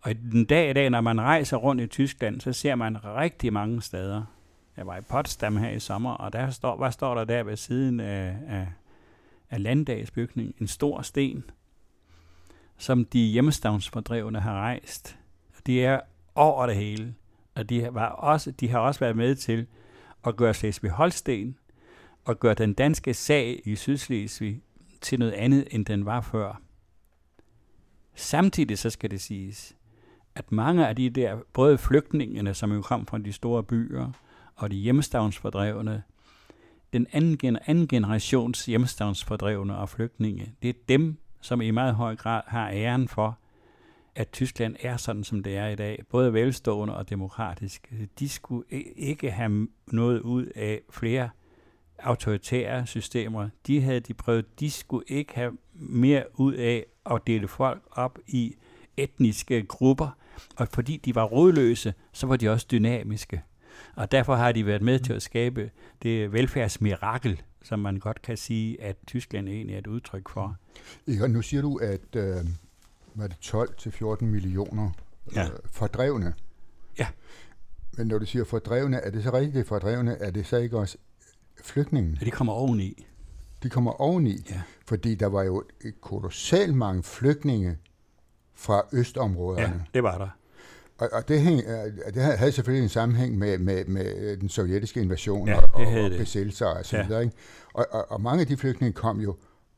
Og 0.00 0.10
i 0.10 0.14
den 0.14 0.44
dag 0.44 0.70
i 0.70 0.72
dag, 0.72 0.90
når 0.90 1.00
man 1.00 1.20
rejser 1.20 1.56
rundt 1.56 1.82
i 1.82 1.86
Tyskland, 1.86 2.40
så 2.40 2.52
ser 2.52 2.74
man 2.74 3.04
rigtig 3.04 3.52
mange 3.52 3.82
steder. 3.82 4.22
Jeg 4.76 4.86
var 4.86 4.96
i 4.96 5.00
Potsdam 5.00 5.56
her 5.56 5.70
i 5.70 5.80
sommer, 5.80 6.10
og 6.10 6.32
der 6.32 6.50
står, 6.50 6.76
hvad 6.76 6.92
står 6.92 7.14
der 7.14 7.24
der 7.24 7.42
ved 7.42 7.56
siden 7.56 8.00
af, 8.00 8.36
af, 8.48 8.68
af 9.50 9.62
landdagsbygningen? 9.62 10.54
en 10.60 10.66
stor 10.66 11.02
sten, 11.02 11.44
som 12.78 13.04
de 13.04 13.18
hjemmestavnsfordrevne 13.18 14.40
har 14.40 14.54
rejst. 14.54 15.18
De 15.66 15.84
er 15.84 16.00
over 16.34 16.66
det 16.66 16.76
hele, 16.76 17.14
og 17.54 17.70
de, 17.70 17.88
var 17.92 18.08
også, 18.08 18.50
de 18.50 18.68
har 18.68 18.78
også 18.78 19.00
været 19.00 19.16
med 19.16 19.34
til 19.34 19.66
at 20.26 20.36
gøre 20.36 20.54
Slesvig-Holsten 20.54 21.54
og 22.24 22.40
gøre 22.40 22.54
den 22.54 22.74
danske 22.74 23.14
sag 23.14 23.60
i 23.64 23.76
Sydslesvig 23.76 24.62
til 25.00 25.18
noget 25.18 25.32
andet, 25.32 25.68
end 25.70 25.86
den 25.86 26.06
var 26.06 26.20
før. 26.20 26.60
Samtidig 28.14 28.78
så 28.78 28.90
skal 28.90 29.10
det 29.10 29.20
siges, 29.20 29.76
at 30.34 30.52
mange 30.52 30.88
af 30.88 30.96
de 30.96 31.10
der, 31.10 31.38
både 31.52 31.78
flygtningene, 31.78 32.54
som 32.54 32.72
jo 32.72 32.82
kom 32.82 33.06
fra 33.06 33.18
de 33.18 33.32
store 33.32 33.62
byer, 33.62 34.10
og 34.56 34.70
de 34.70 34.76
hjemstavnsfordrevne, 34.76 36.02
den 36.92 37.06
anden, 37.12 37.58
anden 37.66 37.88
generations 37.88 38.66
hjemstavnsfordrevne 38.66 39.76
og 39.76 39.88
flygtninge, 39.88 40.54
det 40.62 40.68
er 40.68 40.74
dem, 40.88 41.16
som 41.40 41.60
i 41.60 41.70
meget 41.70 41.94
høj 41.94 42.16
grad 42.16 42.42
har 42.46 42.70
æren 42.70 43.08
for, 43.08 43.38
at 44.14 44.30
Tyskland 44.30 44.76
er 44.80 44.96
sådan, 44.96 45.24
som 45.24 45.42
det 45.42 45.56
er 45.56 45.68
i 45.68 45.74
dag, 45.74 46.04
både 46.10 46.32
velstående 46.32 46.96
og 46.96 47.10
demokratisk. 47.10 47.92
De 48.18 48.28
skulle 48.28 48.64
ikke 48.96 49.30
have 49.30 49.68
noget 49.86 50.20
ud 50.20 50.46
af 50.46 50.80
flere 50.90 51.30
autoritære 51.98 52.86
systemer. 52.86 53.48
De 53.66 53.80
havde 53.82 54.00
de 54.00 54.14
prøvet, 54.14 54.60
de 54.60 54.70
skulle 54.70 55.04
ikke 55.08 55.34
have 55.34 55.52
mere 55.74 56.24
ud 56.34 56.54
af 56.54 56.86
at 57.10 57.20
dele 57.26 57.48
folk 57.48 57.82
op 57.90 58.18
i 58.26 58.56
etniske 58.96 59.62
grupper, 59.62 60.16
og 60.56 60.68
fordi 60.68 60.96
de 60.96 61.14
var 61.14 61.24
rådløse, 61.24 61.94
så 62.12 62.26
var 62.26 62.36
de 62.36 62.48
også 62.48 62.66
dynamiske. 62.70 63.42
Og 63.96 64.12
derfor 64.12 64.34
har 64.34 64.52
de 64.52 64.66
været 64.66 64.82
med 64.82 64.98
til 64.98 65.12
at 65.12 65.22
skabe 65.22 65.70
det 66.02 66.32
velfærdsmirakel, 66.32 67.42
som 67.62 67.78
man 67.78 67.96
godt 67.96 68.22
kan 68.22 68.36
sige, 68.36 68.82
at 68.82 68.96
Tyskland 69.06 69.48
egentlig 69.48 69.74
er 69.74 69.78
et 69.78 69.86
udtryk 69.86 70.28
for. 70.28 70.56
Ikke, 71.06 71.28
nu 71.28 71.42
siger 71.42 71.62
du, 71.62 71.76
at 71.76 72.16
øh, 72.16 72.36
var 73.14 73.26
det 73.26 73.36
12-14 74.20 74.24
millioner 74.24 74.90
øh, 75.30 75.36
ja. 75.36 75.48
fordrevne. 75.70 76.34
Ja. 76.98 77.06
Men 77.92 78.06
når 78.06 78.18
du 78.18 78.26
siger 78.26 78.44
fordrevne, 78.44 78.96
er 78.96 79.10
det 79.10 79.22
så 79.22 79.32
rigtigt, 79.32 79.68
fordrevne? 79.68 80.16
Er 80.16 80.30
det 80.30 80.46
så 80.46 80.56
ikke 80.56 80.78
også 80.78 80.98
flygtningen? 81.62 82.18
Ja, 82.20 82.26
de 82.26 82.30
kommer 82.30 82.52
oveni. 82.52 83.06
De 83.62 83.70
kommer 83.70 84.00
oveni, 84.00 84.46
ja. 84.50 84.62
fordi 84.86 85.14
der 85.14 85.26
var 85.26 85.42
jo 85.42 85.62
et 85.84 86.00
kolossalt 86.00 86.74
mange 86.74 87.02
flygtninge 87.02 87.76
fra 88.54 88.82
østområderne. 88.92 89.74
Ja, 89.74 89.80
det 89.94 90.02
var 90.02 90.18
der. 90.18 90.28
Og, 90.98 91.08
og 91.12 91.28
det, 91.28 91.40
hæng, 91.40 91.62
det 92.14 92.22
havde 92.22 92.52
selvfølgelig 92.52 92.82
en 92.82 92.88
sammenhæng 92.88 93.38
med, 93.38 93.58
med, 93.58 93.84
med 93.84 94.36
den 94.36 94.48
sovjetiske 94.48 95.00
invasion 95.00 95.48
ja, 95.48 95.60
og, 95.60 95.68
og, 95.74 96.10
besættelser 96.18 96.66
og 96.66 96.86
så 96.86 97.02
videre. 97.02 97.18
Ja. 97.18 97.24
Ikke? 97.24 97.36
Og, 97.74 97.86
og, 97.90 98.10
og 98.10 98.20
mange 98.20 98.40
af 98.40 98.46
de 98.46 98.56
flygtninge 98.56 98.92
kom 98.92 99.20
jo 99.20 99.36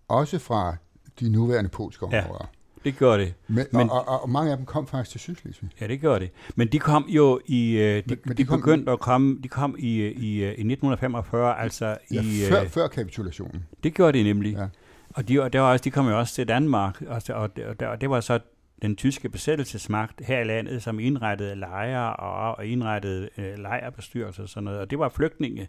også 0.08 0.38
fra 0.38 0.76
de 1.20 1.28
nuværende 1.28 1.70
polske 1.70 2.06
områder. 2.06 2.50
Det 2.86 2.98
gjorde 2.98 3.22
det. 3.22 3.34
Men, 3.48 3.66
men, 3.72 3.90
og, 3.90 4.08
og, 4.08 4.22
og 4.22 4.30
mange 4.30 4.50
af 4.50 4.56
dem 4.56 4.66
kom 4.66 4.86
faktisk 4.86 5.10
til 5.10 5.20
Sydslesvig. 5.20 5.70
Ja, 5.80 5.86
det 5.86 6.00
gjorde 6.00 6.20
det. 6.20 6.30
Men 6.56 6.68
de 6.68 6.78
kom 6.78 7.04
jo 7.08 7.40
i... 7.46 7.76
Øh, 7.76 7.96
de, 7.96 8.02
men, 8.06 8.18
men 8.24 8.36
de, 8.36 8.42
de 8.42 8.44
kom, 8.44 8.60
begyndte 8.60 8.92
at 8.92 9.00
komme... 9.00 9.38
De 9.42 9.48
kom 9.48 9.76
i, 9.78 10.06
i, 10.06 10.42
i 10.42 10.44
1945, 10.44 11.58
altså 11.58 11.96
ja, 12.10 12.22
i... 12.22 12.24
Før, 12.48 12.62
øh, 12.62 12.68
før 12.68 12.88
kapitulationen. 12.88 13.64
Det 13.84 13.94
gjorde 13.94 14.18
de 14.18 14.22
nemlig. 14.22 14.52
Ja. 14.52 14.66
Og 15.14 15.28
de, 15.28 15.42
og 15.42 15.52
der 15.52 15.60
var 15.60 15.72
også, 15.72 15.82
de 15.82 15.90
kom 15.90 16.08
jo 16.08 16.18
også 16.18 16.34
til 16.34 16.48
Danmark, 16.48 17.02
og, 17.02 17.22
og, 17.28 17.50
og, 17.66 17.88
og 17.88 18.00
det 18.00 18.10
var 18.10 18.20
så 18.20 18.38
den 18.82 18.96
tyske 18.96 19.28
besættelsesmagt 19.28 20.22
her 20.26 20.40
i 20.40 20.44
landet, 20.44 20.82
som 20.82 21.00
indrettede 21.00 21.54
lejre 21.54 22.16
og, 22.16 22.56
og 22.56 22.66
indrettede 22.66 23.28
øh, 23.38 23.58
lejrebestyrelser 23.58 24.42
og 24.42 24.48
sådan 24.48 24.64
noget. 24.64 24.80
Og 24.80 24.90
det 24.90 24.98
var 24.98 25.08
flygtninge, 25.08 25.68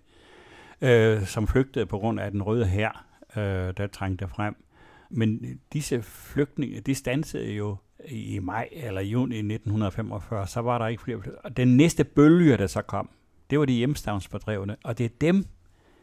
øh, 0.81 1.25
som 1.25 1.47
flygtede 1.47 1.85
på 1.85 1.97
grund 1.97 2.19
af 2.19 2.31
den 2.31 2.43
røde 2.43 2.65
hær, 2.65 3.05
øh, 3.37 3.73
der 3.77 3.87
trængte 3.87 4.27
frem. 4.27 4.55
Men 5.09 5.45
øh, 5.45 5.55
disse 5.73 6.01
flygtninge, 6.01 6.81
de 6.81 6.95
stansede 6.95 7.51
jo 7.51 7.77
i 8.09 8.39
maj 8.39 8.69
eller 8.71 9.01
juni 9.01 9.35
1945, 9.35 10.47
så 10.47 10.59
var 10.59 10.77
der 10.77 10.87
ikke 10.87 11.03
flere. 11.03 11.21
Og 11.43 11.57
den 11.57 11.77
næste 11.77 12.03
bølge, 12.03 12.57
der 12.57 12.67
så 12.67 12.81
kom, 12.81 13.09
det 13.49 13.59
var 13.59 13.65
de 13.65 13.73
hjemstavnsfordrevne, 13.73 14.75
og 14.83 14.97
det 14.97 15.05
er 15.05 15.09
dem, 15.21 15.45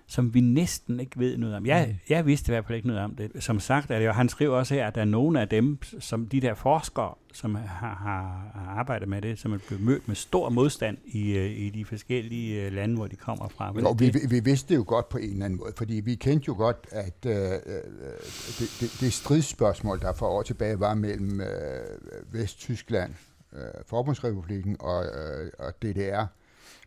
som 0.06 0.34
vi 0.34 0.40
næsten 0.40 1.00
ikke 1.00 1.18
ved 1.18 1.36
noget 1.36 1.56
om. 1.56 1.66
Jeg, 1.66 1.86
mm. 1.88 1.94
jeg 2.08 2.26
vidste 2.26 2.50
i 2.50 2.52
hvert 2.52 2.66
fald 2.66 2.76
ikke 2.76 2.88
noget 2.88 3.02
om 3.02 3.16
det. 3.16 3.30
Som 3.40 3.60
sagt, 3.60 3.90
er 3.90 3.98
det, 3.98 4.08
og 4.08 4.14
han 4.14 4.28
skriver 4.28 4.56
også 4.56 4.74
her, 4.74 4.86
at 4.86 4.94
der 4.94 5.00
er 5.00 5.04
nogle 5.04 5.40
af 5.40 5.48
dem, 5.48 5.78
som 6.00 6.26
de 6.26 6.40
der 6.40 6.54
forskere, 6.54 7.14
som 7.32 7.54
har, 7.54 7.64
har, 7.64 8.50
har 8.54 8.74
arbejdet 8.78 9.08
med 9.08 9.22
det, 9.22 9.38
som 9.38 9.52
er 9.52 9.58
blevet 9.68 9.84
mødt 9.84 10.08
med 10.08 10.16
stor 10.16 10.48
modstand 10.48 10.98
i, 11.04 11.32
øh, 11.32 11.50
i 11.50 11.70
de 11.70 11.84
forskellige 11.84 12.66
øh, 12.66 12.72
lande, 12.72 12.96
hvor 12.96 13.06
de 13.06 13.16
kommer 13.16 13.48
fra. 13.48 13.72
Jo, 13.80 13.96
vi, 13.98 14.12
vi 14.28 14.40
vidste 14.40 14.68
det 14.68 14.76
jo 14.76 14.84
godt 14.86 15.08
på 15.08 15.18
en 15.18 15.30
eller 15.30 15.44
anden 15.44 15.58
måde, 15.58 15.72
fordi 15.76 15.94
vi 15.94 16.14
kendte 16.14 16.44
jo 16.48 16.54
godt, 16.54 16.86
at 16.90 17.26
øh, 17.26 17.32
øh 17.32 17.82
det, 18.58 18.76
det, 18.80 18.96
det 19.00 19.12
stridsspørgsmål, 19.12 20.00
der 20.00 20.12
for 20.12 20.26
år 20.26 20.42
tilbage 20.42 20.80
var 20.80 20.94
mellem 20.94 21.40
øh, 21.40 21.46
Vesttyskland, 22.32 23.14
øh, 23.52 23.60
Forbundsrepubliken 23.86 24.76
og, 24.80 25.04
øh, 25.04 25.50
og 25.58 25.82
DDR, 25.82 26.26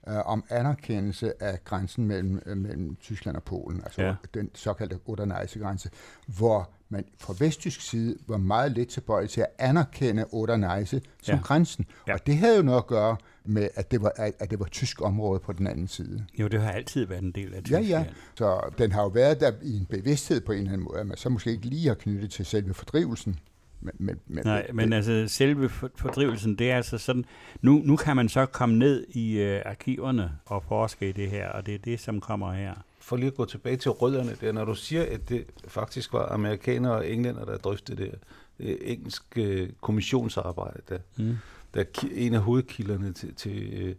øh, 0.10 0.26
om 0.26 0.44
anerkendelse 0.50 1.44
af 1.44 1.64
grænsen 1.64 2.08
mellem, 2.08 2.42
øh, 2.46 2.58
mellem 2.58 2.96
Tyskland 2.96 3.38
og 3.38 3.44
Polen, 3.44 3.82
altså 3.84 4.02
ja. 4.02 4.16
den 4.34 4.50
såkaldte 4.56 5.00
Oder-Neisse-grænse, 5.06 5.90
hvor 6.26 6.70
man 6.90 7.06
fra 7.20 7.34
vesttysk 7.40 7.82
side 7.82 8.18
var 8.28 8.38
meget 8.38 8.72
lidt 8.72 8.90
tilbøjelig 8.90 9.30
til 9.30 9.42
at 9.42 9.48
anerkende 9.60 10.26
Oder-Neisse 10.34 11.00
som 11.22 11.36
ja. 11.36 11.42
grænsen. 11.42 11.86
Ja. 12.08 12.14
Og 12.14 12.26
det 12.26 12.38
havde 12.38 12.58
jo 12.58 12.64
noget 12.64 12.78
at 12.78 12.88
gøre 12.88 13.18
med, 13.46 13.70
at 13.76 13.92
det, 13.92 14.02
var, 14.02 14.12
at 14.18 14.50
det 14.50 14.60
var 14.60 14.66
tysk 14.66 15.02
område 15.02 15.40
på 15.40 15.54
den 15.54 15.68
anden 15.68 15.88
side. 15.88 16.26
Jo, 16.40 16.48
det 16.48 16.62
har 16.62 16.72
altid 16.72 17.06
været 17.06 17.24
en 17.24 17.32
del 17.32 17.54
af 17.54 17.64
Tyskland. 17.64 17.86
Ja, 17.86 18.00
ja. 18.00 18.06
Så 18.36 18.74
den 18.78 18.92
har 18.92 19.02
jo 19.02 19.08
været 19.08 19.40
der 19.40 19.52
i 19.62 19.78
en 19.78 19.86
bevidsthed 19.86 20.42
på 20.42 20.52
en 20.52 20.58
eller 20.58 20.72
anden 20.72 20.86
måde, 20.86 21.00
at 21.00 21.08
man 21.08 21.18
så 21.18 21.30
måske 21.30 21.52
ikke 21.52 21.66
lige 21.66 21.88
har 21.88 21.96
knyttet 21.96 22.32
til 22.32 22.46
selve 22.46 22.74
fordrivelsen. 22.74 23.40
Men, 23.82 23.94
men, 23.98 24.20
men, 24.28 24.46
Nej, 24.46 24.68
men 24.74 24.94
altså 24.94 25.26
selve 25.28 25.70
fordrivelsen, 25.96 26.56
det 26.56 26.72
er 26.72 26.76
altså 26.76 26.98
sådan, 26.98 27.26
nu, 27.62 27.82
nu 27.86 27.96
kan 27.96 28.16
man 28.16 28.30
så 28.30 28.46
komme 28.46 28.78
ned 28.78 29.06
i 29.10 29.40
øh, 29.40 29.62
arkiverne 29.66 30.32
og 30.46 30.64
forske 30.68 31.10
i 31.10 31.12
det 31.12 31.30
her, 31.30 31.50
og 31.50 31.66
det 31.66 31.74
er 31.74 31.80
det, 31.80 32.00
som 32.00 32.22
kommer 32.22 32.54
her. 32.54 32.74
For 33.00 33.18
lige 33.18 33.28
at 33.28 33.36
gå 33.36 33.46
tilbage 33.46 33.78
til 33.78 33.92
rødderne 33.92 34.36
der, 34.42 34.52
når 34.52 34.66
du 34.66 34.76
siger, 34.76 35.06
at 35.12 35.30
det 35.30 35.46
faktisk 35.68 36.14
var 36.14 36.30
amerikanere 36.32 36.94
og 36.94 37.10
englænder, 37.10 37.46
der 37.46 37.58
drøftede 37.58 38.04
det, 38.04 38.16
det 38.58 38.92
engelske 38.92 39.44
øh, 39.44 39.70
kommissionsarbejde, 39.82 40.82
der, 40.90 40.98
mm. 41.18 41.38
der 41.74 41.80
er 41.80 42.08
en 42.12 42.34
af 42.34 42.42
hovedkilderne 42.42 43.14
til, 43.14 43.36
til 43.36 43.74
øh, 43.74 43.96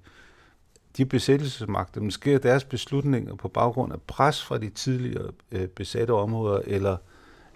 de 0.96 1.06
besættelsesmagter, 1.06 2.00
men 2.00 2.10
sker 2.10 2.38
deres 2.38 2.64
beslutninger 2.64 3.34
på 3.34 3.48
baggrund 3.48 3.92
af 3.92 4.00
pres 4.02 4.44
fra 4.44 4.58
de 4.58 4.68
tidligere 4.70 5.30
øh, 5.52 5.68
besatte 5.68 6.10
områder, 6.12 6.60
eller 6.66 6.96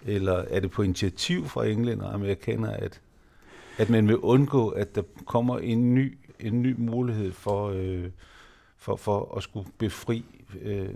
eller 0.05 0.33
er 0.33 0.59
det 0.59 0.71
på 0.71 0.81
initiativ 0.81 1.45
fra 1.45 1.65
englænder 1.65 2.05
og 2.05 2.13
amerikanere, 2.13 2.81
at, 2.81 3.01
at 3.77 3.89
man 3.89 4.07
vil 4.07 4.17
undgå, 4.17 4.69
at 4.69 4.95
der 4.95 5.01
kommer 5.25 5.59
en 5.59 5.95
ny, 5.95 6.17
en 6.39 6.61
ny 6.61 6.75
mulighed 6.77 7.31
for, 7.31 7.69
øh, 7.69 8.05
for, 8.77 8.95
for 8.95 9.37
at 9.37 9.43
skulle 9.43 9.69
befri 9.77 10.25
øh, 10.61 10.89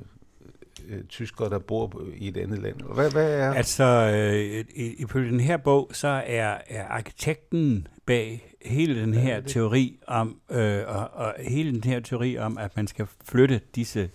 øh, 0.89 1.03
tyskere, 1.09 1.49
der 1.49 1.59
bor 1.59 2.01
i 2.17 2.27
et 2.27 2.37
andet 2.37 2.59
land? 2.59 2.75
Hvad, 2.93 3.11
hvad 3.11 3.39
er? 3.39 3.53
Altså, 3.53 3.83
øh, 3.83 4.65
ifølge 4.75 5.31
den 5.31 5.39
her 5.39 5.57
bog, 5.57 5.89
så 5.93 6.07
er, 6.07 6.57
er 6.67 6.87
arkitekten 6.87 7.87
bag 8.05 8.53
hele 8.65 9.01
den 9.01 9.13
her 9.13 9.35
ja, 9.35 9.41
teori 9.41 9.99
om, 10.07 10.39
øh, 10.51 10.83
og, 10.87 11.09
og 11.13 11.35
hele 11.39 11.71
den 11.71 11.83
her 11.83 11.99
teori 11.99 12.37
om, 12.37 12.57
at 12.57 12.75
man 12.75 12.87
skal 12.87 13.07
flytte 13.25 13.61
disse 13.75 14.09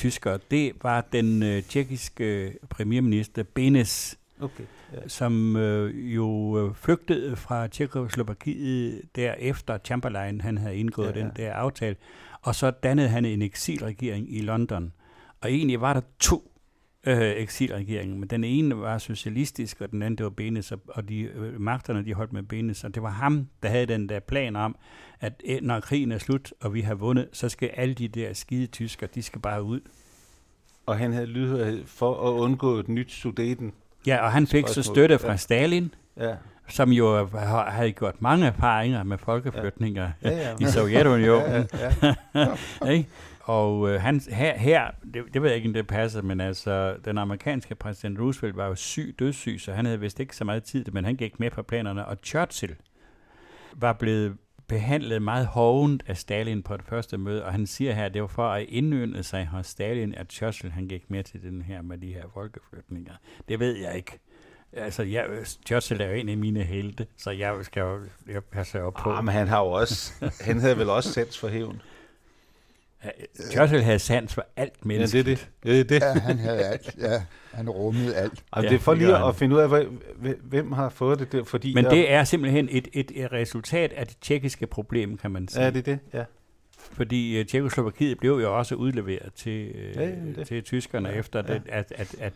tyskere, 0.00 0.38
det 0.50 0.72
var 0.82 1.06
den 1.12 1.42
øh, 1.42 1.62
tjekkiske 1.62 2.58
premierminister 2.70 3.42
Benes, 3.42 4.18
okay, 4.40 4.64
ja. 4.92 5.08
som 5.08 5.56
øh, 5.56 6.14
jo 6.14 6.58
øh, 6.58 6.74
flygtede 6.74 7.36
fra 7.36 7.66
Tjekkoslovakiet 7.66 9.02
derefter 9.16 9.78
Chamberlain, 9.84 10.40
han 10.40 10.58
havde 10.58 10.76
indgået 10.76 11.06
ja, 11.06 11.18
ja. 11.18 11.24
den 11.24 11.32
der 11.36 11.52
aftale, 11.52 11.96
og 12.42 12.54
så 12.54 12.70
dannede 12.70 13.08
han 13.08 13.24
en 13.24 13.42
eksilregering 13.42 14.36
i 14.36 14.40
London. 14.40 14.92
Og 15.40 15.50
egentlig 15.50 15.80
var 15.80 15.92
der 15.92 16.00
to 16.18 16.52
øh, 17.06 17.20
eksilregeringer, 17.20 18.16
men 18.16 18.28
den 18.28 18.44
ene 18.44 18.78
var 18.78 18.98
socialistisk, 18.98 19.80
og 19.80 19.90
den 19.90 20.02
anden 20.02 20.18
det 20.18 20.24
var 20.24 20.30
Benes, 20.30 20.72
og 20.88 21.08
de 21.08 21.20
øh, 21.20 21.60
magterne 21.60 22.04
de 22.04 22.14
holdt 22.14 22.32
med 22.32 22.42
Benes, 22.42 22.84
og 22.84 22.94
det 22.94 23.02
var 23.02 23.10
ham, 23.10 23.48
der 23.62 23.68
havde 23.68 23.86
den 23.86 24.08
der 24.08 24.20
plan 24.20 24.56
om, 24.56 24.76
at 25.20 25.42
øh, 25.44 25.58
når 25.62 25.80
krigen 25.80 26.12
er 26.12 26.18
slut, 26.18 26.52
og 26.60 26.74
vi 26.74 26.80
har 26.80 26.94
vundet, 26.94 27.28
så 27.32 27.48
skal 27.48 27.70
alle 27.74 27.94
de 27.94 28.08
der 28.08 28.32
skide 28.32 28.66
tysker, 28.66 29.06
de 29.06 29.22
skal 29.22 29.40
bare 29.40 29.62
ud. 29.62 29.80
Og 30.86 30.98
han 30.98 31.12
havde 31.12 31.26
lydhørhed 31.26 31.86
for 31.86 32.28
at 32.28 32.40
undgå 32.40 32.78
et 32.78 32.88
nyt 32.88 33.12
sudeten. 33.12 33.72
Ja, 34.06 34.24
og 34.24 34.32
han 34.32 34.46
fik 34.46 34.68
så 34.68 34.82
støtte 34.82 35.18
fra 35.18 35.30
ja. 35.30 35.36
Stalin, 35.36 35.94
ja. 36.16 36.34
som 36.68 36.90
jo 36.90 37.28
havde 37.68 37.92
gjort 37.92 38.22
mange 38.22 38.46
erfaringer 38.46 39.02
med 39.02 39.18
folkeflytninger 39.18 40.10
ja. 40.22 40.30
Ja, 40.30 40.54
ja. 40.60 40.66
i 40.68 40.70
Sovjetunionen. 40.70 41.68
ja, 41.72 42.14
ja, 42.34 42.54
ja. 42.84 43.02
og 43.40 43.90
øh, 43.90 44.00
han, 44.00 44.20
her, 44.30 44.58
her 44.58 44.90
det, 45.14 45.24
det 45.34 45.42
ved 45.42 45.48
jeg 45.48 45.56
ikke, 45.56 45.68
om 45.68 45.72
det 45.72 45.86
passer, 45.86 46.22
men 46.22 46.40
altså, 46.40 46.96
den 47.04 47.18
amerikanske 47.18 47.74
præsident 47.74 48.20
Roosevelt 48.20 48.56
var 48.56 48.66
jo 48.66 48.74
syg, 48.74 49.14
dødssyg, 49.18 49.60
så 49.60 49.72
han 49.72 49.84
havde 49.84 50.00
vist 50.00 50.20
ikke 50.20 50.36
så 50.36 50.44
meget 50.44 50.64
tid, 50.64 50.84
men 50.92 51.04
han 51.04 51.16
gik 51.16 51.40
med 51.40 51.50
på 51.50 51.62
planerne. 51.62 52.06
Og 52.06 52.16
Churchill 52.24 52.76
var 53.72 53.92
blevet 53.92 54.36
behandlet 54.70 55.22
meget 55.22 55.46
hovent 55.46 56.02
af 56.06 56.16
Stalin 56.16 56.62
på 56.62 56.76
det 56.76 56.84
første 56.84 57.18
møde, 57.18 57.44
og 57.44 57.52
han 57.52 57.66
siger 57.66 57.92
her, 57.92 58.04
at 58.04 58.14
det 58.14 58.22
var 58.22 58.28
for 58.28 58.48
at 58.48 58.62
indønde 58.68 59.22
sig 59.22 59.46
hos 59.46 59.66
Stalin, 59.66 60.14
at 60.14 60.32
Churchill 60.32 60.72
han 60.72 60.88
gik 60.88 61.10
med 61.10 61.24
til 61.24 61.42
den 61.42 61.62
her 61.62 61.82
med 61.82 61.98
de 61.98 62.12
her 62.12 62.24
folkeflytninger. 62.34 63.12
Det 63.48 63.60
ved 63.60 63.76
jeg 63.76 63.96
ikke. 63.96 64.18
Altså, 64.72 65.02
jeg, 65.02 65.26
Churchill 65.66 66.00
er 66.00 66.06
jo 66.06 66.12
en 66.12 66.28
af 66.28 66.36
mine 66.36 66.62
helte, 66.62 67.06
så 67.16 67.30
jeg 67.30 67.54
skal 67.62 67.80
jo 67.80 68.00
jeg 68.28 68.44
passe 68.44 68.82
op 68.82 68.94
på. 68.94 69.10
Ah, 69.10 69.24
men 69.24 69.34
han 69.34 69.48
har 69.48 69.60
jo 69.60 69.66
også, 69.66 70.12
han 70.46 70.60
havde 70.60 70.78
vel 70.78 70.90
også 70.90 71.12
sans 71.12 71.38
for 71.38 71.48
hævn. 71.48 71.82
Churchill 73.52 73.82
havde 73.82 73.98
sans 73.98 74.34
for 74.34 74.46
alt 74.56 74.86
menneske. 74.86 75.18
Ja, 75.18 75.22
det 75.22 75.32
er 75.32 75.36
det. 75.36 75.48
det, 75.62 75.80
er 75.80 75.84
det. 75.84 76.00
Ja, 76.16 76.20
han 76.20 76.38
havde 76.38 76.58
alt. 76.64 76.94
Ja, 76.98 77.22
han 77.52 77.70
rummede 77.70 78.16
alt. 78.16 78.32
Altså, 78.32 78.44
Ja, 78.56 78.62
det 78.68 78.74
er 78.74 78.78
for 78.78 78.92
det 78.94 79.02
lige 79.02 79.16
at 79.24 79.36
finde 79.36 79.56
ud 79.56 79.60
af, 79.60 79.68
hvem- 79.68 80.40
hvem 80.44 80.72
har 80.72 80.88
fået 80.88 81.18
det 81.18 81.32
der, 81.32 81.44
fordi... 81.44 81.74
Men 81.74 81.84
det 81.84 82.12
er 82.12 82.24
simpelthen 82.24 82.68
et, 82.70 82.88
et, 82.92 83.12
et 83.14 83.32
resultat 83.32 83.92
af 83.92 84.06
det 84.06 84.16
tjekkiske 84.20 84.66
problem, 84.66 85.16
kan 85.16 85.30
man 85.30 85.48
sige. 85.48 85.62
Ja, 85.64 85.70
det 85.70 85.78
er 85.78 85.82
det, 85.82 85.98
ja. 86.14 86.24
Fordi 86.92 87.40
uh, 87.40 87.46
Tjekkoslovakiet 87.46 88.18
blev 88.18 88.32
jo 88.32 88.58
også 88.58 88.74
udleveret 88.74 89.32
til, 89.34 89.70
uh, 89.74 89.96
Ja, 89.96 90.06
det- 90.36 90.46
til 90.46 90.62
tyskerne, 90.62 91.08
Ja, 91.08 91.14
ja, 91.14 91.20
efter 91.20 91.42
ja. 91.48 91.54
det, 91.54 91.62
at, 91.68 91.92
at, 91.96 92.14
at, 92.20 92.32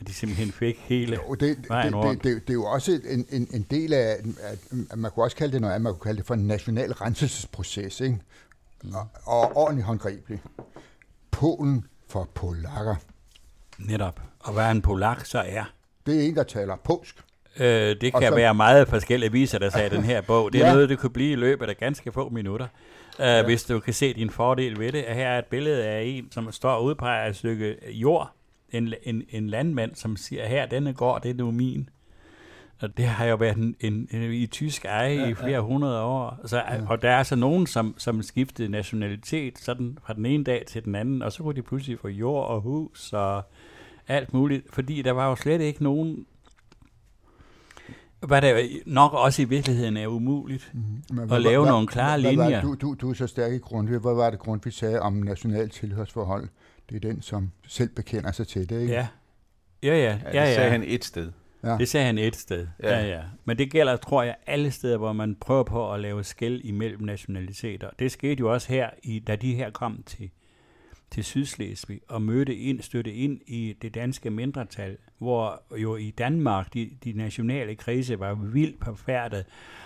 at 0.00 0.06
de 0.06 0.12
simpelthen 0.14 0.52
fik 0.52 0.78
hele... 0.78 1.18
Jo, 1.28 1.34
det, 1.34 1.40
det, 1.56 1.68
Vejen 1.68 1.86
det, 1.92 1.94
rundt. 1.94 2.24
det, 2.24 2.34
det, 2.34 2.42
det 2.42 2.50
er 2.50 2.54
jo 2.54 2.64
også 2.64 3.00
en, 3.10 3.26
en, 3.30 3.48
en 3.54 3.66
del 3.70 3.92
af, 3.92 4.00
at, 4.42 4.58
at 4.90 4.98
man 4.98 5.10
kunne 5.10 5.24
også 5.24 5.36
kalde 5.36 5.52
det 5.52 5.60
noget 5.60 5.74
andet, 5.74 5.82
man 5.82 5.92
kunne 5.92 6.00
kalde 6.00 6.18
det 6.18 6.26
for 6.26 6.34
en 6.34 6.46
national 6.46 6.92
renselsesproces, 6.92 8.00
ikke? 8.00 8.18
Og, 8.94 9.08
og 9.26 9.56
ordentligt 9.56 9.86
håndgribelig. 9.86 10.40
Polen 11.30 11.84
for 12.08 12.28
polakker. 12.34 12.96
Netop. 13.78 14.20
Og 14.40 14.52
hvad 14.52 14.70
en 14.70 14.82
polak 14.82 15.24
så 15.24 15.38
er. 15.46 15.64
Det 16.06 16.16
er 16.24 16.28
en, 16.28 16.36
der 16.36 16.42
taler 16.42 16.76
polsk. 16.76 17.16
Øh, 17.56 17.66
det 18.00 18.12
kan 18.12 18.22
så- 18.22 18.34
være 18.34 18.54
meget 18.54 18.88
forskellige 18.88 19.32
viser, 19.32 19.58
der 19.58 19.70
sagde 19.70 19.90
den 19.90 20.02
her 20.04 20.20
bog. 20.20 20.52
Det 20.52 20.60
er 20.62 20.66
ja. 20.66 20.72
noget, 20.72 20.88
det 20.88 20.98
kunne 20.98 21.10
blive 21.10 21.32
i 21.32 21.36
løbet 21.36 21.68
af 21.68 21.76
ganske 21.76 22.12
få 22.12 22.28
minutter. 22.28 22.66
Uh, 23.18 23.24
ja. 23.24 23.42
Hvis 23.44 23.64
du 23.64 23.80
kan 23.80 23.94
se 23.94 24.14
din 24.14 24.30
fordel 24.30 24.78
ved 24.78 24.92
det. 24.92 25.04
Her 25.08 25.28
er 25.28 25.38
et 25.38 25.44
billede 25.44 25.84
af 25.84 26.02
en, 26.02 26.32
som 26.32 26.52
står 26.52 26.70
og 26.70 26.84
udpeger 26.84 27.28
et 27.28 27.36
stykke 27.36 27.76
jord. 27.92 28.30
En, 28.70 28.94
en, 29.02 29.22
en 29.28 29.50
landmand, 29.50 29.94
som 29.94 30.16
siger, 30.16 30.46
her, 30.46 30.66
denne 30.66 30.92
gård, 30.92 31.22
det 31.22 31.30
er 31.30 31.34
nu 31.34 31.50
min. 31.50 31.88
Og 32.80 32.96
det 32.96 33.04
har 33.06 33.24
jo 33.24 33.36
været 33.36 33.56
en, 33.56 33.74
en, 33.80 34.08
en, 34.10 34.32
i 34.32 34.46
tysk 34.46 34.84
eje 34.84 35.14
ja, 35.14 35.28
i 35.28 35.34
flere 35.34 35.50
ja. 35.50 35.60
hundrede 35.60 36.02
år. 36.02 36.40
Så, 36.44 36.56
ja. 36.56 36.88
Og 36.88 37.02
der 37.02 37.10
er 37.10 37.22
så 37.22 37.36
nogen, 37.36 37.66
som, 37.66 37.94
som 37.98 38.22
skiftede 38.22 38.68
nationalitet 38.68 39.58
sådan 39.58 39.98
fra 40.06 40.14
den 40.14 40.26
ene 40.26 40.44
dag 40.44 40.64
til 40.68 40.84
den 40.84 40.94
anden, 40.94 41.22
og 41.22 41.32
så 41.32 41.42
kunne 41.42 41.54
de 41.56 41.62
pludselig 41.62 41.98
få 41.98 42.08
jord 42.08 42.48
og 42.48 42.60
hus 42.60 43.12
og 43.12 43.42
alt 44.08 44.34
muligt, 44.34 44.74
fordi 44.74 45.02
der 45.02 45.12
var 45.12 45.28
jo 45.28 45.36
slet 45.36 45.60
ikke 45.60 45.82
nogen 45.82 46.26
hvad 48.26 48.42
der 48.42 48.62
nok 48.86 49.12
også 49.12 49.42
i 49.42 49.44
virkeligheden 49.44 49.96
er 49.96 50.06
umuligt. 50.06 50.72
Men 51.10 51.32
At 51.32 51.42
lave 51.42 51.66
nogle 51.66 51.86
klare 51.86 52.20
hvad, 52.20 52.34
hvad, 52.34 52.44
linjer. 52.44 52.62
du, 52.62 52.74
du, 52.74 52.94
du 52.94 53.10
er 53.10 53.14
så 53.14 53.26
stærk 53.26 53.52
i 53.52 53.58
Grundtvig. 53.58 53.98
Hvad 53.98 54.14
var 54.14 54.30
det, 54.30 54.38
Grundtvig 54.38 54.72
sagde 54.72 55.00
om 55.00 55.12
national 55.12 55.68
tilhørsforhold? 55.68 56.48
Det 56.90 56.96
er 56.96 57.00
den, 57.00 57.22
som 57.22 57.50
selv 57.66 57.88
bekender 57.88 58.32
sig 58.32 58.46
til 58.46 58.68
det, 58.70 58.80
ikke? 58.80 58.92
Ja. 58.92 59.06
Ja, 59.82 59.88
ja, 59.88 59.94
Ja, 59.96 60.10
ja, 60.10 60.28
det 60.28 60.34
ja. 60.34 60.54
sagde 60.54 60.70
han 60.70 60.82
et 60.86 61.04
sted. 61.04 61.32
Ja. 61.64 61.76
Det 61.78 61.88
sagde 61.88 62.06
han 62.06 62.18
et 62.18 62.36
sted. 62.36 62.66
Ja. 62.82 62.98
Ja. 62.98 63.06
ja. 63.06 63.22
Men 63.44 63.58
det 63.58 63.70
gælder, 63.70 63.96
tror 63.96 64.22
jeg, 64.22 64.36
alle 64.46 64.70
steder, 64.70 64.96
hvor 64.96 65.12
man 65.12 65.34
prøver 65.40 65.62
på 65.62 65.92
at 65.92 66.00
lave 66.00 66.24
skæld 66.24 66.60
imellem 66.64 67.02
nationaliteter. 67.02 67.90
Det 67.98 68.12
skete 68.12 68.40
jo 68.40 68.52
også 68.52 68.68
her, 68.72 68.90
i, 69.02 69.18
da 69.18 69.36
de 69.36 69.54
her 69.54 69.70
kom 69.70 70.02
til, 70.06 70.30
til 71.10 71.24
Sydslesvig 71.24 72.00
og 72.08 72.22
mødte 72.22 72.56
ind, 72.56 72.80
støtte 72.80 73.12
ind 73.12 73.40
i 73.46 73.76
det 73.82 73.94
danske 73.94 74.30
mindretal, 74.30 74.96
hvor 75.18 75.62
jo 75.76 75.96
i 75.96 76.10
Danmark 76.10 76.74
de, 76.74 76.90
de 77.04 77.12
nationale 77.12 77.74
krise 77.74 78.20
var 78.20 78.34
vildt 78.34 78.84
forfærdet 78.84 79.44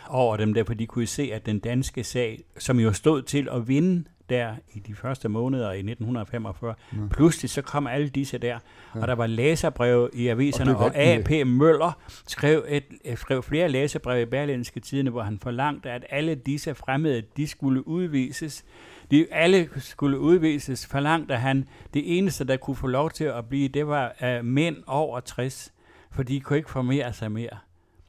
over 0.09 0.37
dem, 0.37 0.55
derfor 0.55 0.75
de 0.75 0.87
kunne 0.87 1.07
se, 1.07 1.31
at 1.33 1.47
den 1.47 1.59
danske 1.59 2.05
sag, 2.05 2.45
som 2.59 2.81
jo 2.81 2.93
stod 2.93 3.23
til 3.23 3.49
at 3.53 3.69
vinde 3.69 4.05
der 4.31 4.55
i 4.73 4.79
de 4.79 4.95
første 4.95 5.29
måneder 5.29 5.73
i 5.73 5.79
1945, 5.79 6.75
mm. 6.93 7.09
pludselig 7.09 7.51
så 7.51 7.63
kom 7.63 7.87
alle 7.87 8.09
disse 8.09 8.39
der, 8.39 8.59
ja. 8.95 9.01
og 9.01 9.09
der 9.09 9.15
var 9.15 9.27
læserbreve 9.27 10.11
i 10.13 10.29
aviserne, 10.29 10.77
Og 10.77 10.85
og, 10.85 10.97
A.P. 10.97 11.47
Møller 11.47 11.99
skrev, 12.27 12.65
et, 12.69 12.85
skrev 13.15 13.43
flere 13.43 13.69
læserbreve 13.69 14.23
i 14.23 14.25
Berlinske 14.25 14.81
Tidene, 14.81 15.11
hvor 15.11 15.23
han 15.23 15.39
forlangte, 15.39 15.91
at 15.91 16.07
alle 16.11 16.35
disse 16.35 16.75
fremmede, 16.75 17.23
de 17.37 17.47
skulle 17.47 17.89
udvises. 17.89 18.65
De 19.11 19.27
alle 19.33 19.69
skulle 19.77 20.19
udvises, 20.19 20.87
forlangte 20.87 21.37
han. 21.37 21.69
Det 21.95 22.19
eneste, 22.19 22.45
der 22.45 22.57
kunne 22.57 22.77
få 22.77 22.87
lov 22.87 23.11
til 23.11 23.25
at 23.25 23.49
blive, 23.49 23.69
det 23.69 23.87
var 23.87 24.15
uh, 24.23 24.45
mænd 24.45 24.77
over 24.87 25.21
60, 25.21 25.73
for 26.11 26.23
de 26.23 26.41
kunne 26.41 26.57
ikke 26.57 26.71
formere 26.71 27.13
sig 27.13 27.33
mere. 27.33 27.59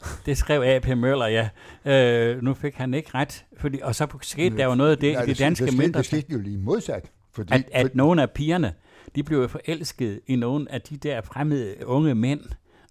Det 0.25 0.37
skrev 0.37 0.61
A.P. 0.61 0.87
Møller, 0.97 1.27
ja. 1.27 1.49
Øh, 1.85 2.41
nu 2.41 2.53
fik 2.53 2.75
han 2.75 2.93
ikke 2.93 3.09
ret, 3.13 3.45
fordi, 3.57 3.79
og 3.83 3.95
så 3.95 4.07
skete 4.21 4.57
der 4.57 4.65
jo 4.65 4.75
noget 4.75 4.91
af 4.91 4.97
det 4.97 5.13
Nej, 5.13 5.23
i 5.23 5.27
det 5.27 5.39
danske 5.39 5.65
det, 5.65 5.73
skete, 5.73 5.83
mindretal 5.83 6.17
det 6.17 6.25
skete 6.25 6.33
jo 6.33 6.39
lige 6.39 6.57
modsat. 6.57 7.11
Fordi, 7.31 7.53
at, 7.53 7.63
at 7.71 7.85
for, 7.85 7.91
nogle 7.93 8.21
af 8.21 8.31
pigerne, 8.31 8.73
de 9.15 9.23
blev 9.23 9.49
forelsket 9.49 10.19
i 10.27 10.35
nogle 10.35 10.71
af 10.71 10.81
de 10.81 10.97
der 10.97 11.21
fremmede 11.21 11.75
unge 11.85 12.15
mænd, 12.15 12.41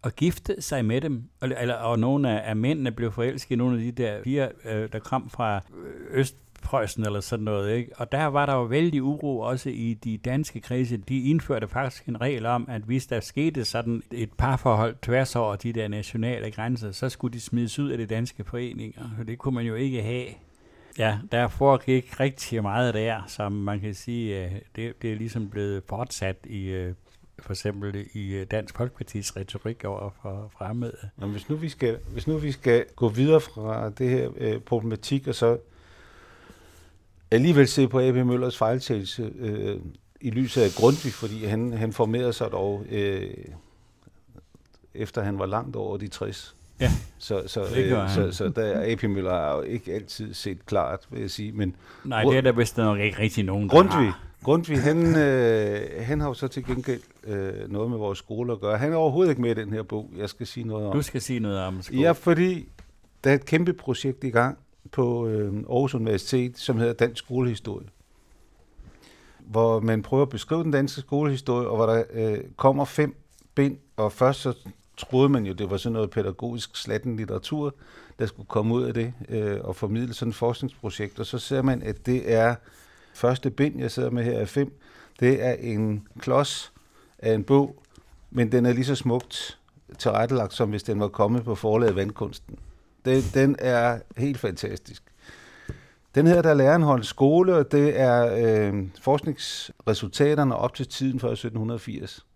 og 0.03 0.13
giftede 0.17 0.63
sig 0.63 0.85
med 0.85 1.01
dem. 1.01 1.23
Og, 1.41 1.49
eller, 1.61 1.75
og 1.75 1.99
nogle 1.99 2.31
af, 2.31 2.51
af 2.51 2.57
mændene 2.57 2.93
blev 2.93 3.13
forelsket 3.13 3.51
i 3.51 3.57
nogle 3.57 3.77
af 3.77 3.83
de 3.83 3.93
der 3.93 4.23
piger, 4.23 4.49
øh, 4.65 4.89
der 4.93 4.99
kom 4.99 5.31
fra 5.31 5.61
øh, 6.11 6.25
Preussen 6.65 7.07
eller 7.07 7.21
sådan 7.21 7.45
noget. 7.45 7.77
Ikke? 7.77 7.91
Og 7.97 8.13
der 8.13 8.25
var 8.25 8.47
der 8.47 8.55
jo 8.55 8.63
vældig 8.63 9.03
uro 9.03 9.41
også 9.41 9.71
i 9.71 9.95
de 10.05 10.19
danske 10.19 10.61
kredse. 10.61 10.97
De 10.97 11.31
indførte 11.31 11.69
faktisk 11.69 12.05
en 12.05 12.21
regel 12.21 12.47
om, 12.47 12.67
at 12.69 12.83
hvis 12.83 13.07
der 13.07 13.21
skete 13.21 13.65
sådan 13.65 14.03
et 14.13 14.33
parforhold 14.33 14.97
tværs 15.03 15.37
over 15.37 15.57
de 15.57 15.73
der 15.73 15.89
nationale 15.89 16.51
grænser, 16.51 16.93
så 16.93 17.09
skulle 17.09 17.33
de 17.33 17.41
smides 17.41 17.79
ud 17.79 17.91
af 17.91 17.99
de 17.99 18.07
danske 18.07 18.45
foreninger. 18.45 19.03
Og 19.19 19.27
det 19.27 19.39
kunne 19.39 19.55
man 19.55 19.67
jo 19.67 19.75
ikke 19.75 20.03
have. 20.03 20.27
Ja, 20.99 21.19
der 21.33 21.49
foregik 21.49 22.21
rigtig 22.21 22.63
meget 22.63 22.95
der, 22.95 23.23
som 23.27 23.53
man 23.53 23.81
kan 23.81 23.95
sige, 23.95 24.45
øh, 24.45 24.53
det, 24.77 25.03
det 25.03 25.13
er 25.13 25.17
ligesom 25.17 25.49
blevet 25.49 25.83
fortsat 25.89 26.37
i 26.45 26.65
øh, 26.65 26.95
for 27.39 27.53
eksempel 27.53 28.07
i 28.13 28.35
øh, 28.35 28.47
Dansk 28.51 28.77
Folkepartis 28.77 29.37
retorik 29.37 29.85
over 29.85 30.11
for 30.23 30.51
fremmede. 30.59 30.97
Men 31.17 31.31
hvis 31.31 31.49
nu 31.49 31.57
vi 31.57 31.69
skal, 31.69 31.99
hvis 32.13 32.27
nu 32.27 32.37
vi 32.37 32.53
skal 32.53 32.85
gå 32.97 33.09
videre 33.09 33.41
fra 33.41 33.91
det 33.91 34.11
her 34.11 34.31
øh, 34.37 34.61
problematik, 34.61 35.29
og 35.29 35.35
så 35.35 35.59
alligevel 37.35 37.69
se 37.69 37.89
på 37.89 38.01
A.P. 38.01 38.15
Møllers 38.15 38.59
fejltagelse 38.59 39.33
øh, 39.39 39.77
i 40.21 40.31
lyset 40.31 40.63
af 40.63 40.71
Grundtvig, 40.77 41.13
fordi 41.13 41.45
han, 41.45 41.73
han 41.73 41.93
formerede 41.93 42.33
sig 42.33 42.49
dog 42.53 42.85
øh, 42.91 43.31
efter 44.95 45.23
han 45.23 45.39
var 45.39 45.47
langt 45.47 45.77
over 45.77 45.97
de 45.97 46.09
60. 46.09 46.57
Ja, 46.81 46.91
Så, 47.19 47.43
så, 47.47 47.61
det 47.75 47.89
gør 47.89 48.03
øh, 48.03 48.09
han. 48.11 48.33
så, 48.33 48.37
så 48.37 48.49
der 48.49 48.81
A.P. 48.85 49.03
Møller 49.03 49.31
har 49.31 49.57
jo 49.57 49.63
ikke 49.63 49.93
altid 49.93 50.35
set 50.35 50.67
klart, 50.67 51.01
vil 51.11 51.21
jeg 51.21 51.31
sige. 51.31 51.53
Men 51.53 51.77
Nej, 52.05 52.23
det 52.23 52.37
er 52.37 52.41
der 52.41 52.53
vist 52.53 52.77
nok 52.77 52.99
ikke 52.99 53.19
rigtig 53.19 53.45
nogen, 53.45 53.63
der 53.69 53.75
Grundtvig, 53.77 54.05
har. 54.07 54.21
Grundtvig 54.43 54.83
han, 54.83 55.17
øh, 55.17 55.81
han 56.01 56.21
har 56.21 56.29
jo 56.29 56.35
så 56.35 56.49
til 56.49 56.65
gengæld 56.65 57.01
øh, 57.25 57.73
noget 57.73 57.91
med 57.91 57.99
vores 57.99 58.19
skole 58.19 58.53
at 58.53 58.61
gøre. 58.61 58.79
Han 58.79 58.93
er 58.93 58.97
overhovedet 58.97 59.31
ikke 59.31 59.43
med 59.43 59.51
i 59.51 59.55
den 59.55 59.73
her 59.73 59.83
bog, 59.83 60.11
jeg 60.17 60.29
skal 60.29 60.47
sige 60.47 60.67
noget 60.67 60.87
om. 60.87 60.93
Du 60.93 61.03
skal 61.03 61.21
sige 61.21 61.41
noget 61.41 61.59
om 61.61 61.83
skole. 61.83 62.01
Ja, 62.01 62.13
fordi 62.13 62.69
der 63.25 63.31
er 63.31 63.35
et 63.35 63.45
kæmpe 63.45 63.73
projekt 63.73 64.25
i 64.25 64.31
gang 64.31 64.59
på 64.93 65.27
øh, 65.27 65.55
Aarhus 65.55 65.95
Universitet, 65.95 66.59
som 66.59 66.79
hedder 66.79 66.93
Dansk 66.93 67.25
Skolehistorie. 67.25 67.87
Hvor 69.39 69.81
man 69.81 70.03
prøver 70.03 70.23
at 70.23 70.29
beskrive 70.29 70.63
den 70.63 70.71
danske 70.71 71.01
skolehistorie, 71.01 71.69
og 71.69 71.77
hvor 71.77 71.87
der 71.87 72.05
øh, 72.13 72.39
kommer 72.57 72.85
fem 72.85 73.17
bind, 73.55 73.79
og 73.97 74.13
først 74.13 74.41
så 74.41 74.55
troede 74.97 75.29
man 75.29 75.47
jo, 75.47 75.53
det 75.53 75.71
var 75.71 75.77
sådan 75.77 75.93
noget 75.93 76.11
pædagogisk 76.11 76.77
slatten 76.77 77.17
litteratur, 77.17 77.75
der 78.19 78.27
skulle 78.27 78.47
komme 78.47 78.75
ud 78.75 78.83
af 78.83 78.95
det 78.95 79.13
øh, 79.29 79.61
og 79.65 79.77
formidle 79.77 80.15
sådan 80.15 80.31
et 80.31 80.37
forskningsprojekt. 80.37 81.19
Og 81.21 81.27
så 81.27 81.39
ser 81.39 81.63
man, 81.63 81.83
at 81.83 82.07
det 82.07 82.33
er 82.33 82.55
første 83.15 83.51
bind, 83.51 83.81
jeg 83.81 83.91
sidder 83.91 84.11
med 84.11 84.25
her 84.25 84.39
af 84.39 84.49
fem, 84.49 84.81
det 85.21 85.45
er 85.45 85.53
en 85.53 86.09
klods 86.19 86.73
af 87.19 87.35
en 87.35 87.45
bog, 87.45 87.83
men 88.31 88.53
den 88.53 88.67
er 88.67 88.73
lige 88.73 88.85
så 88.85 88.95
smukt 88.95 89.59
tilrettelagt, 89.99 90.55
som 90.55 90.71
hvis 90.71 90.83
den 90.83 91.01
var 91.01 91.09
kommet 91.09 91.45
på 91.45 91.55
forlaget 91.55 91.97
Vandkunsten. 91.97 92.59
Den, 93.05 93.23
den 93.35 93.57
er 93.59 93.99
helt 94.17 94.39
fantastisk. 94.39 95.03
Den 96.15 96.27
her, 96.27 96.43
der 96.43 96.51
er 96.51 96.55
læreren 96.55 96.83
holdt 96.83 97.07
skole, 97.07 97.57
og 97.57 97.73
det 97.73 98.01
er 98.01 98.35
øh, 98.37 98.85
forskningsresultaterne 99.01 100.57
op 100.57 100.75
til 100.75 100.89
tiden 100.89 101.21
før 101.21 101.31
1780. 101.31 102.27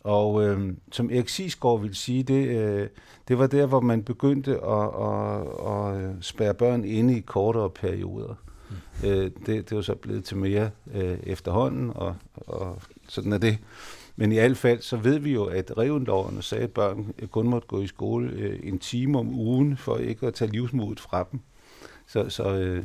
Og 0.00 0.44
øh, 0.44 0.72
som 0.92 1.10
Erik 1.10 1.28
Sisgaard 1.28 1.80
vil 1.80 1.94
sige, 1.94 2.22
det, 2.22 2.48
øh, 2.48 2.88
det 3.28 3.38
var 3.38 3.46
der, 3.46 3.66
hvor 3.66 3.80
man 3.80 4.02
begyndte 4.02 4.50
at, 4.50 4.88
at, 5.02 6.06
at 6.06 6.24
spærre 6.24 6.54
børn 6.54 6.84
inde 6.84 7.18
i 7.18 7.20
kortere 7.20 7.70
perioder. 7.70 8.34
Mm. 8.70 9.08
Øh, 9.08 9.24
det, 9.24 9.46
det 9.46 9.72
er 9.72 9.76
jo 9.76 9.82
så 9.82 9.94
blevet 9.94 10.24
til 10.24 10.36
mere 10.36 10.70
øh, 10.94 11.18
efterhånden, 11.22 11.92
og, 11.94 12.16
og 12.34 12.82
sådan 13.08 13.32
er 13.32 13.38
det. 13.38 13.58
Men 14.16 14.32
i 14.32 14.34
hvert 14.34 14.56
fald, 14.56 14.80
så 14.80 14.96
ved 14.96 15.18
vi 15.18 15.32
jo, 15.32 15.44
at 15.44 15.78
revenloverne 15.78 16.42
sagde, 16.42 16.64
at 16.64 16.70
børn 16.70 17.14
kun 17.30 17.48
måtte 17.48 17.68
gå 17.68 17.80
i 17.80 17.86
skole 17.86 18.30
øh, 18.30 18.60
en 18.62 18.78
time 18.78 19.18
om 19.18 19.28
ugen, 19.28 19.76
for 19.76 19.96
ikke 19.96 20.26
at 20.26 20.34
tage 20.34 20.50
livsmodet 20.50 21.00
fra 21.00 21.26
dem. 21.32 21.40
Så, 22.06 22.28
så 22.28 22.54
øh, 22.54 22.84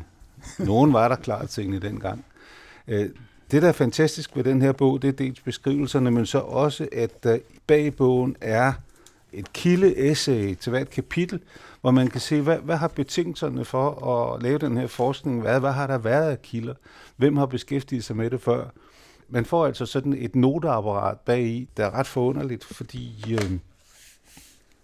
nogen 0.59 0.93
var 0.93 1.07
der 1.07 1.15
klar 1.15 1.45
tingene 1.45 1.80
dengang. 1.80 2.25
Øh, 2.88 3.09
det, 3.51 3.61
der 3.61 3.67
er 3.67 3.73
fantastisk 3.73 4.36
ved 4.36 4.43
den 4.43 4.61
her 4.61 4.71
bog, 4.71 5.01
det 5.01 5.07
er 5.07 5.11
dels 5.11 5.41
beskrivelserne, 5.41 6.11
men 6.11 6.25
så 6.25 6.39
også, 6.39 6.88
at 6.91 7.23
der 7.23 7.38
bag 7.67 7.95
bogen 7.95 8.36
er 8.41 8.73
et 9.34 9.53
kilde-essay 9.53 10.55
til 10.55 10.69
hvert 10.69 10.89
kapitel, 10.89 11.39
hvor 11.82 11.91
man 11.91 12.07
kan 12.07 12.21
se, 12.21 12.41
hvad, 12.41 12.57
hvad 12.57 12.77
har 12.77 12.88
betingelserne 12.88 13.65
for 13.65 14.05
at 14.07 14.43
lave 14.43 14.57
den 14.57 14.77
her 14.77 14.88
forskning 14.88 15.43
været? 15.43 15.59
Hvad 15.59 15.71
har 15.71 15.88
der 15.88 15.97
været 15.97 16.32
af 16.32 16.41
kilder? 16.41 16.73
Hvem 17.17 17.38
har 17.38 17.45
beskæftiget 17.45 18.03
sig 18.03 18.15
med 18.15 18.30
det 18.30 18.41
før? 18.41 18.69
Man 19.30 19.45
får 19.45 19.65
altså 19.65 19.86
sådan 19.86 20.13
et 20.13 20.36
noteapparat 20.36 21.19
bagi, 21.19 21.69
der 21.77 21.86
er 21.86 21.91
ret 21.91 22.07
forunderligt, 22.07 22.63
fordi 22.63 23.25
øh, 23.34 23.51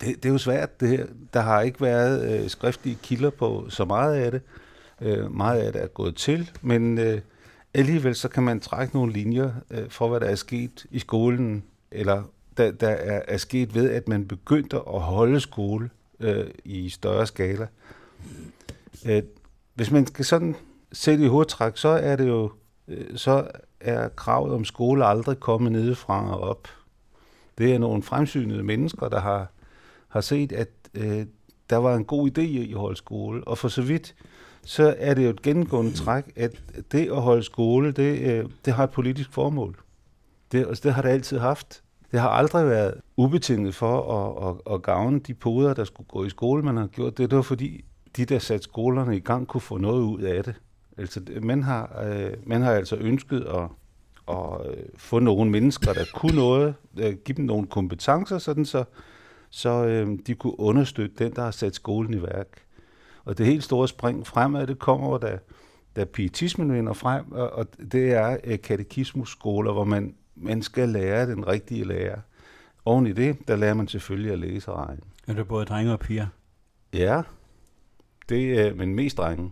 det, 0.02 0.24
det 0.24 0.26
er 0.26 0.30
jo 0.30 0.38
svært 0.38 0.80
det 0.80 0.90
her. 0.90 1.06
Der 1.34 1.42
har 1.42 1.62
ikke 1.62 1.82
været 1.82 2.44
øh, 2.44 2.50
skriftlige 2.50 2.98
kilder 3.04 3.30
på 3.30 3.66
så 3.70 3.86
meget 3.86 4.16
af 4.16 4.32
det. 4.32 4.42
Øh, 5.02 5.32
meget 5.32 5.60
af 5.60 5.74
det 5.74 5.82
er 5.82 5.88
gået 5.88 6.16
til, 6.16 6.52
men 6.62 6.98
øh, 6.98 7.22
alligevel 7.74 8.16
så 8.16 8.28
kan 8.28 8.44
man 8.44 8.60
trække 8.60 8.96
nogle 8.96 9.14
linjer 9.14 9.52
øh, 9.72 9.90
for, 9.90 10.10
hvad 10.10 10.20
der 10.20 10.26
er 10.26 10.36
sket 10.36 10.86
i 10.92 11.00
skolen, 11.00 11.64
eller 11.92 12.24
der, 12.58 12.72
der 12.72 12.90
er, 12.90 13.22
er 13.28 13.38
sket 13.38 13.76
ved, 13.76 13.92
at 13.92 14.08
man 14.08 14.28
begyndte 14.28 14.78
at 14.78 15.02
holde 15.02 15.40
skole 15.40 15.90
øh, 16.20 16.46
i 16.66 16.90
større 16.90 17.28
skala. 17.28 17.68
Øh, 19.06 19.24
hvis 19.74 19.92
man 19.92 20.08
skal 20.08 20.26
sådan 20.26 20.56
sætte 20.92 21.24
i 21.24 21.28
hovedtræk, 21.28 21.78
så 21.78 21.90
er 21.90 22.16
det 22.16 22.28
jo, 22.28 22.52
øh, 22.88 23.18
så 23.18 23.48
er 23.80 24.10
kravet 24.10 24.54
om 24.54 24.66
skole 24.66 25.06
aldrig 25.06 25.40
kommet 25.40 25.72
nedefra 25.72 26.36
og 26.36 26.40
op. 26.42 26.68
Det 27.58 27.74
er 27.74 27.80
nogle 27.80 28.04
fremsynede 28.04 28.64
mennesker, 28.64 29.10
der 29.10 29.20
har, 29.20 29.48
har 30.08 30.22
set, 30.22 30.52
at 30.52 30.70
øh, 30.94 31.26
der 31.70 31.78
var 31.78 31.96
en 31.96 32.06
god 32.06 32.38
idé 32.38 32.42
i 32.42 32.72
at 32.72 32.80
holde 32.80 32.98
skole. 32.98 33.48
Og 33.48 33.58
for 33.58 33.68
så 33.68 33.82
vidt, 33.82 34.16
så 34.64 34.96
er 34.98 35.14
det 35.14 35.26
jo 35.26 35.30
et 35.30 35.42
gennemgående 35.42 35.94
træk, 35.94 36.24
at 36.36 36.52
det 36.92 37.10
at 37.12 37.22
holde 37.22 37.44
skole, 37.44 37.92
det, 37.92 38.20
øh, 38.20 38.50
det 38.66 38.74
har 38.74 38.84
et 38.84 38.92
politisk 38.92 39.32
formål. 39.32 39.78
Det, 40.52 40.68
altså, 40.68 40.82
det 40.84 40.94
har 40.94 41.02
det 41.02 41.10
altid 41.10 41.40
haft. 41.40 41.82
Det 42.12 42.20
har 42.20 42.30
aldrig 42.30 42.66
været 42.66 42.94
ubetinget 43.18 43.76
for 43.76 44.12
at, 44.12 44.50
at, 44.50 44.74
at 44.74 44.82
gavne 44.82 45.20
de 45.20 45.34
poder, 45.34 45.74
der 45.74 45.84
skulle 45.84 46.08
gå 46.08 46.26
i 46.26 46.30
skole, 46.30 46.64
man 46.64 46.78
har 46.78 46.88
gjort 46.88 47.18
det. 47.18 47.30
Det 47.30 47.36
var 47.36 47.42
fordi, 47.42 47.86
de 48.18 48.26
der 48.26 48.40
satte 48.40 48.64
skolerne 48.64 49.18
i 49.18 49.20
gang, 49.20 49.48
kunne 49.48 49.62
få 49.62 49.78
noget 49.78 50.02
ud 50.02 50.22
af 50.22 50.44
det. 50.44 50.56
Altså, 50.98 51.22
man 51.42 51.64
har, 51.64 52.04
øh, 52.06 52.34
man 52.46 52.62
har 52.62 52.72
altså 52.72 52.96
ønsket 52.96 53.42
at, 53.42 53.70
at 54.30 54.68
øh, 54.68 54.84
få 54.98 55.20
nogle 55.20 55.52
mennesker, 55.52 55.94
der 55.94 56.06
kunne 56.16 56.36
noget, 56.36 56.76
øh, 56.98 57.14
give 57.14 57.36
dem 57.36 57.46
nogle 57.46 57.68
kompetencer, 57.68 58.38
sådan 58.38 58.66
så, 58.66 58.84
så 59.50 59.86
øh, 59.86 60.20
de 60.28 60.36
kunne 60.36 60.60
understøtte 60.60 61.26
den, 61.26 61.36
der 61.36 61.42
har 61.42 61.52
sat 61.52 61.76
skolen 61.76 62.14
i 62.14 62.22
værk. 62.22 62.48
Og 63.26 63.38
det 63.38 63.46
helt 63.46 63.64
store 63.64 63.88
spring 63.88 64.28
fremad, 64.28 64.68
det 64.68 64.80
kommer, 64.80 65.18
da, 65.18 65.40
da 65.96 66.06
pietismen 66.06 66.74
vinder 66.74 66.94
frem, 66.94 67.32
og, 67.32 67.52
og 67.52 67.66
det 67.92 68.14
er 68.14 68.38
øh, 68.44 68.62
katekismusskoler, 68.62 69.74
hvor 69.74 69.84
man 69.84 70.16
man 70.36 70.62
skal 70.62 70.90
lære 70.90 71.28
den 71.28 71.48
rigtige 71.48 71.84
lærer. 71.84 72.20
Oven 72.86 73.08
i 73.08 73.14
det, 73.14 73.48
der 73.48 73.56
lærer 73.56 73.74
man 73.74 73.88
selvfølgelig 73.88 74.32
at 74.32 74.40
læse 74.40 74.72
og 74.72 74.88
regne. 74.88 75.02
Er 75.28 75.34
det 75.34 75.48
både 75.48 75.66
drenge 75.66 75.92
og 75.92 76.00
piger? 76.00 76.28
Ja, 76.94 77.22
det 78.30 78.60
er, 78.60 78.76
men 78.76 78.96
mest 78.96 79.18
drenge. 79.18 79.52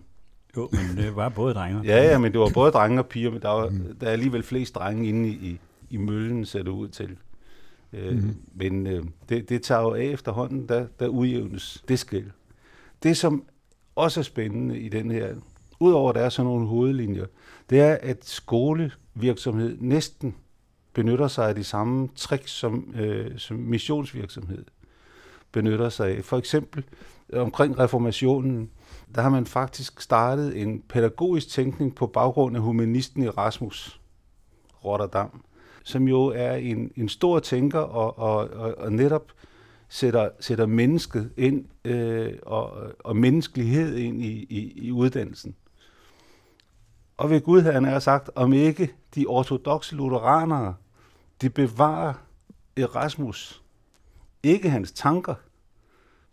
Jo, 0.57 0.69
men 0.71 0.97
det 0.97 1.15
var 1.15 1.29
både 1.29 1.53
drenge. 1.53 1.81
Ja, 1.85 2.03
ja, 2.03 2.17
men 2.17 2.31
det 2.31 2.39
var 2.39 2.51
både 2.53 2.71
drenge 2.71 2.99
og 2.99 3.05
piger, 3.05 3.31
men 3.31 3.41
der, 3.41 3.49
var, 3.49 3.69
mm. 3.69 3.95
der 4.01 4.07
er 4.07 4.11
alligevel 4.11 4.43
flest 4.43 4.75
drenge 4.75 5.09
inde 5.09 5.29
i, 5.29 5.31
i, 5.31 5.59
i 5.89 5.97
møllen, 5.97 6.45
ser 6.45 6.63
det 6.63 6.71
ud 6.71 6.87
til. 6.87 7.17
Øh, 7.93 8.15
mm. 8.15 8.35
Men 8.55 8.87
øh, 8.87 9.03
det, 9.29 9.49
det 9.49 9.61
tager 9.61 9.81
jo 9.81 9.93
af 9.93 10.03
efterhånden, 10.03 10.69
der, 10.69 10.87
der 10.99 11.07
udjævnes 11.07 11.83
det 11.87 11.99
skæld. 11.99 12.29
Det, 13.03 13.17
som 13.17 13.43
også 13.95 14.19
er 14.19 14.23
spændende 14.23 14.79
i 14.79 14.89
den 14.89 15.11
her, 15.11 15.35
udover 15.79 16.09
at 16.09 16.15
der 16.15 16.21
er 16.21 16.29
sådan 16.29 16.47
nogle 16.47 16.67
hovedlinjer, 16.67 17.25
det 17.69 17.79
er, 17.79 17.97
at 18.01 18.25
skolevirksomhed 18.25 19.77
næsten 19.79 20.35
benytter 20.93 21.27
sig 21.27 21.49
af 21.49 21.55
de 21.55 21.63
samme 21.63 22.09
tricks, 22.15 22.51
som, 22.51 22.93
øh, 22.99 23.31
som 23.37 23.57
missionsvirksomhed 23.57 24.65
benytter 25.51 25.89
sig 25.89 26.17
af. 26.17 26.23
For 26.23 26.37
eksempel 26.37 26.83
omkring 27.33 27.79
reformationen, 27.79 28.69
der 29.16 29.22
har 29.22 29.30
man 29.30 29.45
faktisk 29.45 30.01
startet 30.01 30.61
en 30.61 30.82
pædagogisk 30.89 31.49
tænkning 31.49 31.95
på 31.95 32.07
baggrund 32.07 32.55
af 32.55 32.61
humanisten 32.61 33.24
Erasmus 33.24 34.01
Rotterdam, 34.86 35.43
som 35.84 36.07
jo 36.07 36.26
er 36.26 36.53
en, 36.53 36.91
en 36.95 37.09
stor 37.09 37.39
tænker 37.39 37.80
og, 37.80 38.20
og, 38.20 38.49
og, 38.49 38.78
og 38.78 38.93
netop 38.93 39.32
sætter, 39.89 40.30
sætter 40.39 40.66
mennesket 40.66 41.32
ind 41.38 41.66
øh, 41.86 42.34
og, 42.41 42.74
og 42.99 43.16
menneskelighed 43.16 43.95
ind 43.95 44.22
i, 44.22 44.47
i, 44.49 44.72
i 44.76 44.91
uddannelsen. 44.91 45.55
Og 47.18 47.30
ved 47.30 47.41
Gud 47.41 47.61
havde 47.61 47.86
han 47.86 48.01
sagt, 48.01 48.30
om 48.36 48.53
ikke 48.53 48.93
de 49.16 49.26
ortodoxe 49.26 49.95
lutheranere 49.95 50.76
de 51.41 51.49
bevarer 51.49 52.14
Erasmus 52.78 53.64
ikke 54.43 54.70
hans 54.70 54.91
tanker, 54.91 55.36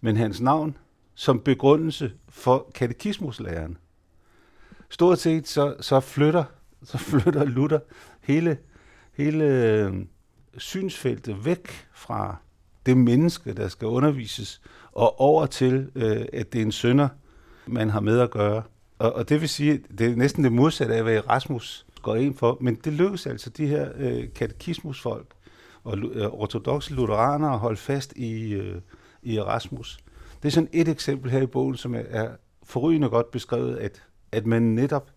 men 0.01 0.17
hans 0.17 0.41
navn 0.41 0.77
som 1.15 1.41
begrundelse 1.41 2.13
for 2.31 2.71
katekismuslæren. 2.75 3.77
Stort 4.89 5.19
set 5.19 5.49
så, 5.49 5.75
så 5.81 6.01
flytter 6.01 6.45
så 6.83 6.99
flytter 6.99 7.45
Luther 7.45 7.79
hele, 8.21 8.59
hele 9.13 9.45
øh, 9.45 9.95
synsfeltet 10.57 11.45
væk 11.45 11.89
fra 11.93 12.37
det 12.87 12.97
menneske, 12.97 13.53
der 13.53 13.69
skal 13.69 13.89
undervises, 13.89 14.61
og 14.93 15.21
over 15.21 15.47
til, 15.47 15.91
øh, 15.95 16.27
at 16.33 16.53
det 16.53 16.59
er 16.59 16.63
en 16.63 16.73
sønder, 16.73 17.09
man 17.67 17.91
har 17.91 18.01
med 18.01 18.21
at 18.21 18.31
gøre. 18.31 18.63
Og, 18.99 19.13
og 19.13 19.29
det 19.29 19.41
vil 19.41 19.49
sige, 19.49 19.83
det 19.99 20.13
er 20.13 20.17
næsten 20.17 20.45
det 20.45 20.53
modsatte 20.53 20.95
af, 20.95 21.03
hvad 21.03 21.17
Erasmus 21.17 21.87
går 22.03 22.17
ind 22.17 22.37
for, 22.37 22.59
men 22.61 22.75
det 22.75 22.93
lykkes 22.93 23.27
altså 23.27 23.51
de 23.51 23.67
her 23.67 23.89
øh, 23.97 24.25
katekismusfolk 24.35 25.27
og 25.85 25.99
øh, 25.99 26.27
ortodoxe 26.27 26.95
lutheranere 26.95 27.53
at 27.53 27.59
holde 27.59 27.77
fast 27.77 28.13
i, 28.17 28.53
øh, 28.53 28.81
i 29.23 29.37
Erasmus. 29.37 29.99
Det 30.43 30.49
er 30.49 30.53
sådan 30.53 30.69
et 30.73 30.89
eksempel 30.89 31.31
her 31.31 31.43
i 31.43 31.47
bogen, 31.47 31.77
som 31.77 31.95
er, 31.95 32.29
forrygende 32.63 33.09
godt 33.09 33.31
beskrevet, 33.31 33.77
at, 33.77 34.03
at 34.33 34.47
man 34.47 34.63
netop 34.63 35.11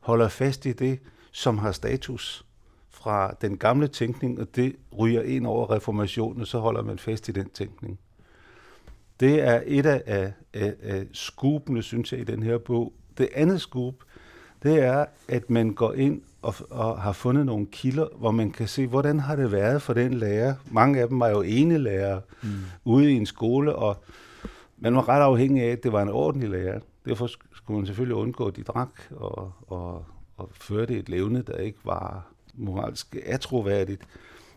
holder 0.00 0.28
fast 0.28 0.66
i 0.66 0.72
det, 0.72 0.98
som 1.32 1.58
har 1.58 1.72
status 1.72 2.44
fra 2.90 3.36
den 3.40 3.58
gamle 3.58 3.88
tænkning, 3.88 4.40
og 4.40 4.56
det 4.56 4.76
ryger 4.98 5.22
ind 5.22 5.46
over 5.46 5.70
reformationen, 5.70 6.46
så 6.46 6.58
holder 6.58 6.82
man 6.82 6.98
fast 6.98 7.28
i 7.28 7.32
den 7.32 7.50
tænkning. 7.50 7.98
Det 9.20 9.40
er 9.40 9.62
et 9.66 9.86
af, 9.86 10.02
af, 10.06 10.32
af, 10.54 10.74
af 10.82 11.06
skupene, 11.12 11.82
synes 11.82 12.12
jeg, 12.12 12.20
i 12.20 12.24
den 12.24 12.42
her 12.42 12.58
bog. 12.58 12.92
Det 13.18 13.28
andet 13.34 13.60
skub, 13.60 14.02
det 14.62 14.78
er, 14.82 15.04
at 15.28 15.50
man 15.50 15.74
går 15.74 15.92
ind 15.92 16.22
og, 16.42 16.54
og 16.70 17.00
har 17.00 17.12
fundet 17.12 17.46
nogle 17.46 17.66
kilder, 17.66 18.06
hvor 18.18 18.30
man 18.30 18.50
kan 18.50 18.68
se, 18.68 18.86
hvordan 18.86 19.20
har 19.20 19.36
det 19.36 19.52
været 19.52 19.82
for 19.82 19.92
den 19.92 20.14
lærer. 20.14 20.54
Mange 20.70 21.00
af 21.00 21.08
dem 21.08 21.20
var 21.20 21.28
jo 21.28 21.42
ene 21.42 21.78
lærer 21.78 22.20
mm. 22.42 22.48
ude 22.84 23.12
i 23.12 23.14
en 23.14 23.26
skole, 23.26 23.76
og 23.76 24.04
man 24.78 24.94
var 24.94 25.08
ret 25.08 25.22
afhængig 25.22 25.62
af, 25.62 25.68
at 25.68 25.82
det 25.82 25.92
var 25.92 26.02
en 26.02 26.08
ordentlig 26.08 26.50
lærer. 26.50 26.80
Derfor 27.04 27.26
skulle 27.26 27.78
man 27.78 27.86
selvfølgelig 27.86 28.16
undgå, 28.16 28.46
at 28.46 28.56
de 28.56 28.62
drak 28.62 28.90
og, 29.10 29.52
og, 29.66 30.04
og 30.36 30.50
førte 30.52 30.98
et 30.98 31.08
levne, 31.08 31.42
der 31.42 31.56
ikke 31.56 31.78
var 31.84 32.32
moralsk 32.54 33.16
atroværdigt. 33.26 34.02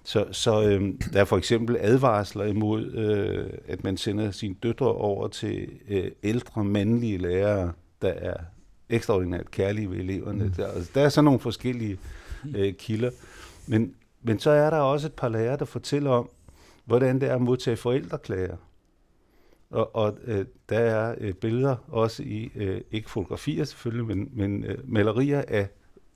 Så, 0.04 0.26
så 0.32 0.64
øh, 0.64 0.94
der 1.14 1.20
er 1.20 1.26
for 1.26 1.38
eksempel 1.38 1.78
advarsler 1.80 2.46
imod, 2.46 2.92
øh, 2.92 3.50
at 3.68 3.84
man 3.84 3.98
sender 3.98 4.32
sine 4.32 4.56
døtre 4.64 4.94
over 4.94 5.28
til 5.28 5.70
øh, 5.88 6.12
ældre 6.24 6.64
mandlige 6.64 7.18
lærere, 7.18 7.72
der 8.02 8.10
er 8.10 8.34
ekstraordinært 8.90 9.52
kærlige 9.52 9.92
ved 9.92 9.98
eleverne. 9.98 10.44
Mm. 10.44 10.52
Der, 10.52 10.68
altså, 10.68 10.92
der 10.96 11.02
er 11.02 11.10
sådan 11.10 11.26
nogle 11.26 11.40
forskellige 11.40 12.00
øh, 12.56 12.74
kilder. 12.74 13.12
Men, 13.68 13.94
men 14.22 14.40
så 14.40 14.50
er 14.50 14.70
der 14.70 14.78
også 14.78 15.08
et 15.08 15.14
par 15.14 15.30
lærere, 15.30 15.58
der 15.58 15.66
fortæller 15.66 16.12
om, 16.12 16.30
hvordan 16.86 17.22
det 17.22 17.30
er 17.30 17.36
at 17.36 17.42
modtage 17.42 17.78
forældreklager. 17.78 18.56
Og, 19.72 19.96
og 19.96 20.18
øh, 20.24 20.46
der 20.70 20.80
er 20.80 21.16
øh, 21.18 21.34
billeder 21.34 21.76
også 21.88 22.24
i, 22.24 22.52
øh, 22.56 22.82
ikke 22.92 23.10
fotografier 23.10 23.64
selvfølgelig, 23.64 24.06
men, 24.06 24.30
men 24.34 24.64
øh, 24.64 24.78
malerier 24.84 25.44
af 25.48 25.70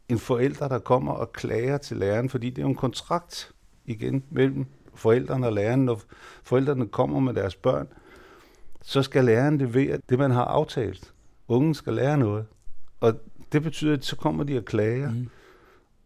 en 0.09 0.19
forælder, 0.19 0.67
der 0.67 0.79
kommer 0.79 1.11
og 1.11 1.33
klager 1.33 1.77
til 1.77 1.97
læreren, 1.97 2.29
fordi 2.29 2.49
det 2.49 2.57
er 2.57 2.61
jo 2.61 2.69
en 2.69 2.75
kontrakt 2.75 3.51
igen 3.85 4.23
mellem 4.29 4.65
forældrene 4.95 5.47
og 5.47 5.53
læreren. 5.53 5.85
Når 5.85 6.01
forældrene 6.43 6.87
kommer 6.87 7.19
med 7.19 7.33
deres 7.33 7.55
børn, 7.55 7.87
så 8.81 9.03
skal 9.03 9.25
læreren 9.25 9.57
levere 9.57 9.99
det, 10.09 10.19
man 10.19 10.31
har 10.31 10.45
aftalt. 10.45 11.13
Ungen 11.47 11.73
skal 11.73 11.93
lære 11.93 12.17
noget. 12.17 12.45
Og 12.99 13.13
det 13.51 13.63
betyder, 13.63 13.93
at 13.93 14.05
så 14.05 14.15
kommer 14.15 14.43
de 14.43 14.57
og 14.57 14.65
klager. 14.65 15.11
Mm. 15.11 15.29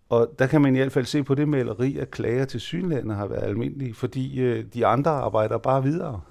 Og 0.09 0.35
der 0.39 0.47
kan 0.47 0.61
man 0.61 0.75
i 0.75 0.79
hvert 0.79 0.91
fald 0.91 1.05
se 1.05 1.23
på 1.23 1.35
det 1.35 1.47
maleri, 1.47 1.97
at 1.97 2.11
klager 2.11 2.45
til 2.45 2.59
synlænderne 2.59 3.13
har 3.13 3.27
været 3.27 3.43
almindelige, 3.43 3.93
fordi 3.93 4.39
øh, 4.39 4.65
de 4.73 4.85
andre 4.85 5.11
arbejder 5.11 5.57
bare 5.57 5.83
videre. 5.83 6.21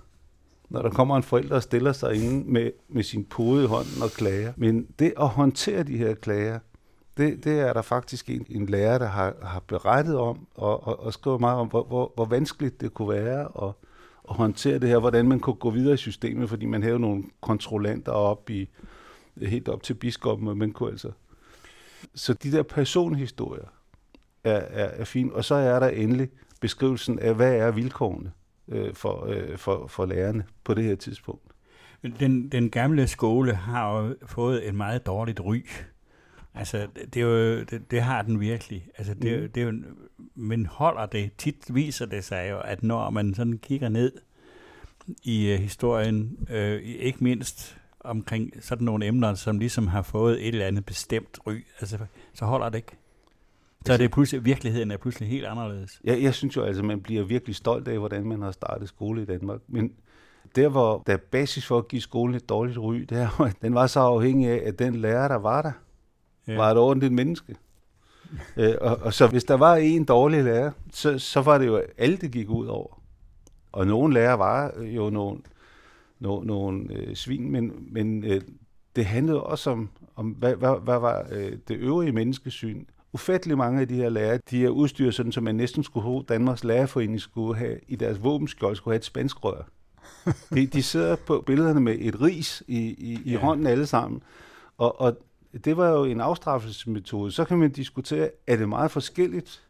Når 0.68 0.82
der 0.82 0.90
kommer 0.90 1.16
en 1.16 1.22
forælder 1.22 1.56
og 1.56 1.62
stiller 1.62 1.92
sig 1.92 2.24
inde 2.24 2.52
med, 2.52 2.70
med 2.88 3.02
sin 3.02 3.24
pude 3.24 3.64
i 3.64 3.66
hånden 3.66 4.02
og 4.02 4.10
klager. 4.10 4.52
Men 4.56 4.86
det 4.98 5.12
at 5.20 5.28
håndtere 5.28 5.82
de 5.82 5.96
her 5.96 6.14
klager, 6.14 6.58
det, 7.16 7.44
det 7.44 7.60
er 7.60 7.72
der 7.72 7.82
faktisk 7.82 8.30
en, 8.30 8.46
en 8.48 8.66
lærer, 8.66 8.98
der 8.98 9.06
har, 9.06 9.34
har 9.42 9.60
berettet 9.60 10.16
om, 10.16 10.46
og, 10.54 10.86
og, 10.86 11.00
og 11.00 11.12
skrevet 11.12 11.40
meget 11.40 11.58
om, 11.58 11.68
hvor, 11.68 11.84
hvor, 11.84 12.12
hvor 12.14 12.24
vanskeligt 12.24 12.80
det 12.80 12.94
kunne 12.94 13.08
være 13.08 13.40
at, 13.62 13.72
at 14.30 14.36
håndtere 14.36 14.78
det 14.78 14.88
her, 14.88 14.98
hvordan 14.98 15.28
man 15.28 15.40
kunne 15.40 15.56
gå 15.56 15.70
videre 15.70 15.94
i 15.94 15.96
systemet, 15.96 16.48
fordi 16.48 16.66
man 16.66 16.82
havde 16.82 16.98
nogle 16.98 17.24
kontrollanter 17.40 18.12
op 18.12 18.50
i 18.50 18.68
helt 19.42 19.68
op 19.68 19.82
til 19.82 19.94
biskoppen, 19.94 20.58
men 20.58 20.72
kunne 20.72 20.90
altså. 20.90 21.10
Så 22.14 22.34
de 22.34 22.52
der 22.52 22.62
personhistorier 22.62 23.64
er, 24.44 24.60
er, 24.70 24.84
er 24.84 25.04
fine. 25.04 25.32
Og 25.32 25.44
så 25.44 25.54
er 25.54 25.80
der 25.80 25.88
endelig 25.88 26.28
beskrivelsen 26.60 27.18
af, 27.18 27.34
hvad 27.34 27.54
er 27.54 27.70
vilkårene 27.70 28.32
øh, 28.68 28.94
for, 28.94 29.26
øh, 29.26 29.58
for, 29.58 29.86
for 29.86 30.06
lærerne 30.06 30.44
på 30.64 30.74
det 30.74 30.84
her 30.84 30.94
tidspunkt. 30.94 31.42
Den, 32.20 32.48
den 32.48 32.70
gamle 32.70 33.06
skole 33.06 33.54
har 33.54 33.98
jo 33.98 34.16
fået 34.26 34.68
et 34.68 34.74
meget 34.74 35.06
dårligt 35.06 35.40
ry. 35.40 35.66
Altså, 36.54 36.86
det, 37.14 37.16
er 37.16 37.26
jo, 37.26 37.60
det, 37.60 37.90
det 37.90 38.02
har 38.02 38.22
den 38.22 38.40
virkelig. 38.40 38.88
Altså, 38.98 39.14
det, 39.14 39.42
mm. 39.42 39.48
det 39.48 39.62
er 39.62 39.66
jo, 39.66 39.72
men 40.34 40.66
holder 40.66 41.06
det, 41.06 41.30
tit 41.38 41.74
viser 41.74 42.06
det 42.06 42.24
sig 42.24 42.50
jo, 42.50 42.60
at 42.60 42.82
når 42.82 43.10
man 43.10 43.34
sådan 43.34 43.58
kigger 43.58 43.88
ned 43.88 44.12
i 45.22 45.54
uh, 45.54 45.60
historien, 45.60 46.46
uh, 46.50 46.56
ikke 46.82 47.24
mindst 47.24 47.78
omkring 48.00 48.52
sådan 48.60 48.84
nogle 48.84 49.06
emner, 49.06 49.34
som 49.34 49.58
ligesom 49.58 49.86
har 49.86 50.02
fået 50.02 50.42
et 50.42 50.48
eller 50.48 50.66
andet 50.66 50.86
bestemt 50.86 51.38
ry, 51.46 51.64
altså, 51.80 51.98
så 52.34 52.44
holder 52.44 52.68
det 52.68 52.78
ikke. 52.78 52.96
Så 53.86 53.92
er 53.92 53.96
det 53.96 54.10
pludselig, 54.10 54.44
virkeligheden 54.44 54.90
er 54.90 54.96
pludselig 54.96 55.28
helt 55.28 55.46
anderledes. 55.46 56.00
Jeg, 56.04 56.22
jeg 56.22 56.34
synes 56.34 56.56
jo 56.56 56.62
altså, 56.62 56.82
man 56.82 57.00
bliver 57.00 57.24
virkelig 57.24 57.56
stolt 57.56 57.88
af, 57.88 57.98
hvordan 57.98 58.24
man 58.24 58.42
har 58.42 58.50
startet 58.50 58.88
skole 58.88 59.22
i 59.22 59.24
Danmark. 59.24 59.60
Men 59.68 59.92
der, 60.56 60.68
hvor 60.68 61.02
der 61.06 61.12
er 61.12 61.18
basis 61.30 61.66
for 61.66 61.78
at 61.78 61.88
give 61.88 62.02
skolen 62.02 62.34
et 62.34 62.48
dårligt 62.48 62.78
ry, 62.78 62.96
det 62.96 63.18
er 63.18 63.40
at 63.40 63.56
den 63.62 63.74
var 63.74 63.86
så 63.86 64.00
afhængig 64.00 64.48
af, 64.48 64.68
at 64.68 64.78
den 64.78 64.94
lærer, 64.94 65.28
der 65.28 65.36
var 65.36 65.62
der, 65.62 65.72
ja. 66.48 66.56
var 66.56 66.70
et 66.70 66.78
ordentligt 66.78 67.12
menneske. 67.12 67.56
øh, 68.56 68.74
og, 68.80 68.96
og 68.96 69.14
så 69.14 69.26
hvis 69.26 69.44
der 69.44 69.54
var 69.54 69.76
en 69.76 70.04
dårlig 70.04 70.44
lærer, 70.44 70.70
så, 70.92 71.18
så 71.18 71.40
var 71.40 71.58
det 71.58 71.66
jo 71.66 71.82
alle, 71.98 72.16
det 72.16 72.32
gik 72.32 72.48
ud 72.50 72.66
over. 72.66 73.02
Og 73.72 73.86
nogle 73.86 74.14
lærere 74.14 74.38
var 74.38 74.80
jo 74.80 75.10
nogle, 75.10 75.40
nogle, 76.20 76.46
nogle 76.46 76.92
øh, 76.92 77.14
svin, 77.14 77.50
men, 77.50 77.72
men 77.92 78.24
øh, 78.24 78.40
det 78.96 79.04
handlede 79.04 79.42
også 79.42 79.70
om, 79.70 79.90
om 80.16 80.30
hvad, 80.30 80.56
hvad, 80.56 80.84
hvad 80.84 80.98
var 80.98 81.26
øh, 81.30 81.52
det 81.68 81.76
øvrige 81.76 82.12
menneskesyn. 82.12 82.84
Ufattelig 83.16 83.58
mange 83.58 83.80
af 83.80 83.88
de 83.88 83.94
her 83.94 84.08
lærere, 84.08 84.38
de 84.50 84.64
er 84.64 84.68
udstyret 84.68 85.14
sådan, 85.14 85.32
som 85.32 85.44
man 85.44 85.54
næsten 85.54 85.84
skulle 85.84 86.04
have, 86.04 86.24
Danmarks 86.28 86.64
Lærerforening 86.64 87.20
skulle 87.20 87.58
have, 87.58 87.78
i 87.88 87.96
deres 87.96 88.24
våbenskjold 88.24 88.76
skulle 88.76 88.92
have 88.92 88.98
et 88.98 89.04
spansk 89.04 89.44
rør. 89.44 89.62
De, 90.54 90.66
de 90.66 90.82
sidder 90.82 91.16
på 91.16 91.44
billederne 91.46 91.80
med 91.80 91.96
et 91.98 92.20
ris 92.20 92.62
i, 92.68 92.78
i, 92.78 93.20
i 93.24 93.32
ja. 93.32 93.38
hånden 93.38 93.66
alle 93.66 93.86
sammen. 93.86 94.22
Og, 94.78 95.00
og 95.00 95.18
det 95.64 95.76
var 95.76 95.88
jo 95.88 96.04
en 96.04 96.20
afstraffelsesmetode. 96.20 97.32
Så 97.32 97.44
kan 97.44 97.58
man 97.58 97.70
diskutere, 97.70 98.30
er 98.46 98.56
det 98.56 98.68
meget 98.68 98.90
forskelligt, 98.90 99.62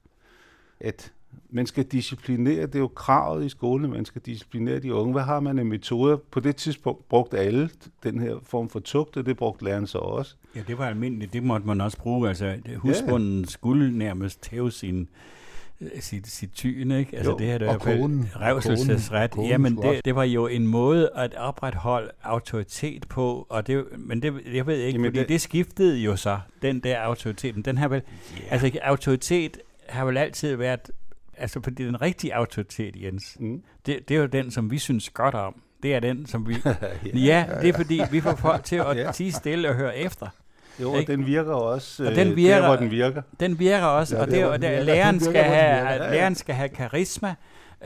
at 0.81 1.13
man 1.51 1.67
skal 1.67 1.85
disciplinere, 1.85 2.67
det 2.67 2.75
er 2.75 2.79
jo 2.79 2.89
kravet 2.89 3.45
i 3.45 3.49
skolen, 3.49 3.91
man 3.91 4.05
skal 4.05 4.23
disciplinere 4.23 4.79
de 4.79 4.95
unge. 4.95 5.13
Hvad 5.13 5.23
har 5.23 5.41
man 5.41 5.59
af 5.59 5.67
metoder? 5.67 6.17
På 6.17 6.41
det 6.41 6.57
tidspunkt 6.57 7.09
brugte 7.09 7.39
alle 7.39 7.71
den 8.03 8.19
her 8.19 8.37
form 8.43 8.69
for 8.69 8.81
tugt, 8.81 9.17
og 9.17 9.27
det 9.27 9.37
brugte 9.37 9.65
læreren 9.65 9.87
så 9.87 9.99
også. 9.99 10.35
Ja, 10.57 10.61
det 10.67 10.79
var 10.79 10.87
almindeligt. 10.87 11.33
Det 11.33 11.43
måtte 11.43 11.67
man 11.67 11.81
også 11.81 11.99
bruge. 11.99 12.29
Altså, 12.29 12.57
husbunden 12.77 13.41
ja. 13.41 13.47
skulle 13.47 13.99
nærmest 13.99 14.43
tæve 14.43 14.73
sin 14.73 15.09
sit, 16.01 16.27
sit 16.27 16.53
tyn, 16.53 16.91
ikke? 16.91 17.17
Altså 17.17 17.31
jo, 17.31 17.39
det 17.39 17.47
her, 17.47 17.59
der 17.59 17.75
og 17.75 17.81
konen, 17.81 18.31
revselsesret. 18.41 19.31
Konen, 19.31 19.51
Jamen, 19.51 19.77
det, 19.77 20.05
det 20.05 20.15
var 20.15 20.23
jo 20.23 20.47
en 20.47 20.67
måde 20.67 21.11
at 21.15 21.35
opretholde 21.35 22.11
autoritet 22.23 23.09
på, 23.09 23.47
og 23.49 23.67
det, 23.67 23.85
men 23.99 24.23
det, 24.23 24.35
jeg 24.53 24.67
ved 24.67 24.77
ikke, 24.77 24.97
Jamen, 24.97 25.09
fordi 25.09 25.19
det, 25.19 25.29
det 25.29 25.41
skiftede 25.41 25.99
jo 25.99 26.17
så, 26.17 26.39
den 26.63 26.81
der 26.81 26.99
autoritet. 26.99 27.55
Men 27.55 27.65
den 27.65 27.79
her 27.79 27.89
vel, 27.89 28.03
yeah. 28.41 28.53
altså 28.53 28.79
autoritet 28.83 29.59
har 29.89 30.05
vel 30.05 30.17
altid 30.17 30.57
været, 30.57 30.91
altså 31.39 31.61
fordi 31.63 31.85
den 31.85 32.03
rigtige 32.03 32.35
autoritet, 32.35 33.03
Jens, 33.03 33.37
mm. 33.41 33.63
det, 33.87 34.09
det 34.09 34.17
er 34.17 34.21
jo 34.21 34.27
den, 34.27 34.51
som 34.51 34.71
vi 34.71 34.79
synes 34.79 35.11
godt 35.11 35.35
om. 35.35 35.63
Det 35.83 35.95
er 35.95 36.01
den, 36.01 36.27
som 36.27 36.49
vi... 36.49 36.57
ja, 37.05 37.11
ja, 37.15 37.47
det 37.61 37.69
er 37.69 37.73
fordi, 37.73 38.01
vi 38.11 38.21
får 38.21 38.35
folk 38.35 38.65
til 38.65 38.77
at 38.77 38.97
ja. 39.07 39.13
tige 39.13 39.33
stille 39.33 39.69
og 39.69 39.75
høre 39.75 39.97
efter. 39.97 40.29
Jo, 40.81 40.93
og 40.93 41.07
den 41.07 41.27
virker 41.27 41.53
også 41.53 42.07
og 42.07 42.15
den 42.15 42.37
virker, 42.37 42.61
der, 42.61 42.67
hvor 42.67 42.77
den 42.77 42.91
virker. 42.91 43.23
Den 43.41 43.59
virker 43.59 43.87
også, 43.87 44.17
ja, 44.17 44.23
og, 44.23 44.31
det, 44.31 44.45
og 44.45 44.63
det, 44.63 44.85
læreren, 44.85 45.21
skal 45.21 45.45
have, 45.45 45.89
ja, 45.89 46.11
læreren 46.11 46.35
skal 46.35 46.55
have 46.55 46.69
karisma 46.69 47.35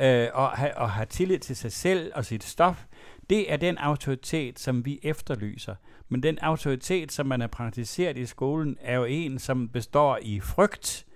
øh, 0.00 0.28
og, 0.32 0.48
have, 0.48 0.76
og 0.76 0.90
have 0.90 1.06
tillid 1.06 1.38
til 1.38 1.56
sig 1.56 1.72
selv 1.72 2.12
og 2.14 2.24
sit 2.24 2.44
stof. 2.44 2.84
Det 3.30 3.52
er 3.52 3.56
den 3.56 3.78
autoritet, 3.78 4.58
som 4.58 4.84
vi 4.84 5.00
efterlyser. 5.02 5.74
Men 6.08 6.22
den 6.22 6.38
autoritet, 6.38 7.12
som 7.12 7.26
man 7.26 7.40
har 7.40 7.48
praktiseret 7.48 8.18
i 8.18 8.26
skolen, 8.26 8.76
er 8.80 8.96
jo 8.96 9.04
en, 9.04 9.38
som 9.38 9.68
består 9.68 10.18
i 10.22 10.40
frygt 10.40 11.06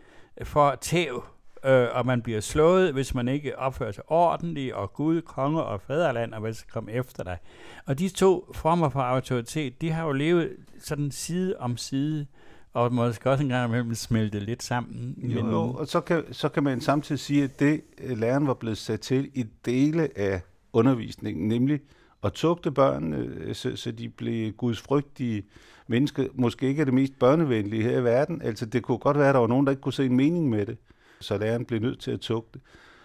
for 0.42 0.78
tæv, 0.80 1.24
øh, 1.66 1.88
og 1.92 2.06
man 2.06 2.22
bliver 2.22 2.40
slået, 2.40 2.92
hvis 2.92 3.14
man 3.14 3.28
ikke 3.28 3.58
opfører 3.58 3.92
sig 3.92 4.04
ordentligt, 4.06 4.74
og 4.74 4.92
Gud, 4.92 5.20
konge 5.22 5.62
og 5.62 5.80
faderland, 5.80 6.34
og 6.34 6.40
hvad 6.40 6.52
skal 6.52 6.70
komme 6.72 6.92
efter 6.92 7.24
dig. 7.24 7.38
Og 7.86 7.98
de 7.98 8.08
to 8.08 8.52
former 8.54 8.88
for 8.88 9.00
autoritet, 9.00 9.80
de 9.80 9.90
har 9.90 10.06
jo 10.06 10.12
levet 10.12 10.50
sådan 10.78 11.10
side 11.10 11.56
om 11.58 11.76
side, 11.76 12.26
og 12.72 12.92
måske 12.92 13.30
også 13.30 13.44
en 13.44 13.48
gang 13.48 13.68
imellem 13.68 13.94
smelte 13.94 14.40
lidt 14.40 14.62
sammen. 14.62 15.14
Jo, 15.18 15.42
men... 15.42 15.52
jo, 15.52 15.60
og 15.60 15.86
så 15.86 16.00
kan, 16.00 16.24
så 16.32 16.48
kan 16.48 16.62
man 16.62 16.80
samtidig 16.80 17.18
sige, 17.18 17.44
at 17.44 17.60
det 17.60 17.80
øh, 18.02 18.18
læreren 18.18 18.46
var 18.46 18.54
blevet 18.54 18.78
sat 18.78 19.00
til 19.00 19.30
i 19.34 19.46
dele 19.64 20.08
af 20.16 20.40
undervisningen, 20.72 21.48
nemlig 21.48 21.80
at 22.24 22.32
tugte 22.32 22.70
børn, 22.70 23.12
øh, 23.12 23.54
så, 23.54 23.76
så 23.76 23.92
de 23.92 24.08
blev 24.08 24.52
gudsfrygtige 24.52 25.42
mennesker. 25.86 26.24
Måske 26.34 26.66
ikke 26.66 26.80
er 26.80 26.84
det 26.84 26.94
mest 26.94 27.18
børnevenlige 27.18 27.82
her 27.82 27.98
i 27.98 28.04
verden. 28.04 28.42
Altså, 28.42 28.66
det 28.66 28.82
kunne 28.82 28.98
godt 28.98 29.18
være, 29.18 29.28
at 29.28 29.34
der 29.34 29.40
var 29.40 29.46
nogen, 29.46 29.66
der 29.66 29.72
ikke 29.72 29.82
kunne 29.82 29.92
se 29.92 30.06
en 30.06 30.16
mening 30.16 30.50
med 30.50 30.66
det 30.66 30.78
så 31.24 31.38
læreren 31.38 31.64
blev 31.64 31.80
nødt 31.80 32.00
til 32.00 32.10
at 32.10 32.20
tugte. 32.20 32.60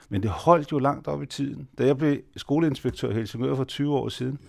Men 0.09 0.23
det 0.23 0.29
holdt 0.29 0.71
jo 0.71 0.79
langt 0.79 1.07
op 1.07 1.23
i 1.23 1.25
tiden. 1.25 1.69
Da 1.77 1.85
jeg 1.85 1.97
blev 1.97 2.17
skoleinspektør 2.37 3.09
i 3.09 3.13
Helsingør 3.13 3.55
for 3.55 3.63
20 3.63 3.95
år 3.95 4.09
siden, 4.09 4.39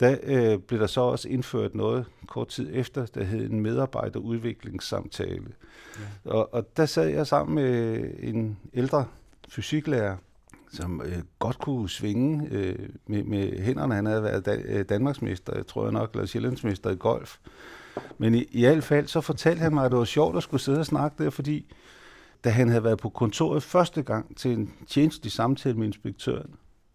der 0.00 0.16
øh, 0.22 0.58
blev 0.58 0.80
der 0.80 0.86
så 0.86 1.00
også 1.00 1.28
indført 1.28 1.74
noget 1.74 2.04
kort 2.26 2.48
tid 2.48 2.70
efter, 2.72 3.06
der 3.06 3.24
hed 3.24 3.50
en 3.50 3.60
medarbejderudviklingssamtale. 3.60 5.46
Ja. 6.26 6.30
Og, 6.30 6.54
og 6.54 6.76
der 6.76 6.86
sad 6.86 7.08
jeg 7.08 7.26
sammen 7.26 7.54
med 7.54 8.00
en 8.18 8.58
ældre 8.74 9.04
fysiklærer, 9.48 10.16
som 10.72 11.02
øh, 11.04 11.18
godt 11.38 11.58
kunne 11.58 11.88
svinge 11.88 12.48
øh, 12.50 12.88
med, 13.06 13.22
med 13.22 13.58
hænderne. 13.62 13.94
Han 13.94 14.06
havde 14.06 14.22
været 14.22 14.46
da, 14.46 14.56
øh, 14.64 14.84
Danmarksmester, 14.88 15.56
jeg 15.56 15.66
tror 15.66 15.84
jeg 15.84 15.92
nok, 15.92 16.12
eller 16.12 16.26
Sjællandsmester 16.26 16.90
i 16.90 16.96
golf. 16.96 17.38
Men 18.18 18.34
i, 18.34 18.42
i 18.50 18.60
hvert 18.60 18.84
fald, 18.84 19.06
så 19.06 19.20
fortalte 19.20 19.60
han 19.60 19.74
mig, 19.74 19.84
at 19.84 19.90
det 19.90 19.98
var 19.98 20.04
sjovt 20.04 20.36
at 20.36 20.42
skulle 20.42 20.60
sidde 20.60 20.78
og 20.78 20.86
snakke 20.86 21.24
der, 21.24 21.30
fordi 21.30 21.72
da 22.44 22.50
han 22.50 22.68
havde 22.68 22.84
været 22.84 22.98
på 22.98 23.08
kontoret 23.08 23.62
første 23.62 24.02
gang 24.02 24.36
til 24.36 24.50
en 24.52 24.72
tjenestelig 24.88 25.32
samtale 25.32 25.76
med 25.76 25.86
inspektøren, 25.86 26.50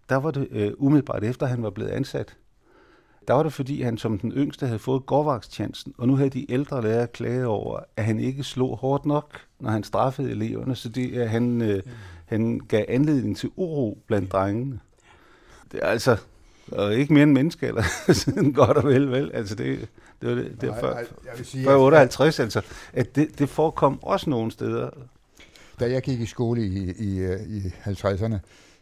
der 0.10 0.16
var 0.16 0.32
det 0.32 0.48
øh, 0.52 0.72
umiddelbart 0.78 1.24
efter, 1.24 1.46
han 1.46 1.64
var 1.64 1.70
blevet 1.70 1.90
ansat. 1.90 2.38
Der 3.28 3.34
var 3.34 3.44
det, 3.44 3.54
fordi 3.54 3.82
han 3.82 3.98
som 3.98 4.20
den 4.20 4.32
yngste 4.32 4.66
havde 4.66 4.80
fået 4.80 5.06
gårdvagtstjenesten, 5.06 5.94
og 5.98 6.08
nu 6.08 6.16
havde 6.16 6.30
de 6.30 6.52
ældre 6.52 6.82
lærere 6.82 7.08
klaget 7.08 7.46
over, 7.46 7.80
at 7.98 8.06
han 8.06 8.20
ikke 8.20 8.44
slog 8.44 8.78
hårdt 8.78 9.06
nok, 9.06 9.42
når 9.60 9.70
han 9.70 9.84
straffede 9.84 10.32
eleverne, 10.32 10.76
så 10.76 10.90
det, 10.90 11.18
at 11.18 11.30
han, 11.30 11.62
øh, 11.62 11.84
han 12.26 12.60
gav 12.60 12.86
anledning 12.88 13.38
til 13.38 13.52
uro 13.56 13.98
blandt 14.08 14.32
drengene. 14.32 14.80
Det 15.72 15.80
er 15.84 15.88
altså 15.88 16.18
og 16.72 16.96
ikke 16.96 17.14
mere 17.14 17.24
end 17.24 17.32
menneske, 17.32 17.68
eller 17.68 17.84
sådan 18.14 18.52
godt 18.52 18.78
og 18.78 18.84
vel, 18.84 19.12
vel. 19.12 19.32
Altså 19.34 19.56
det, 19.56 19.88
det 20.22 20.30
var 20.30 20.36
det, 20.36 20.62
det 20.62 20.70
var 20.70 20.80
før, 20.80 20.98
jeg 20.98 21.08
vil 21.38 21.46
sige, 21.46 21.64
før 21.64 21.76
58, 21.76 22.40
altså. 22.40 22.62
At 22.94 23.16
det, 23.16 23.40
det 23.40 23.50
forekom 23.50 24.00
også 24.04 24.30
nogle 24.30 24.52
steder. 24.52 24.90
Da 25.80 25.92
jeg 25.92 26.02
gik 26.02 26.20
i 26.20 26.26
skole 26.26 26.66
i, 26.66 26.92
i, 26.92 27.34
i 27.58 27.68
50'erne, 27.68 28.38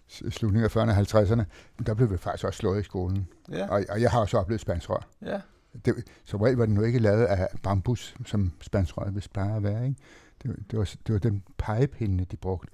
slutningen 0.07 0.63
af 0.63 0.75
40'erne 0.75 1.15
og 1.15 1.21
50'erne, 1.21 1.43
der 1.85 1.93
blev 1.93 2.11
vi 2.11 2.17
faktisk 2.17 2.45
også 2.45 2.57
slået 2.57 2.79
i 2.79 2.83
skolen. 2.83 3.27
Ja. 3.51 3.67
Og, 3.67 3.83
og 3.89 4.01
jeg 4.01 4.11
har 4.11 4.19
også 4.19 4.37
oplevet 4.37 4.61
spanskrør. 4.61 5.07
Ja. 5.21 5.41
Det, 5.85 5.95
så 6.25 6.37
regel 6.37 6.57
var 6.57 6.65
det 6.65 6.75
nu 6.75 6.81
ikke 6.81 6.99
lavet 6.99 7.25
af 7.25 7.47
bambus, 7.63 8.15
som 8.25 8.51
spanskrør 8.61 9.09
hvis 9.09 9.27
bare 9.27 9.55
at 9.55 9.63
være. 9.63 9.83
Ikke? 9.87 9.99
Det, 10.43 10.55
det, 10.71 10.79
var, 10.79 10.93
det 11.07 11.13
var 11.13 11.19
den 11.19 11.43
pegepinde, 11.57 12.25
de 12.25 12.37
brugte 12.37 12.71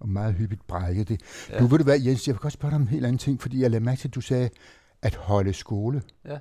og 0.00 0.08
meget 0.08 0.34
hyppigt 0.34 0.66
brækket 0.66 1.08
det. 1.08 1.20
Ja. 1.50 1.60
Nu 1.60 1.66
vil 1.66 1.78
du 1.78 1.84
være, 1.84 1.98
Jens, 2.04 2.26
jeg 2.26 2.34
vil 2.34 2.40
godt 2.40 2.52
spørge 2.52 2.70
dig 2.70 2.76
om 2.76 2.82
en 2.82 2.88
helt 2.88 3.04
anden 3.04 3.18
ting, 3.18 3.40
fordi 3.40 3.62
jeg 3.62 3.70
lagde 3.70 3.84
mærke 3.84 4.00
til, 4.00 4.08
at 4.08 4.14
du 4.14 4.20
sagde, 4.20 4.50
at 5.02 5.14
holde 5.14 5.52
skole. 5.52 6.02
Ja. 6.24 6.38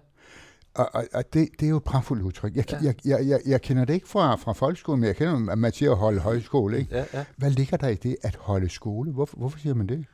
Og, 0.74 0.90
og, 0.94 1.04
og 1.14 1.34
det, 1.34 1.50
det 1.60 1.66
er 1.66 1.70
jo 1.70 1.78
et 1.78 1.84
pragtfuldt 1.84 2.24
udtryk. 2.24 2.56
Jeg, 2.56 2.72
ja. 2.72 2.78
jeg, 2.84 2.96
jeg, 3.06 3.28
jeg, 3.28 3.40
jeg 3.46 3.62
kender 3.62 3.86
det 3.86 3.94
ikke 3.94 4.08
fra, 4.08 4.36
fra 4.36 4.54
folkeskolen, 4.54 5.00
men 5.00 5.08
jeg 5.08 5.16
kender, 5.16 5.52
at 5.52 5.58
man 5.58 5.74
siger 5.74 5.92
at 5.92 5.98
holde 5.98 6.20
højskole. 6.20 6.80
Ikke? 6.80 6.96
Ja, 6.96 7.06
ja. 7.14 7.26
Hvad 7.38 7.50
ligger 7.50 7.78
der 7.78 7.88
i 7.88 7.96
det 7.96 8.16
at 8.22 8.36
holde 8.36 8.70
skole? 8.70 9.12
Hvorfor, 9.12 9.38
hvorfor 9.38 9.60
siger 9.60 9.74
man 9.74 9.88
det? 9.88 10.06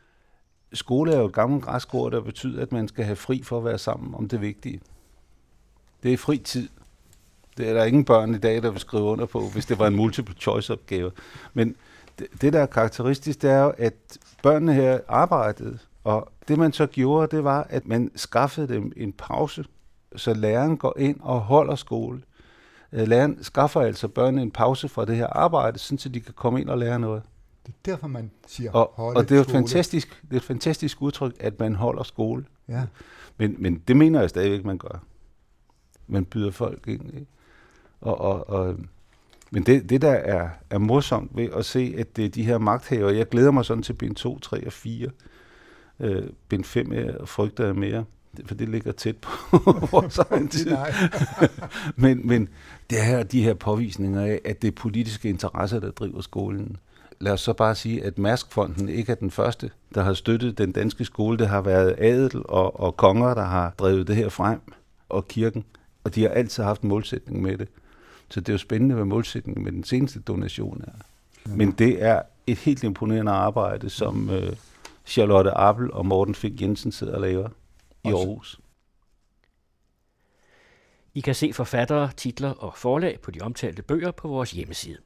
Skole 0.74 1.14
er 1.14 1.20
jo 1.20 1.26
et 1.26 1.34
gammelt 1.34 1.64
græsk 1.64 1.94
ord, 1.94 2.12
der 2.12 2.22
betyder, 2.22 2.62
at 2.62 2.72
man 2.72 2.88
skal 2.88 3.06
have 3.06 3.16
fri 3.16 3.44
for 3.44 3.58
at 3.58 3.66
være 3.66 3.78
sammen 3.78 4.16
om 4.16 4.28
det 4.28 4.42
vigtige. 4.42 4.82
Det 6.04 6.14
er 6.14 6.18
fri 6.18 6.38
tid. 6.38 6.70
Det 7.58 7.70
er 7.70 7.74
der 7.74 7.84
ingen 7.84 8.06
børn 8.06 8.36
i 8.36 8.38
dag, 8.38 8.64
der 8.64 8.72
vil 8.72 8.80
skrive 8.80 9.04
under 9.04 9.26
på, 9.26 9.42
hvis 9.54 9.66
det 9.66 9.80
var 9.80 9.88
en 9.88 9.96
multiple 9.96 10.36
choice 10.40 10.74
opgave. 10.74 11.12
Men 11.54 11.76
det, 12.20 12.28
det 12.42 12.54
der 12.54 12.60
er 12.60 12.66
karakteristisk, 12.66 13.42
det 13.42 13.50
er 13.50 13.64
jo, 13.64 13.74
at 13.78 13.94
børnene 14.44 14.74
her 14.74 15.00
arbejdede, 15.08 15.80
og 16.04 16.32
det 16.48 16.58
man 16.58 16.74
så 16.74 16.86
gjorde, 16.86 17.36
det 17.36 17.44
var, 17.44 17.68
at 17.70 17.88
man 17.88 18.12
skaffede 18.16 18.68
dem 18.68 18.92
en 18.96 19.14
pause– 19.14 19.66
så 20.18 20.34
læreren 20.34 20.78
går 20.78 20.98
ind 20.98 21.20
og 21.22 21.40
holder 21.40 21.76
skole. 21.76 22.22
Øh, 22.94 23.08
læreren 23.08 23.44
skaffer 23.44 23.82
altså 23.82 24.08
børnene 24.08 24.42
en 24.42 24.52
pause 24.52 24.90
fra 24.90 25.06
det 25.06 25.16
her 25.16 25.28
arbejde, 25.28 25.80
så 25.80 26.10
de 26.14 26.20
kan 26.20 26.34
komme 26.34 26.62
ind 26.62 26.70
og 26.70 26.78
lære 26.78 27.00
noget. 27.00 27.24
Det 27.66 27.74
er 27.74 27.92
derfor, 27.92 28.08
man 28.08 28.32
siger 28.48 28.72
og, 28.72 28.92
holde 28.96 29.18
Og 29.18 29.30
det 29.30 29.38
er, 29.38 29.42
et 29.42 29.52
fantastisk, 29.52 30.22
det 30.22 30.32
er 30.32 30.38
et 30.38 30.44
fantastisk 30.44 31.02
udtryk, 31.02 31.34
at 31.40 31.60
man 31.60 31.76
holder 31.76 32.04
skole. 32.04 32.46
Ja. 32.68 32.84
Men, 33.38 33.56
men 33.60 33.84
det 33.88 33.98
mener 33.98 34.20
jeg 34.20 34.30
stadigvæk, 34.30 34.66
man 34.66 34.78
gør. 34.78 35.04
Man 36.08 36.26
byder 36.26 36.52
folk 36.52 36.88
ind. 36.88 37.14
Ikke? 37.14 37.28
Og, 38.02 38.22
og, 38.22 38.50
og, 38.50 38.76
men 39.52 39.64
det, 39.64 39.90
det 39.90 40.02
der 40.02 40.12
er, 40.12 40.50
er 40.70 40.78
morsomt 40.78 41.32
ved 41.36 41.50
at 41.56 41.66
se, 41.66 41.96
at 41.98 42.16
det 42.16 42.26
er 42.26 42.30
de 42.30 42.44
her 42.44 42.58
magthaver, 42.58 43.10
jeg 43.10 43.30
glæder 43.30 43.52
mig 43.52 43.66
sådan 43.66 43.84
til 43.84 43.94
bind 43.94 44.16
2, 44.16 44.40
3 44.40 44.66
og 44.66 44.74
4, 44.74 45.10
Øh, 46.00 46.30
bind 46.50 46.64
5 46.64 46.92
er 46.92 47.26
frygter 47.26 47.66
jeg 47.66 47.76
mere, 47.76 48.06
for 48.46 48.56
det 48.56 48.70
ligger 48.70 48.92
tæt 48.92 49.18
på 49.18 49.58
vores 49.92 50.18
egen 50.18 50.48
tid. 50.48 50.78
men, 51.96 52.28
men 52.28 52.50
det 52.90 52.98
er 53.04 53.24
de 53.24 53.44
her 53.44 53.54
påvisninger 53.54 54.22
af, 54.22 54.42
at 54.46 54.62
det 54.62 54.68
er 54.68 54.72
politiske 54.72 55.30
interesser, 55.30 55.80
der 55.80 55.92
driver 55.92 56.22
skolen. 56.22 56.78
Lad 57.20 57.32
os 57.32 57.42
så 57.42 57.54
bare 57.54 57.76
sige, 57.76 58.04
at 58.04 58.18
Maskfonden 58.18 58.90
ikke 58.90 59.12
er 59.12 59.16
den 59.16 59.32
første, 59.32 59.72
der 59.96 60.04
har 60.04 60.14
støttet 60.14 60.58
den 60.58 60.72
danske 60.72 61.06
skole. 61.06 61.38
Det 61.38 61.48
har 61.48 61.62
været 61.62 61.96
adel 61.98 62.42
og, 62.46 62.80
og 62.80 62.98
konger, 62.98 63.34
der 63.34 63.46
har 63.46 63.74
drevet 63.80 64.08
det 64.08 64.16
her 64.16 64.30
frem, 64.30 64.60
og 65.10 65.28
kirken. 65.28 65.66
Og 66.04 66.16
de 66.16 66.22
har 66.22 66.30
altid 66.30 66.64
haft 66.64 66.82
en 66.82 66.90
målsætning 66.90 67.42
med 67.42 67.58
det. 67.58 67.68
Så 68.30 68.40
det 68.40 68.50
er 68.50 68.54
jo 68.54 68.58
spændende, 68.58 68.96
hvad 68.96 69.06
målsætningen 69.06 69.64
med 69.64 69.72
den 69.72 69.84
seneste 69.84 70.20
donation 70.20 70.84
er. 70.88 70.92
Men 71.56 71.72
det 71.72 72.04
er 72.04 72.22
et 72.48 72.58
helt 72.58 72.84
imponerende 72.84 73.32
arbejde, 73.32 73.90
som 73.90 74.30
øh, 74.30 74.54
Charlotte 75.06 75.52
Appel 75.52 75.92
og 75.92 76.06
Morten 76.06 76.36
Fink 76.36 76.62
Jensen 76.62 76.92
sidder 76.92 77.16
og 77.16 77.22
laver 77.22 77.50
i 78.04 78.08
Aarhus. 78.08 78.60
I 81.14 81.22
kan 81.22 81.36
se 81.36 81.54
forfattere, 81.54 82.12
titler 82.18 82.50
og 82.50 82.78
forlag 82.78 83.22
på 83.22 83.32
de 83.32 83.42
omtalte 83.42 83.84
bøger 83.84 84.12
på 84.12 84.28
vores 84.28 84.52
hjemmeside. 84.52 84.98